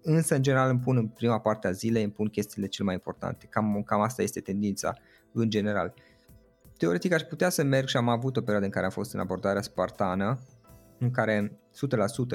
Însă, 0.03 0.35
în 0.35 0.42
general, 0.42 0.70
îmi 0.70 0.81
pun 0.81 0.96
în 0.96 1.09
prima 1.09 1.40
parte 1.40 1.66
a 1.66 1.70
zilei, 1.70 2.03
îmi 2.03 2.12
pun 2.12 2.29
chestiile 2.29 2.68
cele 2.68 2.85
mai 2.85 2.94
importante. 2.94 3.46
Cam, 3.46 3.83
cam 3.87 4.00
asta 4.00 4.22
este 4.22 4.40
tendința 4.40 4.94
în 5.33 5.50
general 5.50 5.94
teoretic 6.76 7.12
aș 7.12 7.22
putea 7.22 7.48
să 7.48 7.62
merg 7.62 7.87
și 7.87 7.96
am 7.96 8.09
avut 8.09 8.37
o 8.37 8.40
perioadă 8.40 8.64
în 8.64 8.70
care 8.70 8.85
am 8.85 8.90
fost 8.90 9.14
în 9.14 9.20
abordarea 9.20 9.62
spartană, 9.62 10.38
în 10.98 11.11
care 11.11 11.60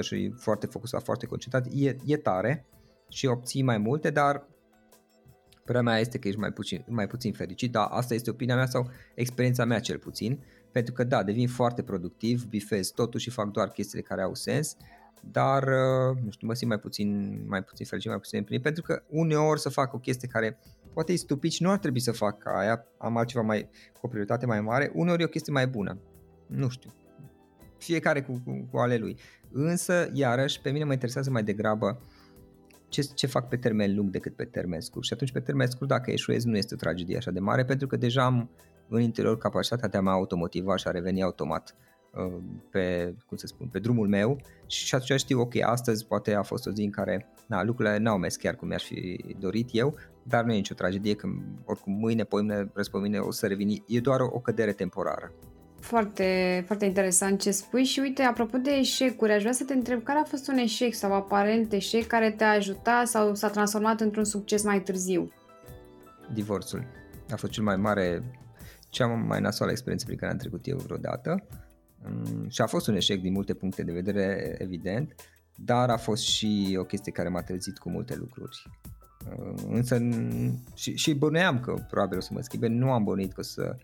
și 0.00 0.32
foarte 0.36 0.66
focusat, 0.66 1.02
foarte 1.02 1.26
concentrat, 1.26 1.66
e, 1.72 1.96
e 2.04 2.16
tare 2.16 2.66
și 3.08 3.26
obții 3.26 3.62
mai 3.62 3.78
multe, 3.78 4.10
dar 4.10 4.46
părerea 5.64 5.90
mea 5.90 5.98
este 5.98 6.18
că 6.18 6.28
ești 6.28 6.40
mai 6.40 6.52
puțin, 6.52 6.84
mai 6.88 7.06
puțin 7.06 7.32
fericit, 7.32 7.72
dar 7.72 7.86
asta 7.90 8.14
este 8.14 8.30
opinia 8.30 8.54
mea 8.54 8.66
sau 8.66 8.90
experiența 9.14 9.64
mea 9.64 9.80
cel 9.80 9.98
puțin, 9.98 10.44
pentru 10.72 10.92
că 10.92 11.04
da, 11.04 11.22
devin 11.22 11.48
foarte 11.48 11.82
productiv, 11.82 12.44
bifez 12.44 12.88
totul 12.88 13.20
și 13.20 13.30
fac 13.30 13.50
doar 13.50 13.68
chestiile 13.68 14.02
care 14.02 14.22
au 14.22 14.34
sens, 14.34 14.76
dar 15.30 15.62
uh, 15.62 16.16
nu 16.22 16.30
știu, 16.30 16.46
mă 16.46 16.54
simt 16.54 16.70
mai 16.70 16.78
puțin, 16.78 17.40
mai 17.48 17.62
puțin 17.62 17.86
fericit, 17.86 18.10
mai 18.10 18.18
puțin 18.18 18.38
împlinit, 18.38 18.62
pentru 18.62 18.82
că 18.82 19.02
uneori 19.08 19.60
să 19.60 19.68
fac 19.68 19.94
o 19.94 19.98
chestie 19.98 20.28
care 20.28 20.58
poate 20.92 21.12
e 21.12 21.16
stupid 21.16 21.50
și 21.50 21.62
nu 21.62 21.70
ar 21.70 21.78
trebui 21.78 22.00
să 22.00 22.12
fac 22.12 22.38
ca 22.38 22.58
aia, 22.58 22.86
am 22.98 23.16
altceva 23.16 23.44
mai, 23.44 23.68
cu 23.92 24.00
o 24.02 24.08
prioritate 24.08 24.46
mai 24.46 24.60
mare, 24.60 24.90
uneori 24.94 25.22
e 25.22 25.24
o 25.24 25.28
chestie 25.28 25.52
mai 25.52 25.66
bună. 25.66 25.98
Nu 26.46 26.68
știu. 26.68 26.90
Fiecare 27.78 28.22
cu, 28.22 28.40
cu, 28.44 28.68
cu 28.70 28.78
ale 28.78 28.96
lui. 28.96 29.16
Însă, 29.52 30.10
iarăși, 30.12 30.60
pe 30.60 30.70
mine 30.70 30.84
mă 30.84 30.92
interesează 30.92 31.30
mai 31.30 31.42
degrabă 31.42 32.00
ce, 32.88 33.02
ce 33.14 33.26
fac 33.26 33.48
pe 33.48 33.56
termen 33.56 33.94
lung 33.94 34.10
decât 34.10 34.36
pe 34.36 34.44
termen 34.44 34.80
scurt. 34.80 35.04
Și 35.04 35.12
atunci, 35.12 35.32
pe 35.32 35.40
termen 35.40 35.66
scurt, 35.66 35.88
dacă 35.88 36.10
eșuez, 36.10 36.44
nu 36.44 36.56
este 36.56 36.74
o 36.74 36.76
tragedie 36.76 37.16
așa 37.16 37.30
de 37.30 37.40
mare, 37.40 37.64
pentru 37.64 37.86
că 37.86 37.96
deja 37.96 38.24
am 38.24 38.50
în 38.88 39.00
interior 39.00 39.38
capacitatea 39.38 39.88
de 39.88 39.96
a 39.96 40.00
mă 40.00 40.10
automotiva 40.10 40.76
și 40.76 40.88
a 40.88 40.90
reveni 40.90 41.22
automat 41.22 41.76
uh, 42.10 42.42
pe, 42.70 43.14
cum 43.26 43.36
să 43.36 43.46
spun, 43.46 43.66
pe 43.66 43.78
drumul 43.78 44.08
meu 44.08 44.40
și 44.66 44.94
atunci 44.94 45.20
știu, 45.20 45.40
ok, 45.40 45.56
astăzi 45.62 46.06
poate 46.06 46.34
a 46.34 46.42
fost 46.42 46.66
o 46.66 46.70
zi 46.70 46.82
în 46.82 46.90
care 46.90 47.32
na, 47.46 47.62
lucrurile 47.62 47.98
n-au 47.98 48.18
mers 48.18 48.36
chiar 48.36 48.54
cum 48.54 48.68
mi-aș 48.68 48.84
fi 48.84 49.24
dorit 49.38 49.68
eu, 49.72 49.94
dar 50.22 50.44
nu 50.44 50.52
e 50.52 50.56
nicio 50.56 50.74
tragedie 50.74 51.14
că 51.14 51.28
oricum 51.64 51.92
mâine, 51.92 52.24
poimne, 52.24 52.70
răspoi 52.74 53.18
o 53.18 53.30
să 53.30 53.46
reveni, 53.46 53.82
e 53.86 54.00
doar 54.00 54.20
o, 54.20 54.28
o 54.32 54.40
cădere 54.40 54.72
temporară. 54.72 55.32
Foarte, 55.86 56.62
foarte 56.66 56.84
interesant 56.84 57.40
ce 57.40 57.50
spui 57.50 57.84
și 57.84 58.00
uite, 58.00 58.22
apropo 58.22 58.58
de 58.58 58.70
eșecuri, 58.70 59.32
aș 59.32 59.40
vrea 59.40 59.52
să 59.52 59.64
te 59.64 59.72
întreb 59.72 60.02
care 60.02 60.18
a 60.18 60.24
fost 60.24 60.48
un 60.48 60.56
eșec 60.56 60.94
sau 60.94 61.12
aparent 61.12 61.72
eșec 61.72 62.06
care 62.06 62.30
te-a 62.30 62.50
ajutat 62.50 63.06
sau 63.06 63.34
s-a 63.34 63.48
transformat 63.48 64.00
într-un 64.00 64.24
succes 64.24 64.62
mai 64.62 64.82
târziu? 64.82 65.32
Divorțul. 66.32 66.86
A 67.30 67.36
fost 67.36 67.52
cel 67.52 67.62
mai 67.62 67.76
mare, 67.76 68.22
cea 68.88 69.06
mai 69.06 69.40
nasoală 69.40 69.72
experiență 69.72 70.06
prin 70.06 70.18
care 70.18 70.32
am 70.32 70.38
trecut 70.38 70.66
eu 70.66 70.76
vreodată 70.76 71.46
mm, 72.02 72.48
și 72.48 72.60
a 72.60 72.66
fost 72.66 72.86
un 72.88 72.94
eșec 72.94 73.20
din 73.20 73.32
multe 73.32 73.54
puncte 73.54 73.82
de 73.82 73.92
vedere, 73.92 74.56
evident, 74.58 75.14
dar 75.54 75.90
a 75.90 75.96
fost 75.96 76.22
și 76.22 76.76
o 76.80 76.84
chestie 76.84 77.12
care 77.12 77.28
m-a 77.28 77.42
trezit 77.42 77.78
cu 77.78 77.90
multe 77.90 78.16
lucruri. 78.16 78.70
Uh, 79.34 79.62
însă 79.70 79.98
și, 80.74 80.96
și 80.96 81.14
bănuiam 81.14 81.60
că 81.60 81.74
probabil 81.90 82.18
o 82.18 82.20
să 82.20 82.30
mă 82.32 82.40
schimbe, 82.40 82.66
nu 82.66 82.92
am 82.92 83.04
bănuit 83.04 83.32
că, 83.32 83.42
să, 83.42 83.76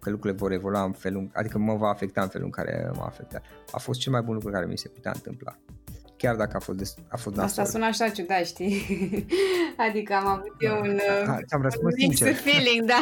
că 0.00 0.10
lucrurile 0.10 0.38
vor 0.38 0.52
evolua 0.52 0.84
în 0.84 0.92
felul, 0.92 1.30
adică 1.32 1.58
mă 1.58 1.74
va 1.74 1.88
afecta 1.88 2.22
în 2.22 2.28
felul 2.28 2.46
în 2.46 2.52
care 2.52 2.90
m-a 2.94 3.06
afectat. 3.06 3.44
A 3.70 3.78
fost 3.78 4.00
cel 4.00 4.12
mai 4.12 4.22
bun 4.22 4.34
lucru 4.34 4.50
care 4.50 4.66
mi 4.66 4.78
se 4.78 4.88
putea 4.88 5.12
întâmpla. 5.14 5.58
Chiar 6.16 6.36
dacă 6.36 6.56
a 6.56 6.60
fost, 6.60 6.78
des, 6.78 6.94
a 7.08 7.16
fost 7.16 7.36
nasol. 7.36 7.62
Asta 7.62 7.64
sună 7.64 7.84
așa 7.84 8.08
ciudat, 8.08 8.46
știi? 8.46 8.82
adică 9.88 10.14
am 10.14 10.26
avut 10.26 10.54
da. 10.60 10.66
eu 10.68 10.80
un, 10.80 10.98
am 11.48 11.62
răspuns 11.62 11.92
un 11.92 12.00
sincer. 12.00 12.34
feeling, 12.48 12.84
da. 12.84 13.00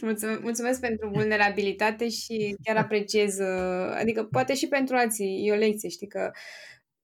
Mulțumesc, 0.00 0.42
mulțumesc 0.42 0.80
pentru 0.80 1.10
vulnerabilitate 1.12 2.08
și 2.08 2.56
chiar 2.62 2.76
apreciez, 2.76 3.38
uh, 3.38 3.96
adică 4.00 4.24
poate 4.24 4.54
și 4.54 4.68
pentru 4.68 4.96
alții 4.96 5.42
e 5.46 5.52
o 5.52 5.56
lecție, 5.56 5.88
știi 5.88 6.06
că 6.06 6.30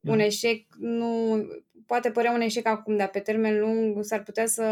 un 0.00 0.14
mm. 0.14 0.20
eșec 0.20 0.64
nu 0.78 1.36
poate 1.88 2.10
părea 2.10 2.32
un 2.32 2.40
eșec 2.40 2.66
acum, 2.66 2.96
dar 2.96 3.08
pe 3.08 3.18
termen 3.18 3.60
lung 3.60 4.04
s-ar 4.04 4.22
putea 4.22 4.46
să, 4.46 4.64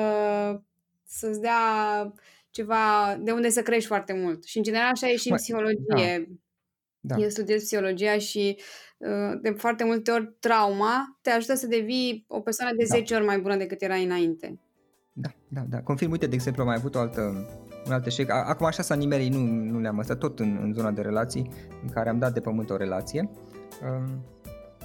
să-ți 1.07 1.41
dea 1.41 1.61
ceva 2.51 3.17
de 3.21 3.31
unde 3.31 3.49
să 3.49 3.63
crești 3.63 3.87
foarte 3.87 4.13
mult. 4.13 4.45
Și 4.45 4.57
în 4.57 4.63
general 4.63 4.91
așa 4.91 5.09
e 5.09 5.17
și 5.17 5.31
în 5.31 5.37
psihologie. 5.37 6.27
Da. 6.29 7.15
Da. 7.15 7.17
Eu 7.23 7.29
studiez 7.29 7.63
psihologia 7.63 8.19
și 8.19 8.59
uh, 8.97 9.39
de 9.43 9.51
foarte 9.51 9.85
multe 9.85 10.11
ori 10.11 10.35
trauma 10.39 11.19
te 11.23 11.31
ajută 11.31 11.55
să 11.55 11.67
devii 11.67 12.25
o 12.29 12.41
persoană 12.41 12.73
de 12.77 12.85
10 12.85 13.13
da. 13.13 13.19
ori 13.19 13.27
mai 13.27 13.39
bună 13.39 13.57
decât 13.57 13.83
erai 13.83 14.05
înainte. 14.05 14.59
Da, 15.13 15.29
da, 15.49 15.61
da. 15.69 15.83
Confirm, 15.83 16.11
uite, 16.11 16.27
de 16.27 16.35
exemplu, 16.35 16.63
am 16.63 16.69
mai 16.69 16.77
avut 16.77 16.95
o 16.95 16.99
altă, 16.99 17.21
un 17.87 17.93
alt 17.93 18.07
eșec. 18.07 18.31
Acum 18.31 18.67
așa 18.67 18.83
s-a 18.83 18.95
nimerit, 18.95 19.33
nu, 19.33 19.41
nu 19.45 19.81
le-am 19.81 19.99
ăsta, 19.99 20.17
tot 20.17 20.39
în, 20.39 20.59
în 20.63 20.73
zona 20.73 20.91
de 20.91 21.01
relații, 21.01 21.51
în 21.83 21.89
care 21.89 22.09
am 22.09 22.19
dat 22.19 22.33
de 22.33 22.41
pământ 22.41 22.71
o 22.71 22.77
relație. 22.77 23.31
Um, 23.83 24.25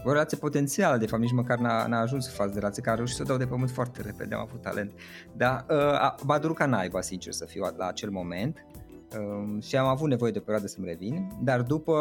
o 0.04 0.12
relație 0.12 0.38
potențială, 0.38 0.98
de 0.98 1.06
fapt, 1.06 1.22
nici 1.22 1.32
măcar 1.32 1.58
n-a, 1.58 1.88
n-a 1.88 2.00
ajuns 2.00 2.26
să 2.26 2.32
fac 2.32 2.54
relație, 2.54 2.84
că 2.84 2.90
a 2.90 2.96
reușit 2.96 3.16
să 3.16 3.22
o 3.22 3.26
dau 3.26 3.38
de 3.38 3.46
pământ 3.46 3.72
foarte 3.72 4.02
repede, 4.02 4.36
am 4.36 4.42
avut 4.42 4.62
talent. 4.62 4.92
Dar 5.38 5.66
uh, 5.70 6.24
m-a 6.24 6.40
durut 6.40 6.56
ca 6.56 6.66
naiba, 6.66 7.02
sincer, 7.02 7.34
să 7.34 7.46
fiu 7.46 7.64
la 7.78 7.88
acel 7.88 8.10
moment 8.10 8.66
uh, 9.18 9.64
și 9.64 9.78
am 9.78 9.88
avut 9.88 10.10
nevoie 10.10 10.32
de 10.32 10.38
o 10.38 10.42
perioadă 10.42 10.68
să-mi 10.68 10.86
revin, 10.86 11.28
dar 11.42 11.62
după, 11.62 11.96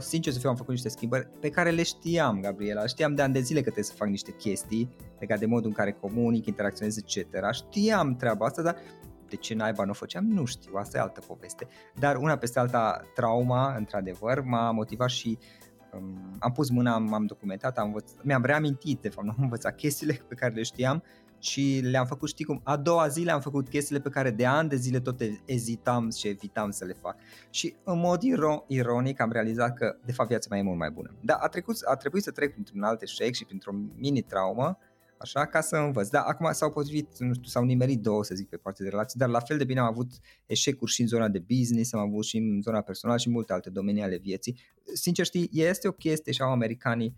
sincer 0.00 0.32
să 0.32 0.38
fiu, 0.38 0.48
am 0.48 0.56
făcut 0.56 0.72
niște 0.72 0.88
schimbări 0.88 1.28
pe 1.40 1.50
care 1.50 1.70
le 1.70 1.82
știam, 1.82 2.40
Gabriela, 2.40 2.86
știam 2.86 3.14
de 3.14 3.22
ani 3.22 3.32
de 3.32 3.40
zile 3.40 3.58
că 3.58 3.64
trebuie 3.64 3.84
să 3.84 3.94
fac 3.94 4.08
niște 4.08 4.30
chestii 4.32 4.88
legate 5.18 5.40
de 5.40 5.46
modul 5.46 5.68
în 5.68 5.74
care 5.74 5.92
comunic, 5.92 6.46
interacționez, 6.46 6.96
etc. 6.96 7.26
Știam 7.52 8.16
treaba 8.16 8.46
asta, 8.46 8.62
dar 8.62 8.76
de 9.28 9.36
ce 9.36 9.54
naiba 9.54 9.84
nu 9.84 9.90
o 9.90 9.94
făceam, 9.94 10.24
nu 10.24 10.44
știu, 10.44 10.76
asta 10.76 10.98
e 10.98 11.00
altă 11.00 11.20
poveste. 11.26 11.66
Dar 11.94 12.16
una 12.16 12.36
peste 12.36 12.58
alta, 12.58 13.00
trauma, 13.14 13.74
într-adevăr, 13.76 14.40
m-a 14.40 14.70
motivat 14.70 15.08
și 15.08 15.38
Um, 15.94 16.36
am 16.38 16.52
pus 16.52 16.70
mâna, 16.70 16.98
m-am 16.98 17.26
documentat, 17.26 17.78
am 17.78 17.96
învăț- 17.96 18.22
mi-am 18.22 18.44
reamintit, 18.44 19.00
de 19.00 19.08
fapt, 19.08 19.26
nu 19.26 19.34
am 19.36 19.42
învățat 19.42 19.76
chestiile 19.76 20.20
pe 20.28 20.34
care 20.34 20.54
le 20.54 20.62
știam 20.62 21.02
și 21.40 21.80
le-am 21.82 22.06
făcut, 22.06 22.28
știi 22.28 22.44
cum, 22.44 22.60
a 22.64 22.76
doua 22.76 23.08
zi 23.08 23.20
le-am 23.20 23.40
făcut 23.40 23.68
chestiile 23.68 24.00
pe 24.00 24.08
care 24.08 24.30
de 24.30 24.46
ani 24.46 24.68
de 24.68 24.76
zile 24.76 25.00
tot 25.00 25.20
ezitam 25.44 26.10
și 26.10 26.28
evitam 26.28 26.70
să 26.70 26.84
le 26.84 26.92
fac. 26.92 27.16
Și 27.50 27.74
în 27.84 27.98
mod 27.98 28.22
iro- 28.22 28.64
ironic 28.66 29.20
am 29.20 29.32
realizat 29.32 29.74
că, 29.74 29.96
de 30.04 30.12
fapt, 30.12 30.28
viața 30.28 30.46
mea 30.50 30.58
e 30.58 30.62
mult 30.62 30.78
mai 30.78 30.90
bună. 30.90 31.14
Dar 31.20 31.38
a, 31.40 31.48
trecut, 31.48 31.76
a 31.84 31.94
trebuit 31.94 32.22
să 32.22 32.30
trec 32.30 32.52
printr-un 32.52 32.82
alt 32.82 33.02
eșec 33.02 33.34
și 33.34 33.44
printr-o 33.44 33.72
mini-traumă 33.96 34.78
așa, 35.18 35.46
ca 35.46 35.60
să 35.60 35.76
învăț. 35.76 36.08
Da, 36.08 36.20
acum 36.20 36.52
s-au 36.52 36.72
potrivit, 36.72 37.18
nu 37.18 37.34
știu, 37.34 37.46
s-au 37.46 37.64
nimerit 37.64 38.00
două, 38.00 38.24
să 38.24 38.34
zic, 38.34 38.48
pe 38.48 38.56
partea 38.56 38.84
de 38.84 38.90
relații, 38.90 39.18
dar 39.18 39.28
la 39.28 39.40
fel 39.40 39.58
de 39.58 39.64
bine 39.64 39.80
am 39.80 39.86
avut 39.86 40.10
eșecuri 40.46 40.90
și 40.90 41.00
în 41.00 41.06
zona 41.06 41.28
de 41.28 41.38
business, 41.38 41.92
am 41.92 42.00
avut 42.00 42.24
și 42.24 42.36
în 42.36 42.60
zona 42.62 42.80
personală 42.80 43.18
și 43.18 43.26
în 43.26 43.32
multe 43.32 43.52
alte 43.52 43.70
domenii 43.70 44.02
ale 44.02 44.16
vieții. 44.16 44.58
Sincer, 44.94 45.24
știi, 45.24 45.50
este 45.52 45.88
o 45.88 45.92
chestie 45.92 46.32
și 46.32 46.42
au 46.42 46.50
americanii 46.50 47.16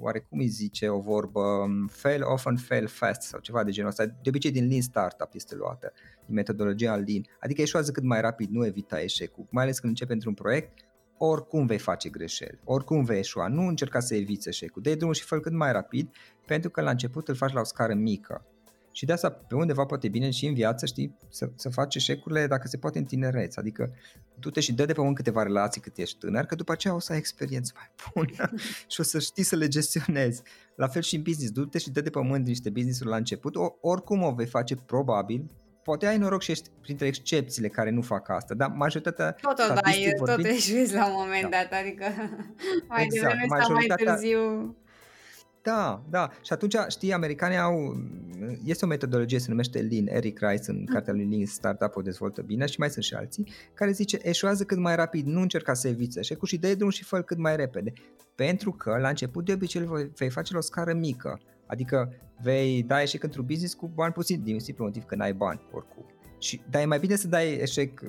oarecum 0.00 0.38
îi 0.38 0.46
zice 0.46 0.88
o 0.88 1.00
vorbă 1.00 1.40
um, 1.40 1.86
fail 1.86 2.22
often, 2.24 2.56
fail 2.56 2.86
fast 2.86 3.20
sau 3.20 3.40
ceva 3.40 3.64
de 3.64 3.70
genul 3.70 3.90
ăsta. 3.90 4.06
De 4.06 4.28
obicei 4.28 4.50
din 4.50 4.68
Lean 4.68 4.80
Startup 4.80 5.30
este 5.32 5.54
luată, 5.54 5.92
din 6.26 6.34
metodologia 6.34 6.96
Lean. 6.96 7.22
Adică 7.40 7.60
eșuează 7.60 7.90
cât 7.90 8.02
mai 8.02 8.20
rapid, 8.20 8.50
nu 8.50 8.66
evita 8.66 9.00
eșecul. 9.00 9.46
Mai 9.50 9.62
ales 9.62 9.78
când 9.78 9.92
începi 9.92 10.12
într-un 10.12 10.34
proiect, 10.34 10.78
oricum 11.22 11.66
vei 11.66 11.78
face 11.78 12.08
greșeli, 12.08 12.58
oricum 12.64 13.04
vei 13.04 13.18
eșua, 13.18 13.48
nu 13.48 13.66
încerca 13.66 14.00
să 14.00 14.14
eviți 14.14 14.48
eșecul, 14.48 14.82
dă 14.82 14.94
drumul 14.94 15.14
și 15.14 15.22
fă 15.22 15.40
cât 15.40 15.52
mai 15.52 15.72
rapid, 15.72 16.10
pentru 16.46 16.70
că 16.70 16.80
la 16.80 16.90
început 16.90 17.28
îl 17.28 17.34
faci 17.34 17.52
la 17.52 17.60
o 17.60 17.64
scară 17.64 17.94
mică. 17.94 18.44
Și 18.92 19.04
de 19.04 19.12
asta 19.12 19.30
pe 19.30 19.54
undeva 19.54 19.84
poate 19.84 20.08
bine 20.08 20.30
și 20.30 20.46
în 20.46 20.54
viață, 20.54 20.86
știi, 20.86 21.16
să, 21.28 21.50
să 21.54 21.68
faci 21.68 21.94
eșecurile 21.94 22.46
dacă 22.46 22.68
se 22.68 22.76
poate 22.76 22.98
în 22.98 23.04
tinereț, 23.04 23.56
adică 23.56 23.94
du-te 24.38 24.60
și 24.60 24.72
dă 24.72 24.84
de 24.84 24.92
pământ 24.92 25.14
câteva 25.14 25.42
relații 25.42 25.80
cât 25.80 25.96
ești 25.96 26.18
tânăr, 26.18 26.44
că 26.44 26.54
după 26.54 26.72
aceea 26.72 26.94
o 26.94 26.98
să 26.98 27.12
ai 27.12 27.18
experiență 27.18 27.72
mai 27.74 27.90
bună 28.14 28.50
și 28.92 29.00
o 29.00 29.02
să 29.02 29.18
știi 29.18 29.42
să 29.42 29.56
le 29.56 29.68
gestionezi. 29.68 30.42
La 30.76 30.88
fel 30.88 31.02
și 31.02 31.16
în 31.16 31.22
business, 31.22 31.52
du-te 31.52 31.78
și 31.78 31.90
dă 31.90 32.00
de 32.00 32.10
pământ 32.10 32.46
niște 32.46 32.70
business-uri 32.70 33.08
la 33.08 33.16
început, 33.16 33.56
o, 33.56 33.74
oricum 33.80 34.22
o 34.22 34.32
vei 34.32 34.46
face 34.46 34.74
probabil, 34.74 35.50
poate 35.82 36.06
ai 36.06 36.18
noroc 36.18 36.42
și 36.42 36.50
ești 36.50 36.68
printre 36.80 37.06
excepțiile 37.06 37.68
care 37.68 37.90
nu 37.90 38.00
fac 38.00 38.28
asta, 38.28 38.54
dar 38.54 38.68
majoritatea... 38.68 39.30
Tot 39.32 39.58
o 39.70 39.74
dai, 39.82 40.14
vorbind, 40.18 40.46
tot 40.46 40.56
eșuiți 40.56 40.94
la 40.94 41.06
un 41.06 41.12
moment 41.16 41.42
da. 41.42 41.48
dat, 41.48 41.80
adică 41.80 42.04
mai 42.88 43.04
exact, 43.04 43.34
devreme 43.34 43.60
sau 43.60 43.72
mai 43.72 43.86
târziu... 43.96 44.74
Da, 45.62 46.02
da. 46.10 46.30
Și 46.42 46.52
atunci, 46.52 46.74
știi, 46.88 47.12
americanii 47.12 47.58
au, 47.58 47.96
este 48.64 48.84
o 48.84 48.88
metodologie, 48.88 49.38
se 49.38 49.46
numește 49.48 49.88
Lean, 49.90 50.06
Eric 50.06 50.38
Rice 50.38 50.70
în 50.70 50.76
mm. 50.76 50.84
cartea 50.84 51.12
lui 51.12 51.28
Lean 51.30 51.46
Startup 51.46 51.96
o 51.96 52.02
dezvoltă 52.02 52.42
bine 52.42 52.66
și 52.66 52.78
mai 52.78 52.90
sunt 52.90 53.04
și 53.04 53.14
alții, 53.14 53.52
care 53.74 53.90
zice 53.90 54.18
eșuează 54.22 54.64
cât 54.64 54.78
mai 54.78 54.96
rapid, 54.96 55.26
nu 55.26 55.40
încerca 55.40 55.74
să 55.74 55.88
eviți 55.88 56.18
eșecul 56.18 56.48
și 56.48 56.58
dă 56.58 56.74
drum 56.74 56.90
și 56.90 57.04
fă 57.04 57.22
cât 57.22 57.38
mai 57.38 57.56
repede. 57.56 57.92
Pentru 58.34 58.72
că 58.72 58.98
la 59.00 59.08
început 59.08 59.44
de 59.44 59.52
obicei 59.52 59.82
vei, 59.82 60.10
vei 60.16 60.30
face 60.30 60.52
la 60.52 60.58
o 60.58 60.62
scară 60.62 60.94
mică, 60.94 61.40
adică 61.70 62.12
vei 62.42 62.82
da 62.82 63.02
eșec 63.02 63.22
într-un 63.22 63.44
business 63.44 63.74
cu 63.74 63.86
bani 63.94 64.12
puțin, 64.12 64.42
din 64.42 64.60
simplu 64.60 64.84
motiv 64.84 65.04
că 65.04 65.14
n-ai 65.14 65.32
bani 65.32 65.60
oricum. 65.72 66.04
Și, 66.40 66.62
dar 66.70 66.82
e 66.82 66.84
mai 66.84 66.98
bine 66.98 67.16
să 67.16 67.28
dai 67.28 67.52
eșec, 67.52 68.00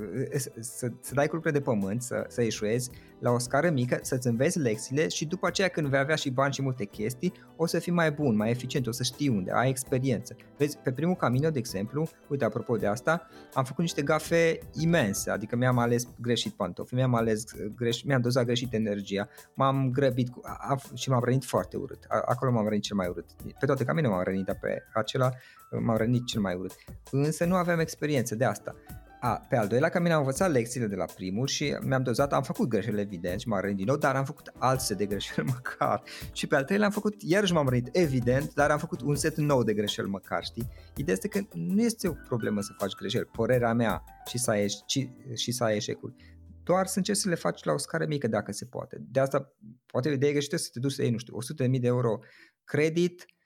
să, 0.60 0.92
să 1.02 1.14
dai 1.14 1.28
culpele 1.28 1.58
de 1.58 1.64
pământ, 1.64 2.02
să, 2.02 2.26
să 2.28 2.42
eșuezi 2.42 2.90
la 3.20 3.32
o 3.32 3.38
scară 3.38 3.70
mică, 3.70 4.00
să-ți 4.02 4.28
înveți 4.28 4.60
lecțiile 4.60 5.08
și 5.08 5.26
după 5.26 5.48
aceea 5.48 5.68
când 5.68 5.88
vei 5.88 6.00
avea 6.00 6.16
și 6.16 6.30
bani 6.30 6.54
și 6.54 6.62
multe 6.62 6.86
chestii, 6.86 7.34
o 7.56 7.66
să 7.66 7.80
fii 7.80 7.92
mai 7.92 8.12
bun, 8.12 8.36
mai 8.36 8.50
eficient, 8.50 8.88
o 8.88 8.92
să 8.92 9.04
știi 9.04 9.28
unde, 9.28 9.52
ai 9.52 9.70
experiență. 9.70 10.36
Vezi, 10.58 10.78
pe 10.78 10.92
primul 10.92 11.16
camino, 11.16 11.50
de 11.50 11.60
exemplu, 11.60 12.08
uite, 12.28 12.46
apropo 12.46 12.76
de 12.76 12.88
asta, 12.88 13.28
am 13.54 13.64
făcut 13.64 13.82
niște 13.82 14.02
gafe 14.02 14.60
imense, 14.80 15.30
adică 15.30 15.56
mi-am 15.56 15.78
ales 15.78 16.08
greșit 16.22 16.54
pantofi, 16.54 16.94
mi-am 16.94 17.16
ales 17.16 17.44
greș, 17.76 18.04
mi-am 18.04 18.22
dozat 18.22 18.46
greșit 18.46 18.74
energia, 18.74 19.30
m-am 19.54 19.92
grăbit 19.92 20.30
cu, 20.30 20.42
a, 20.44 20.76
și 20.94 21.10
m-am 21.10 21.24
rănit 21.24 21.44
foarte 21.44 21.78
urât. 21.78 22.06
Acolo 22.26 22.52
m-am 22.52 22.68
rănit 22.68 22.84
cel 22.84 22.96
mai 22.96 23.08
urât. 23.08 23.26
Pe 23.60 23.66
toate 23.66 23.84
camino 23.84 24.10
m-am 24.10 24.24
rănit, 24.24 24.46
dar 24.46 24.58
pe 24.62 24.84
acela 24.94 25.32
m-am 25.80 25.98
rănit 25.98 26.26
cel 26.26 26.42
mai 26.42 26.56
urât. 26.56 26.76
Însă 27.12 27.46
nu 27.46 27.56
aveam 27.56 27.80
experiență 27.80 28.36
de 28.36 28.46
asta. 28.46 28.76
A, 29.24 29.46
pe 29.50 29.56
al 29.56 29.68
doilea 29.68 29.90
camin 29.90 30.12
am 30.12 30.20
învățat 30.20 30.52
lecțiile 30.52 30.88
de 30.88 30.96
la 30.96 31.06
primul 31.06 31.48
și 31.48 31.78
mi-am 31.82 32.04
dozat, 32.04 32.34
am 32.34 32.44
făcut 32.44 32.68
greșeli 32.68 33.02
evident 33.02 33.40
și 33.40 33.48
m-am 33.48 33.60
rănit 33.60 33.76
din 33.76 33.86
nou, 33.86 33.98
dar 33.98 34.16
am 34.16 34.26
făcut 34.26 34.52
alt 34.58 34.80
set 34.80 34.98
de 34.98 35.06
greșeli 35.06 35.48
măcar. 35.54 36.04
Și 36.32 36.48
pe 36.48 36.56
al 36.56 36.64
treilea 36.64 36.88
am 36.88 36.94
făcut, 36.94 37.16
iarăși 37.22 37.54
m-am 37.54 37.68
rănit 37.68 37.90
evident, 37.92 38.54
dar 38.54 38.72
am 38.72 38.78
făcut 38.78 39.02
un 39.02 39.16
set 39.16 39.38
nou 39.38 39.64
de 39.64 39.74
greșeli 39.74 40.10
măcar, 40.10 40.44
știi? 40.44 40.68
Ideea 40.96 41.16
este 41.16 41.28
că 41.28 41.48
nu 41.54 41.82
este 41.82 42.08
o 42.08 42.14
problemă 42.28 42.62
să 42.62 42.74
faci 42.78 42.96
greșeli, 42.96 43.26
părerea 43.26 43.74
mea, 43.74 44.04
și 44.26 44.38
să 44.38 44.52
ai, 44.52 44.66
ci, 44.86 45.10
și 45.36 45.52
să 45.52 45.64
ai 45.64 45.76
eșecuri. 45.76 46.16
Doar 46.64 46.86
să 46.86 46.98
încerci 46.98 47.18
să 47.18 47.30
le 47.30 47.36
faci 47.36 47.64
la 47.64 47.74
o 47.74 47.78
scară 47.78 48.06
mică 48.08 48.28
dacă 48.28 48.52
se 48.52 48.66
poate. 48.66 48.98
De 49.10 49.20
asta, 49.20 49.54
poate 49.86 50.10
o 50.10 50.12
idee 50.12 50.32
greșită 50.32 50.58
să 50.58 50.70
te 50.74 50.80
duci 50.80 50.92
să 50.92 51.02
iei, 51.02 51.12
nu 51.12 51.18
știu, 51.18 51.38
100.000 51.68 51.80
de 51.80 51.88
euro 51.88 52.20
credit, 52.64 53.26
uh, 53.28 53.41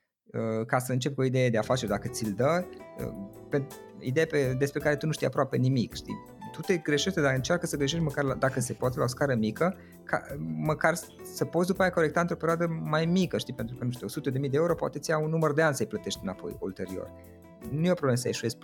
ca 0.66 0.78
să 0.78 0.92
începi 0.92 1.14
cu 1.14 1.20
o 1.20 1.24
idee 1.24 1.50
de 1.50 1.58
afaceri 1.58 1.90
dacă 1.90 2.08
ți-l 2.08 2.32
dă, 2.36 2.64
uh, 3.52 3.62
idee 3.98 4.24
pe, 4.24 4.54
despre 4.58 4.80
care 4.80 4.96
tu 4.96 5.06
nu 5.06 5.12
știi 5.12 5.26
aproape 5.26 5.56
nimic, 5.56 5.94
știi? 5.94 6.14
Tu 6.52 6.60
te 6.60 6.76
greșești, 6.76 7.20
dar 7.20 7.34
încearcă 7.34 7.66
să 7.66 7.76
greșești 7.76 8.04
măcar 8.04 8.24
la, 8.24 8.34
dacă 8.34 8.60
se 8.60 8.72
poate 8.72 8.98
la 8.98 9.04
o 9.04 9.06
scară 9.06 9.34
mică, 9.34 9.76
ca, 10.04 10.22
măcar 10.56 10.94
să 11.34 11.44
poți 11.44 11.66
după 11.66 11.82
aia 11.82 11.90
corecta 11.90 12.20
într-o 12.20 12.36
perioadă 12.36 12.66
mai 12.82 13.06
mică, 13.06 13.38
știi? 13.38 13.54
Pentru 13.54 13.76
că, 13.76 13.84
nu 13.84 13.90
știu, 13.90 14.06
100 14.06 14.30
de 14.30 14.38
mii 14.38 14.50
de 14.50 14.56
euro 14.56 14.74
poate 14.74 14.98
ți 14.98 15.10
ia 15.10 15.18
un 15.18 15.30
număr 15.30 15.52
de 15.52 15.62
ani 15.62 15.74
să-i 15.74 15.86
plătești 15.86 16.20
înapoi 16.22 16.56
ulterior. 16.60 17.10
Nu 17.70 17.86
e 17.86 17.90
o 17.90 17.94
problemă 17.94 18.16
să 18.16 18.28
eșuezi, 18.28 18.56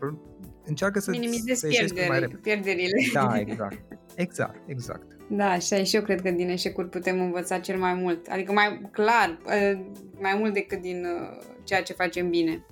încearcă 0.65 0.99
să 0.99 1.11
Minimizezi 1.11 1.61
să 1.61 1.67
pierderi, 1.67 2.09
mai 2.09 2.39
pierderile. 2.43 2.99
Da, 3.13 3.39
exact. 3.39 3.79
Exact, 4.15 4.57
exact. 4.67 5.07
Da, 5.29 5.59
și 5.59 5.85
și 5.85 5.97
eu 5.97 6.03
cred 6.03 6.21
că 6.21 6.31
din 6.31 6.49
eșecuri 6.49 6.89
putem 6.89 7.21
învăța 7.21 7.59
cel 7.59 7.79
mai 7.79 7.95
mult. 7.95 8.27
Adică 8.27 8.53
mai 8.53 8.89
clar, 8.93 9.39
ă, 9.47 9.79
mai 10.21 10.37
mult 10.39 10.53
decât 10.53 10.81
din 10.81 11.05
ă, 11.05 11.39
ceea 11.65 11.83
ce 11.83 11.93
facem 11.93 12.31
bine. 12.31 12.67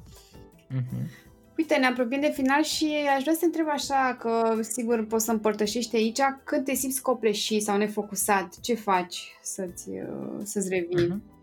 Uh-huh. 0.70 1.28
Uite, 1.56 1.76
ne 1.76 1.86
apropiem 1.86 2.20
de 2.20 2.32
final 2.34 2.62
și 2.62 2.94
aș 3.16 3.22
vrea 3.22 3.34
să 3.34 3.44
întreb 3.44 3.66
așa, 3.68 4.16
că 4.20 4.58
sigur 4.60 5.06
poți 5.06 5.24
să 5.24 5.30
împărtășești 5.30 5.96
aici, 5.96 6.20
când 6.44 6.64
te 6.64 6.74
simți 6.74 7.02
copleșit 7.02 7.62
sau 7.62 7.76
nefocusat, 7.76 8.60
ce 8.60 8.74
faci 8.74 9.38
să-ți, 9.42 9.88
uh, 9.88 10.40
să-ți 10.42 10.68
revii? 10.68 11.06
Uh-huh. 11.06 11.39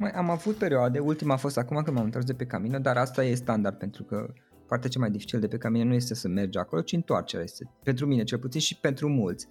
Mai, 0.00 0.10
am 0.10 0.30
avut 0.30 0.54
perioade, 0.56 0.98
ultima 0.98 1.34
a 1.34 1.36
fost 1.36 1.56
acum 1.58 1.82
când 1.82 1.96
m-am 1.96 2.04
întors 2.04 2.24
de 2.24 2.34
pe 2.34 2.46
camină, 2.46 2.78
dar 2.78 2.96
asta 2.96 3.24
e 3.24 3.34
standard 3.34 3.78
pentru 3.78 4.04
că 4.04 4.32
partea 4.66 4.90
cea 4.90 4.98
mai 4.98 5.10
dificil 5.10 5.40
de 5.40 5.48
pe 5.48 5.56
camină 5.56 5.84
nu 5.84 5.94
este 5.94 6.14
să 6.14 6.28
mergi 6.28 6.58
acolo, 6.58 6.82
ci 6.82 6.92
întoarcerea 6.92 7.44
este. 7.44 7.70
Pentru 7.82 8.06
mine, 8.06 8.24
cel 8.24 8.38
puțin 8.38 8.60
și 8.60 8.78
pentru 8.78 9.08
mulți. 9.08 9.46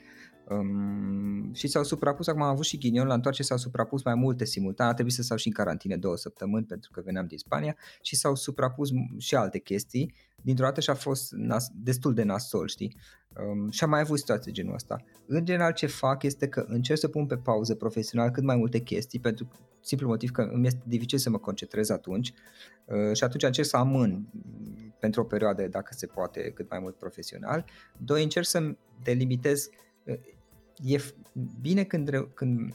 Um, 0.49 1.53
și 1.53 1.67
s-au 1.67 1.83
suprapus, 1.83 2.27
acum 2.27 2.41
am 2.41 2.49
avut 2.49 2.65
și 2.65 2.77
ghinion, 2.77 3.07
la 3.07 3.13
întoarce 3.13 3.43
s-au 3.43 3.57
suprapus 3.57 4.03
mai 4.03 4.15
multe 4.15 4.45
simultan, 4.45 4.87
a 4.87 4.93
trebuit 4.93 5.13
să 5.13 5.21
stau 5.21 5.37
și 5.37 5.47
în 5.47 5.53
carantine 5.53 5.95
două 5.97 6.17
săptămâni 6.17 6.65
pentru 6.65 6.91
că 6.91 7.01
veneam 7.05 7.25
din 7.25 7.37
Spania 7.37 7.75
și 8.01 8.15
s-au 8.15 8.35
suprapus 8.35 8.89
și 9.17 9.35
alte 9.35 9.59
chestii. 9.59 10.13
Dintr-o 10.41 10.65
dată 10.65 10.81
și-a 10.81 10.93
fost 10.93 11.31
nas, 11.31 11.71
destul 11.73 12.13
de 12.13 12.23
nasol, 12.23 12.67
știi? 12.67 12.95
Um, 13.37 13.69
și 13.69 13.83
am 13.83 13.89
mai 13.89 13.99
avut 13.99 14.17
situații 14.17 14.51
genul 14.51 14.73
ăsta. 14.73 15.03
În 15.25 15.45
general 15.45 15.73
ce 15.73 15.87
fac 15.87 16.23
este 16.23 16.47
că 16.47 16.65
încerc 16.67 16.99
să 16.99 17.07
pun 17.07 17.25
pe 17.25 17.37
pauză 17.37 17.75
profesional 17.75 18.29
cât 18.29 18.43
mai 18.43 18.55
multe 18.55 18.79
chestii 18.79 19.19
pentru 19.19 19.47
simplu 19.81 20.07
motiv 20.07 20.31
că 20.31 20.41
îmi 20.41 20.67
este 20.67 20.81
dificil 20.85 21.17
să 21.17 21.29
mă 21.29 21.37
concentrez 21.37 21.89
atunci 21.89 22.33
uh, 22.85 23.15
și 23.15 23.23
atunci 23.23 23.43
încerc 23.43 23.67
să 23.67 23.77
amân 23.77 24.29
pentru 24.99 25.21
o 25.21 25.23
perioadă, 25.23 25.67
dacă 25.67 25.93
se 25.93 26.05
poate, 26.05 26.51
cât 26.51 26.69
mai 26.69 26.79
mult 26.79 26.95
profesional. 26.95 27.65
Doi, 27.97 28.23
încerc 28.23 28.45
să 28.45 28.75
delimitez 29.03 29.69
uh, 30.03 30.19
e 30.75 30.97
bine 31.61 31.83
când, 31.83 32.29
când 32.33 32.73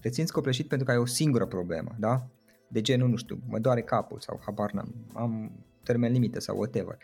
te 0.00 0.10
simți 0.10 0.32
copleșit 0.32 0.68
pentru 0.68 0.86
că 0.86 0.92
ai 0.92 0.98
o 0.98 1.06
singură 1.06 1.46
problemă, 1.46 1.94
da? 1.98 2.26
De 2.68 2.80
genul, 2.80 3.08
nu 3.08 3.16
știu, 3.16 3.38
mă 3.48 3.58
doare 3.58 3.82
capul 3.82 4.20
sau 4.20 4.40
habar 4.44 4.72
n-am, 4.72 4.94
am 5.14 5.52
termen 5.82 6.12
limită 6.12 6.40
sau 6.40 6.56
whatever. 6.56 6.98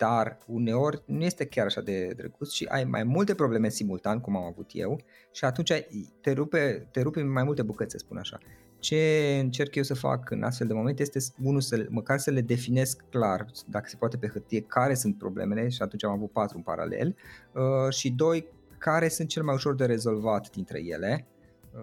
Dar 0.00 0.38
uneori 0.46 1.02
nu 1.06 1.24
este 1.24 1.46
chiar 1.46 1.66
așa 1.66 1.80
de 1.80 2.12
drăguț 2.16 2.50
și 2.50 2.64
ai 2.64 2.84
mai 2.84 3.04
multe 3.04 3.34
probleme 3.34 3.68
simultan, 3.68 4.20
cum 4.20 4.36
am 4.36 4.44
avut 4.44 4.70
eu, 4.72 5.00
și 5.32 5.44
atunci 5.44 5.72
te 6.20 6.32
rupe, 6.32 6.88
te 6.90 7.00
rupe 7.00 7.22
mai 7.22 7.44
multe 7.44 7.62
bucăți, 7.62 7.90
să 7.90 7.98
spun 7.98 8.16
așa. 8.16 8.38
Ce 8.78 9.38
încerc 9.40 9.74
eu 9.74 9.82
să 9.82 9.94
fac 9.94 10.30
în 10.30 10.42
astfel 10.42 10.66
de 10.66 10.72
momente 10.72 11.02
este, 11.02 11.18
unul, 11.42 11.60
să, 11.60 11.86
măcar 11.88 12.18
să 12.18 12.30
le 12.30 12.40
definesc 12.40 13.04
clar, 13.10 13.46
dacă 13.66 13.88
se 13.88 13.96
poate 13.96 14.16
pe 14.16 14.28
hârtie, 14.28 14.60
care 14.60 14.94
sunt 14.94 15.18
problemele, 15.18 15.68
și 15.68 15.82
atunci 15.82 16.04
am 16.04 16.12
avut 16.12 16.30
patru 16.30 16.56
în 16.56 16.62
paralel, 16.62 17.16
uh, 17.52 17.92
și 17.92 18.10
doi, 18.10 18.46
care 18.78 19.08
sunt 19.08 19.28
cel 19.28 19.42
mai 19.42 19.54
ușor 19.54 19.74
de 19.74 19.84
rezolvat 19.84 20.50
dintre 20.50 20.80
ele 20.84 21.26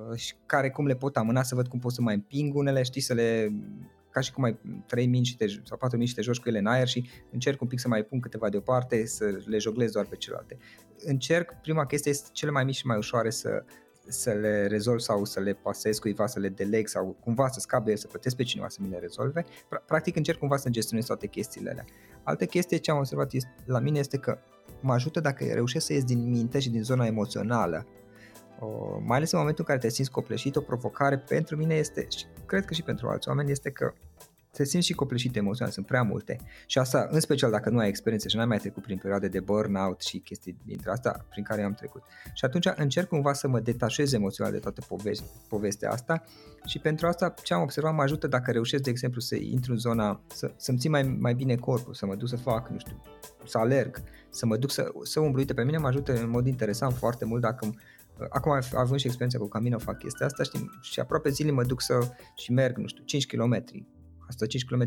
uh, 0.09 0.17
și 0.17 0.33
care 0.45 0.69
cum 0.69 0.85
le 0.85 0.95
pot 0.95 1.17
amâna 1.17 1.43
să 1.43 1.55
văd 1.55 1.67
cum 1.67 1.79
pot 1.79 1.91
să 1.91 2.01
mai 2.01 2.13
împing 2.13 2.55
unele, 2.55 2.83
știi, 2.83 3.01
să 3.01 3.13
le 3.13 3.51
ca 4.17 4.23
și 4.23 4.31
cum 4.31 4.43
ai 4.43 4.59
3 4.85 5.07
mingi 5.07 5.37
te, 5.37 5.45
sau 5.63 5.77
4 5.77 5.97
mingi 5.97 6.11
și 6.11 6.17
te 6.17 6.23
joci 6.23 6.39
cu 6.39 6.49
ele 6.49 6.59
în 6.59 6.65
aer 6.65 6.87
și 6.87 7.09
încerc 7.31 7.61
un 7.61 7.67
pic 7.67 7.79
să 7.79 7.87
mai 7.87 8.03
pun 8.03 8.19
câteva 8.19 8.49
deoparte, 8.49 9.05
să 9.05 9.25
le 9.45 9.57
joglez 9.57 9.91
doar 9.91 10.05
pe 10.05 10.15
celelalte. 10.15 10.57
Încerc, 11.05 11.53
prima 11.61 11.85
chestie 11.85 12.11
este 12.11 12.29
cele 12.31 12.51
mai 12.51 12.63
mici 12.63 12.75
și 12.75 12.85
mai 12.85 12.97
ușoare 12.97 13.29
să, 13.29 13.63
să 14.07 14.31
le 14.31 14.67
rezolv 14.67 14.99
sau 14.99 15.25
să 15.25 15.39
le 15.39 15.53
pasez 15.53 15.99
cuiva, 15.99 16.27
să 16.27 16.39
le 16.39 16.49
deleg 16.49 16.87
sau 16.87 17.17
cumva 17.19 17.47
să 17.47 17.59
scap 17.59 17.85
de 17.85 17.91
el, 17.91 17.97
să 17.97 18.07
plătesc 18.07 18.35
pe 18.35 18.43
cineva 18.43 18.67
să 18.69 18.77
mi 18.81 18.89
le 18.89 18.97
rezolve. 18.99 19.45
Practic 19.85 20.15
încerc 20.15 20.39
cumva 20.39 20.57
să 20.57 20.69
gestionez 20.69 21.05
toate 21.05 21.27
chestiile 21.27 21.69
alea. 21.69 21.85
Altă 22.23 22.45
chestie 22.45 22.77
ce 22.77 22.91
am 22.91 22.97
observat 22.97 23.31
la 23.65 23.79
mine 23.79 23.99
este 23.99 24.17
că 24.17 24.37
mă 24.81 24.93
ajută 24.93 25.19
dacă 25.19 25.43
reușesc 25.43 25.85
să 25.85 25.93
ies 25.93 26.03
din 26.03 26.29
minte 26.29 26.59
și 26.59 26.69
din 26.69 26.83
zona 26.83 27.05
emoțională. 27.05 27.87
O, 28.59 28.99
mai 29.03 29.17
ales 29.17 29.31
în 29.31 29.39
momentul 29.39 29.65
în 29.67 29.75
care 29.75 29.87
te 29.87 29.93
simți 29.93 30.11
copleșit, 30.11 30.55
o 30.55 30.61
provocare 30.61 31.17
pentru 31.17 31.55
mine 31.55 31.75
este, 31.75 32.07
și 32.09 32.25
cred 32.45 32.65
că 32.65 32.73
și 32.73 32.83
pentru 32.83 33.07
alți 33.07 33.27
oameni, 33.27 33.51
este 33.51 33.69
că 33.69 33.93
te 34.57 34.63
simți 34.63 34.85
și 34.85 34.93
copleșit 34.93 35.35
emoțional, 35.35 35.73
sunt 35.73 35.85
prea 35.85 36.01
multe. 36.01 36.39
Și 36.65 36.77
asta, 36.77 37.07
în 37.11 37.19
special 37.19 37.51
dacă 37.51 37.69
nu 37.69 37.77
ai 37.77 37.87
experiențe 37.87 38.27
și 38.27 38.35
nu 38.35 38.41
ai 38.41 38.47
mai 38.47 38.57
trecut 38.57 38.83
prin 38.83 38.97
perioade 38.97 39.27
de 39.27 39.39
burnout 39.39 40.01
și 40.01 40.17
chestii 40.17 40.57
dintre 40.65 40.91
asta 40.91 41.25
prin 41.29 41.43
care 41.43 41.63
am 41.63 41.73
trecut. 41.73 42.03
Și 42.33 42.45
atunci 42.45 42.67
încerc 42.75 43.07
cumva 43.07 43.33
să 43.33 43.47
mă 43.47 43.59
detașez 43.59 44.13
emoțional 44.13 44.51
de 44.51 44.59
toată 44.59 44.81
poveste, 44.87 45.25
povestea 45.47 45.91
asta 45.91 46.23
și 46.65 46.79
pentru 46.79 47.07
asta 47.07 47.33
ce 47.43 47.53
am 47.53 47.61
observat 47.61 47.93
mă 47.93 48.01
ajută 48.01 48.27
dacă 48.27 48.51
reușesc, 48.51 48.83
de 48.83 48.89
exemplu, 48.89 49.21
să 49.21 49.35
intru 49.35 49.71
în 49.71 49.77
zona, 49.77 50.21
să, 50.27 50.51
să-mi 50.55 50.77
țin 50.77 50.91
mai, 50.91 51.03
mai 51.03 51.33
bine 51.33 51.55
corpul, 51.55 51.93
să 51.93 52.05
mă 52.05 52.15
duc 52.15 52.27
să 52.27 52.37
fac, 52.37 52.69
nu 52.69 52.79
știu, 52.79 53.01
să 53.45 53.57
alerg, 53.57 54.01
să 54.29 54.45
mă 54.45 54.57
duc 54.57 54.71
să, 54.71 54.91
să 55.03 55.19
umblu. 55.19 55.39
Uite, 55.39 55.53
pe 55.53 55.63
mine 55.63 55.77
mă 55.77 55.87
ajută 55.87 56.13
în 56.13 56.29
mod 56.29 56.47
interesant 56.47 56.93
foarte 56.93 57.25
mult 57.25 57.41
dacă 57.41 57.69
Acum 58.29 58.51
având 58.73 58.99
și 58.99 59.05
experiența 59.05 59.37
cu 59.37 59.47
Camino 59.47 59.77
fac 59.77 59.97
chestia 59.97 60.25
asta 60.25 60.43
știi, 60.43 60.69
și 60.81 60.99
aproape 60.99 61.29
zilnic 61.29 61.55
mă 61.55 61.63
duc 61.63 61.81
să 61.81 61.99
și 62.35 62.51
merg, 62.51 62.77
nu 62.77 62.87
știu, 62.87 63.03
5 63.03 63.25
km, 63.25 63.63
Asta 64.27 64.45
5 64.45 64.65
km 64.65 64.85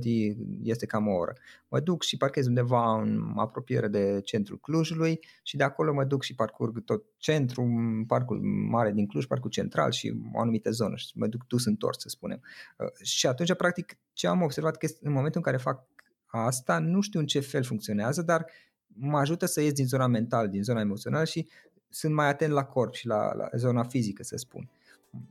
este 0.62 0.86
cam 0.86 1.06
o 1.08 1.12
oră. 1.12 1.32
Mă 1.68 1.80
duc 1.80 2.02
și 2.02 2.16
parchez 2.16 2.46
undeva 2.46 3.00
în 3.00 3.32
apropiere 3.36 3.88
de 3.88 4.20
centrul 4.24 4.58
Clujului 4.58 5.20
și 5.42 5.56
de 5.56 5.62
acolo 5.62 5.92
mă 5.92 6.04
duc 6.04 6.22
și 6.22 6.34
parcurg 6.34 6.84
tot 6.84 7.04
centrul, 7.16 7.68
parcul 8.06 8.40
mare 8.70 8.92
din 8.92 9.06
Cluj, 9.06 9.26
parcul 9.26 9.50
central 9.50 9.90
și 9.90 10.14
o 10.32 10.40
anumită 10.40 10.70
zonă 10.70 10.96
și 10.96 11.10
mă 11.14 11.26
duc 11.26 11.46
dus 11.46 11.64
întors, 11.64 11.98
să 12.00 12.08
spunem. 12.08 12.40
Uh, 12.78 13.06
și 13.06 13.26
atunci, 13.26 13.54
practic, 13.54 13.98
ce 14.12 14.26
am 14.26 14.42
observat 14.42 14.76
că 14.76 14.86
în 15.00 15.12
momentul 15.12 15.40
în 15.44 15.52
care 15.52 15.56
fac 15.56 15.86
asta, 16.26 16.78
nu 16.78 17.00
știu 17.00 17.20
în 17.20 17.26
ce 17.26 17.40
fel 17.40 17.62
funcționează, 17.62 18.22
dar 18.22 18.46
mă 18.86 19.18
ajută 19.18 19.46
să 19.46 19.60
ies 19.60 19.72
din 19.72 19.86
zona 19.86 20.06
mentală, 20.06 20.48
din 20.48 20.62
zona 20.62 20.80
emoțională 20.80 21.24
și 21.24 21.48
sunt 21.88 22.14
mai 22.14 22.28
atent 22.28 22.52
la 22.52 22.64
corp 22.64 22.94
și 22.94 23.06
la, 23.06 23.34
la 23.34 23.48
zona 23.56 23.82
fizică, 23.82 24.22
să 24.22 24.36
spun. 24.36 24.70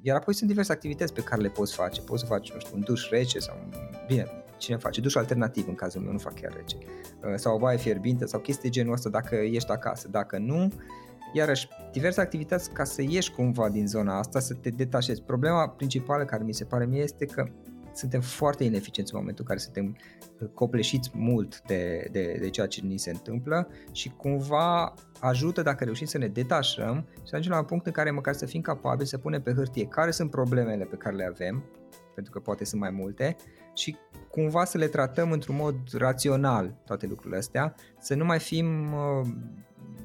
Iar 0.01 0.15
apoi 0.15 0.34
sunt 0.34 0.49
diverse 0.49 0.71
activități 0.71 1.13
pe 1.13 1.21
care 1.23 1.41
le 1.41 1.49
poți 1.49 1.75
face. 1.75 2.01
Poți 2.01 2.21
să 2.21 2.25
faci, 2.25 2.51
nu 2.51 2.59
știu, 2.59 2.75
un 2.75 2.82
duș 2.82 3.09
rece 3.09 3.39
sau, 3.39 3.55
bine, 4.07 4.27
cine 4.57 4.77
face, 4.77 5.01
duș 5.01 5.15
alternativ 5.15 5.67
în 5.67 5.75
cazul 5.75 6.01
meu, 6.01 6.11
nu 6.11 6.17
fac 6.17 6.39
chiar 6.41 6.53
rece. 6.53 6.77
Uh, 6.77 7.34
sau 7.36 7.55
o 7.55 7.59
baie 7.59 7.77
fierbinte 7.77 8.25
sau 8.25 8.39
chestii 8.39 8.69
genul 8.69 8.93
ăsta 8.93 9.09
dacă 9.09 9.36
ești 9.36 9.71
acasă. 9.71 10.07
Dacă 10.07 10.38
nu, 10.38 10.71
iarăși, 11.34 11.67
diverse 11.91 12.21
activități 12.21 12.71
ca 12.71 12.84
să 12.84 13.01
ieși 13.01 13.32
cumva 13.32 13.69
din 13.69 13.88
zona 13.88 14.17
asta, 14.17 14.39
să 14.39 14.53
te 14.53 14.69
detașezi. 14.69 15.21
Problema 15.21 15.69
principală 15.69 16.25
care 16.25 16.43
mi 16.43 16.53
se 16.53 16.63
pare 16.63 16.86
mie 16.86 17.01
este 17.01 17.25
că 17.25 17.45
suntem 17.99 18.21
foarte 18.21 18.63
ineficienți 18.63 19.13
în 19.13 19.19
momentul 19.19 19.45
în 19.47 19.55
care 19.55 19.65
suntem 19.65 19.97
copleșiți 20.53 21.11
mult 21.13 21.61
de, 21.61 22.07
de, 22.11 22.37
de 22.39 22.49
ceea 22.49 22.67
ce 22.67 22.81
ni 22.81 22.97
se 22.97 23.09
întâmplă 23.09 23.67
și 23.91 24.09
cumva 24.09 24.93
ajută 25.19 25.61
dacă 25.61 25.83
reușim 25.83 26.05
să 26.05 26.17
ne 26.17 26.27
detașăm 26.27 27.07
și 27.11 27.19
să 27.23 27.35
ajungem 27.35 27.51
la 27.51 27.59
un 27.59 27.65
punct 27.65 27.85
în 27.85 27.91
care 27.91 28.11
măcar 28.11 28.33
să 28.33 28.45
fim 28.45 28.61
capabili 28.61 29.07
să 29.07 29.17
punem 29.17 29.41
pe 29.41 29.53
hârtie 29.53 29.85
care 29.85 30.11
sunt 30.11 30.29
problemele 30.29 30.83
pe 30.83 30.95
care 30.95 31.15
le 31.15 31.25
avem, 31.25 31.63
pentru 32.15 32.31
că 32.31 32.39
poate 32.39 32.65
sunt 32.65 32.81
mai 32.81 32.89
multe, 32.89 33.35
și 33.74 33.95
cumva 34.32 34.65
să 34.65 34.78
le 34.78 34.88
tratăm 34.88 35.32
într-un 35.32 35.55
mod 35.55 35.76
rațional 35.93 36.82
toate 36.86 37.07
lucrurile 37.07 37.38
astea, 37.38 37.76
să 37.99 38.15
nu 38.15 38.26
mai 38.26 38.39
fim 38.39 38.93
uh, 38.93 39.28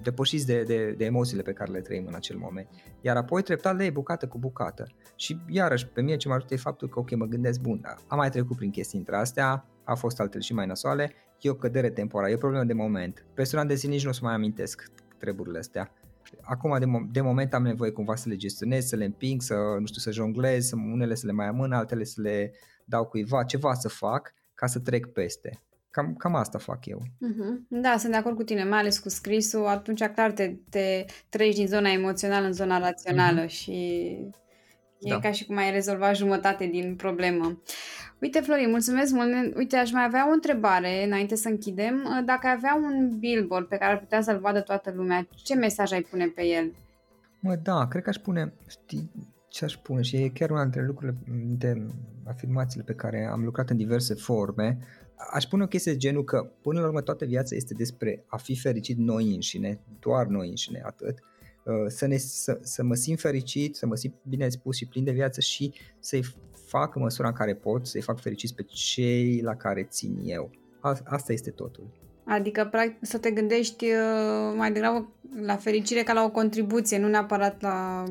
depășiți 0.03 0.47
de, 0.47 0.63
de, 0.63 0.91
de 0.91 1.05
emoțiile 1.05 1.43
pe 1.43 1.53
care 1.53 1.71
le 1.71 1.81
trăim 1.81 2.07
în 2.07 2.15
acel 2.15 2.37
moment. 2.37 2.69
Iar 3.01 3.17
apoi 3.17 3.43
treptat 3.43 3.77
le 3.77 3.83
iei 3.83 3.93
bucată 3.93 4.27
cu 4.27 4.39
bucată. 4.39 4.87
Și 5.17 5.41
iarăși, 5.49 5.87
pe 5.87 6.03
mine 6.03 6.17
ce 6.17 6.29
mă 6.29 6.35
ajută 6.35 6.55
e 6.55 6.57
faptul 6.57 6.89
că, 6.89 6.99
ok, 6.99 7.17
mă 7.17 7.25
gândesc, 7.25 7.61
bun, 7.61 7.81
da, 7.83 7.95
am 8.07 8.19
mai 8.19 8.31
trecut 8.31 8.57
prin 8.57 8.71
chestii 8.71 8.99
între 8.99 9.17
astea, 9.17 9.67
a 9.85 9.95
fost 9.95 10.21
altele 10.21 10.43
și 10.43 10.55
mai 10.55 10.67
nasoale, 10.67 11.13
e 11.41 11.51
o 11.51 11.55
cădere 11.55 11.91
temporară, 11.91 12.31
e 12.31 12.35
o 12.35 12.39
problemă 12.39 12.65
de 12.65 12.73
moment. 12.73 13.27
Pe 13.35 13.51
an 13.55 13.67
de 13.67 13.75
zi 13.75 13.87
nici 13.87 14.05
nu 14.05 14.11
o 14.11 14.13
să 14.13 14.21
mai 14.23 14.35
amintesc 14.35 14.91
treburile 15.19 15.59
astea. 15.59 15.93
Acum, 16.41 16.79
de, 16.79 16.87
mo- 16.87 17.11
de 17.13 17.21
moment, 17.21 17.55
am 17.55 17.63
nevoie 17.63 17.91
cumva 17.91 18.15
să 18.15 18.29
le 18.29 18.37
gestionez, 18.37 18.87
să 18.87 18.97
le 18.97 19.05
împing, 19.05 19.43
să, 19.43 19.55
nu 19.79 19.87
știu, 19.87 20.01
să 20.01 20.11
jonglez, 20.11 20.67
să, 20.67 20.77
unele 20.77 21.15
să 21.15 21.27
le 21.27 21.33
mai 21.33 21.47
amân, 21.47 21.73
altele 21.73 22.05
să 22.05 22.21
le 22.21 22.53
dau 22.85 23.05
cuiva, 23.05 23.45
ceva 23.45 23.75
să 23.75 23.89
fac 23.89 24.33
ca 24.55 24.67
să 24.67 24.79
trec 24.79 25.07
peste. 25.07 25.63
Cam, 25.91 26.15
cam 26.15 26.35
asta 26.35 26.59
fac 26.59 26.87
eu. 26.87 26.99
Uh-huh. 27.01 27.69
Da, 27.69 27.97
sunt 27.99 28.13
de 28.13 28.19
acord 28.19 28.37
cu 28.37 28.43
tine, 28.43 28.65
mai 28.65 28.79
ales 28.79 28.99
cu 28.99 29.09
scrisul. 29.09 29.67
Atunci 29.67 30.05
clar 30.05 30.33
te, 30.33 30.55
te 30.71 31.05
treci 31.29 31.55
din 31.55 31.67
zona 31.67 31.91
emoțională 31.91 32.47
în 32.47 32.53
zona 32.53 32.79
rațională 32.79 33.45
uh-huh. 33.45 33.49
și 33.49 33.73
e 35.01 35.11
da. 35.11 35.19
ca 35.19 35.33
și 35.33 35.45
cum 35.45 35.57
ai 35.57 35.71
rezolvat 35.71 36.17
jumătate 36.17 36.67
din 36.67 36.97
problemă. 36.97 37.63
Uite, 38.21 38.41
Florin, 38.41 38.71
mulțumesc 38.71 39.13
mult. 39.13 39.55
Uite, 39.57 39.77
aș 39.77 39.93
mai 39.93 40.05
avea 40.05 40.29
o 40.29 40.33
întrebare 40.33 41.05
înainte 41.05 41.35
să 41.35 41.49
închidem. 41.49 42.23
Dacă 42.25 42.47
ai 42.47 42.53
avea 42.53 42.75
un 42.75 43.19
billboard 43.19 43.67
pe 43.67 43.77
care 43.77 43.93
ar 43.93 43.99
putea 43.99 44.23
să-l 44.23 44.39
vadă 44.39 44.61
toată 44.61 44.93
lumea, 44.97 45.27
ce 45.35 45.55
mesaj 45.55 45.93
ai 45.93 46.03
pune 46.03 46.27
pe 46.27 46.43
el? 46.47 46.73
Mă, 47.41 47.55
da, 47.63 47.89
cred 47.89 48.03
că 48.03 48.09
aș 48.09 48.17
pune, 48.17 48.53
știi, 48.69 49.11
ce 49.55 49.65
aș 49.65 49.77
pune 49.77 50.03
și 50.03 50.17
e 50.17 50.29
chiar 50.29 50.51
una 50.51 50.63
dintre 50.63 50.85
lucrurile, 50.85 51.17
dintre 51.47 51.87
afirmațiile 52.25 52.85
pe 52.85 52.95
care 52.95 53.29
am 53.31 53.45
lucrat 53.45 53.71
în 53.71 53.77
diverse 53.77 54.15
forme, 54.15 54.79
aș 55.33 55.45
pune 55.45 55.63
o 55.63 55.67
chestie 55.67 55.93
de 55.93 55.99
genul 55.99 56.25
că 56.25 56.51
până 56.63 56.81
la 56.81 56.87
urmă 56.87 57.01
toată 57.01 57.25
viața 57.25 57.55
este 57.55 57.75
despre 57.75 58.25
a 58.27 58.37
fi 58.37 58.57
fericit 58.57 58.97
noi 58.97 59.35
înșine, 59.35 59.81
doar 59.99 60.27
noi 60.27 60.49
înșine, 60.49 60.83
atât, 60.85 61.19
uh, 61.65 61.75
să, 61.87 62.07
ne, 62.07 62.17
să, 62.17 62.59
să 62.63 62.83
mă 62.83 62.95
simt 62.95 63.21
fericit, 63.21 63.77
să 63.77 63.87
mă 63.87 63.95
simt 63.95 64.15
bine 64.29 64.49
spus 64.49 64.77
și 64.77 64.89
plin 64.89 65.05
de 65.05 65.13
viață 65.13 65.41
și 65.41 65.73
să-i 66.01 66.25
fac 66.67 66.95
în 66.95 67.03
măsura 67.03 67.29
în 67.29 67.35
care 67.35 67.55
pot, 67.55 67.87
să-i 67.87 68.01
fac 68.01 68.21
fericiți 68.21 68.55
pe 68.55 68.63
cei 68.63 69.41
la 69.41 69.55
care 69.55 69.83
țin 69.83 70.21
eu. 70.25 70.51
Asta 71.05 71.33
este 71.33 71.51
totul. 71.51 71.87
Adică, 72.25 72.69
practic, 72.71 72.97
să 73.01 73.19
te 73.19 73.31
gândești 73.31 73.85
uh, 73.85 74.55
mai 74.57 74.73
degrabă 74.73 75.13
la 75.41 75.57
fericire 75.57 76.03
ca 76.03 76.13
la 76.13 76.25
o 76.25 76.31
contribuție, 76.31 76.99
nu 76.99 77.09
neapărat 77.09 77.63
la... 77.63 78.05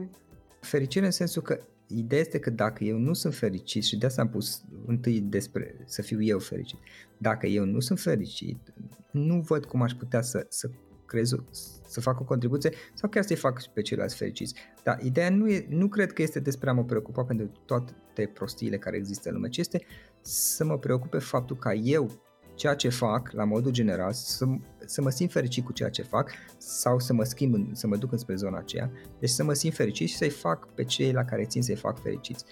Fericire 0.64 1.06
în 1.06 1.12
sensul 1.12 1.42
că 1.42 1.60
Ideea 1.88 2.22
este 2.22 2.40
că 2.40 2.50
dacă 2.50 2.84
eu 2.84 2.98
nu 2.98 3.14
sunt 3.14 3.34
fericit 3.34 3.84
și 3.84 3.98
de 3.98 4.06
asta 4.06 4.22
am 4.22 4.30
pus 4.30 4.64
întâi 4.86 5.22
despre 5.22 5.76
să 5.86 6.02
fiu 6.02 6.22
eu 6.22 6.40
fericit, 6.40 6.80
dacă 7.18 7.48
eu 7.48 7.66
nu 7.66 7.80
sunt 7.80 8.00
fericit, 8.00 8.74
nu 9.12 9.40
văd 9.40 9.66
cum 9.66 9.82
aș 9.82 9.92
putea 9.94 10.22
să, 10.22 10.46
să 10.50 10.70
creez, 11.06 11.36
să 11.88 12.02
fac 12.02 12.20
o 12.20 12.24
contribuție 12.24 12.72
sau 12.94 13.10
chiar 13.10 13.24
să-i 13.24 13.36
fac 13.36 13.68
pe 13.68 13.82
ceilalți 13.82 14.16
fericiți. 14.16 14.56
Dar 14.84 15.00
ideea 15.04 15.30
nu, 15.30 15.50
e, 15.50 15.66
nu 15.70 15.88
cred 15.88 16.14
că 16.14 16.22
este 16.22 16.40
despre 16.40 16.70
a 16.70 16.74
mă 16.74 16.84
preocupa 16.84 17.24
pentru 17.24 17.52
toate 17.66 18.32
prostiile 18.34 18.78
care 18.78 18.98
există 18.98 19.30
în 19.30 19.36
lume, 19.36 19.50
ci 19.50 19.58
este 19.58 19.86
să 20.22 20.66
mă 20.66 20.78
preocupe 20.78 21.18
faptul 21.18 21.56
ca 21.56 21.74
eu 21.74 22.22
ceea 22.56 22.76
ce 22.76 22.90
fac, 22.90 23.32
la 23.32 23.44
modul 23.44 23.72
general, 23.72 24.12
să, 24.12 24.46
să 24.86 25.02
mă 25.02 25.10
simt 25.10 25.32
fericit 25.32 25.66
cu 25.66 25.74
ceea 25.74 25.90
ce 25.90 26.02
fac 26.02 26.32
sau 26.58 27.00
să 27.00 27.14
mă 27.14 27.24
schimb, 27.24 27.76
să 27.76 27.88
mă 27.88 27.96
duc 27.96 28.12
înspre 28.12 28.36
zona 28.36 28.58
aceea. 28.58 28.92
Deci 29.20 29.30
să 29.30 29.44
mă 29.44 29.54
simt 29.54 29.74
fericit 29.74 30.10
și 30.10 30.18
să-i 30.18 30.30
fac 30.30 30.68
pe 30.74 30.84
cei 30.84 31.12
la 31.12 31.24
care 31.24 31.46
țin 31.46 31.62
să-i 31.62 31.76
fac 31.76 32.02
fericiți. 32.02 32.46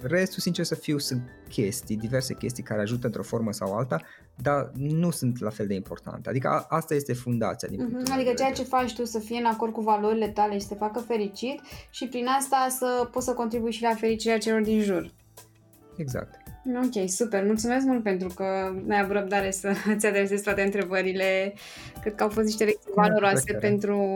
Restul, 0.00 0.40
sincer 0.40 0.64
să 0.64 0.74
fiu, 0.74 0.98
sunt 0.98 1.22
chestii, 1.48 1.96
diverse 1.96 2.34
chestii 2.34 2.62
care 2.62 2.80
ajută 2.80 3.06
într-o 3.06 3.22
formă 3.22 3.52
sau 3.52 3.74
alta, 3.74 4.00
dar 4.34 4.70
nu 4.74 5.10
sunt 5.10 5.40
la 5.40 5.50
fel 5.50 5.66
de 5.66 5.74
importante. 5.74 6.28
Adică 6.28 6.48
a, 6.48 6.66
asta 6.68 6.94
este 6.94 7.12
fundația. 7.12 7.68
Din 7.68 7.88
uh-huh. 7.88 8.12
Adică 8.12 8.32
ceea 8.32 8.52
ce 8.52 8.62
faci 8.62 8.94
tu 8.94 9.04
să 9.04 9.18
fie 9.18 9.38
în 9.38 9.44
acord 9.44 9.72
cu 9.72 9.80
valorile 9.80 10.28
tale 10.28 10.54
și 10.54 10.60
să 10.60 10.68
te 10.68 10.74
facă 10.74 11.00
fericit 11.00 11.60
și 11.90 12.06
prin 12.06 12.26
asta 12.26 12.66
să 12.70 13.08
poți 13.12 13.26
să 13.26 13.32
contribui 13.32 13.72
și 13.72 13.82
la 13.82 13.94
fericirea 13.94 14.38
celor 14.38 14.62
din 14.62 14.80
jur. 14.80 15.12
Exact. 15.96 16.45
Ok, 16.74 17.08
super. 17.08 17.44
Mulțumesc 17.44 17.86
mult 17.86 18.02
pentru 18.02 18.28
că 18.34 18.44
ne-ai 18.86 19.00
avut 19.00 19.16
răbdare 19.16 19.50
să 19.50 19.72
ți 19.98 20.06
adresezi 20.06 20.42
toate 20.42 20.62
întrebările. 20.62 21.54
Cred 22.00 22.14
că 22.14 22.22
au 22.22 22.28
fost 22.28 22.46
niște 22.46 22.64
lecții 22.64 22.92
valoroase 22.94 23.52
pentru, 23.52 24.14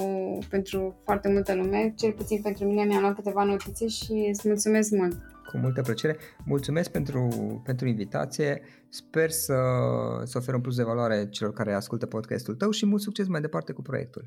pentru 0.48 1.00
foarte 1.04 1.28
multă 1.28 1.54
lume. 1.54 1.94
Cel 1.96 2.12
puțin 2.12 2.40
pentru 2.42 2.64
mine 2.64 2.84
mi-am 2.84 3.00
luat 3.00 3.14
câteva 3.14 3.44
notițe 3.44 3.86
și 3.86 4.26
îți 4.30 4.48
mulțumesc 4.48 4.90
mult. 4.90 5.16
Cu 5.50 5.56
multă 5.56 5.82
plăcere. 5.82 6.16
Mulțumesc 6.44 6.90
pentru, 6.90 7.28
pentru 7.64 7.88
invitație. 7.88 8.62
Sper 8.88 9.30
să, 9.30 9.54
să 10.24 10.38
ofer 10.38 10.54
un 10.54 10.60
plus 10.60 10.76
de 10.76 10.82
valoare 10.82 11.28
celor 11.28 11.52
care 11.52 11.72
ascultă 11.72 12.06
podcastul 12.06 12.54
tău 12.54 12.70
și 12.70 12.86
mult 12.86 13.02
succes 13.02 13.26
mai 13.26 13.40
departe 13.40 13.72
cu 13.72 13.82
proiectul. 13.82 14.24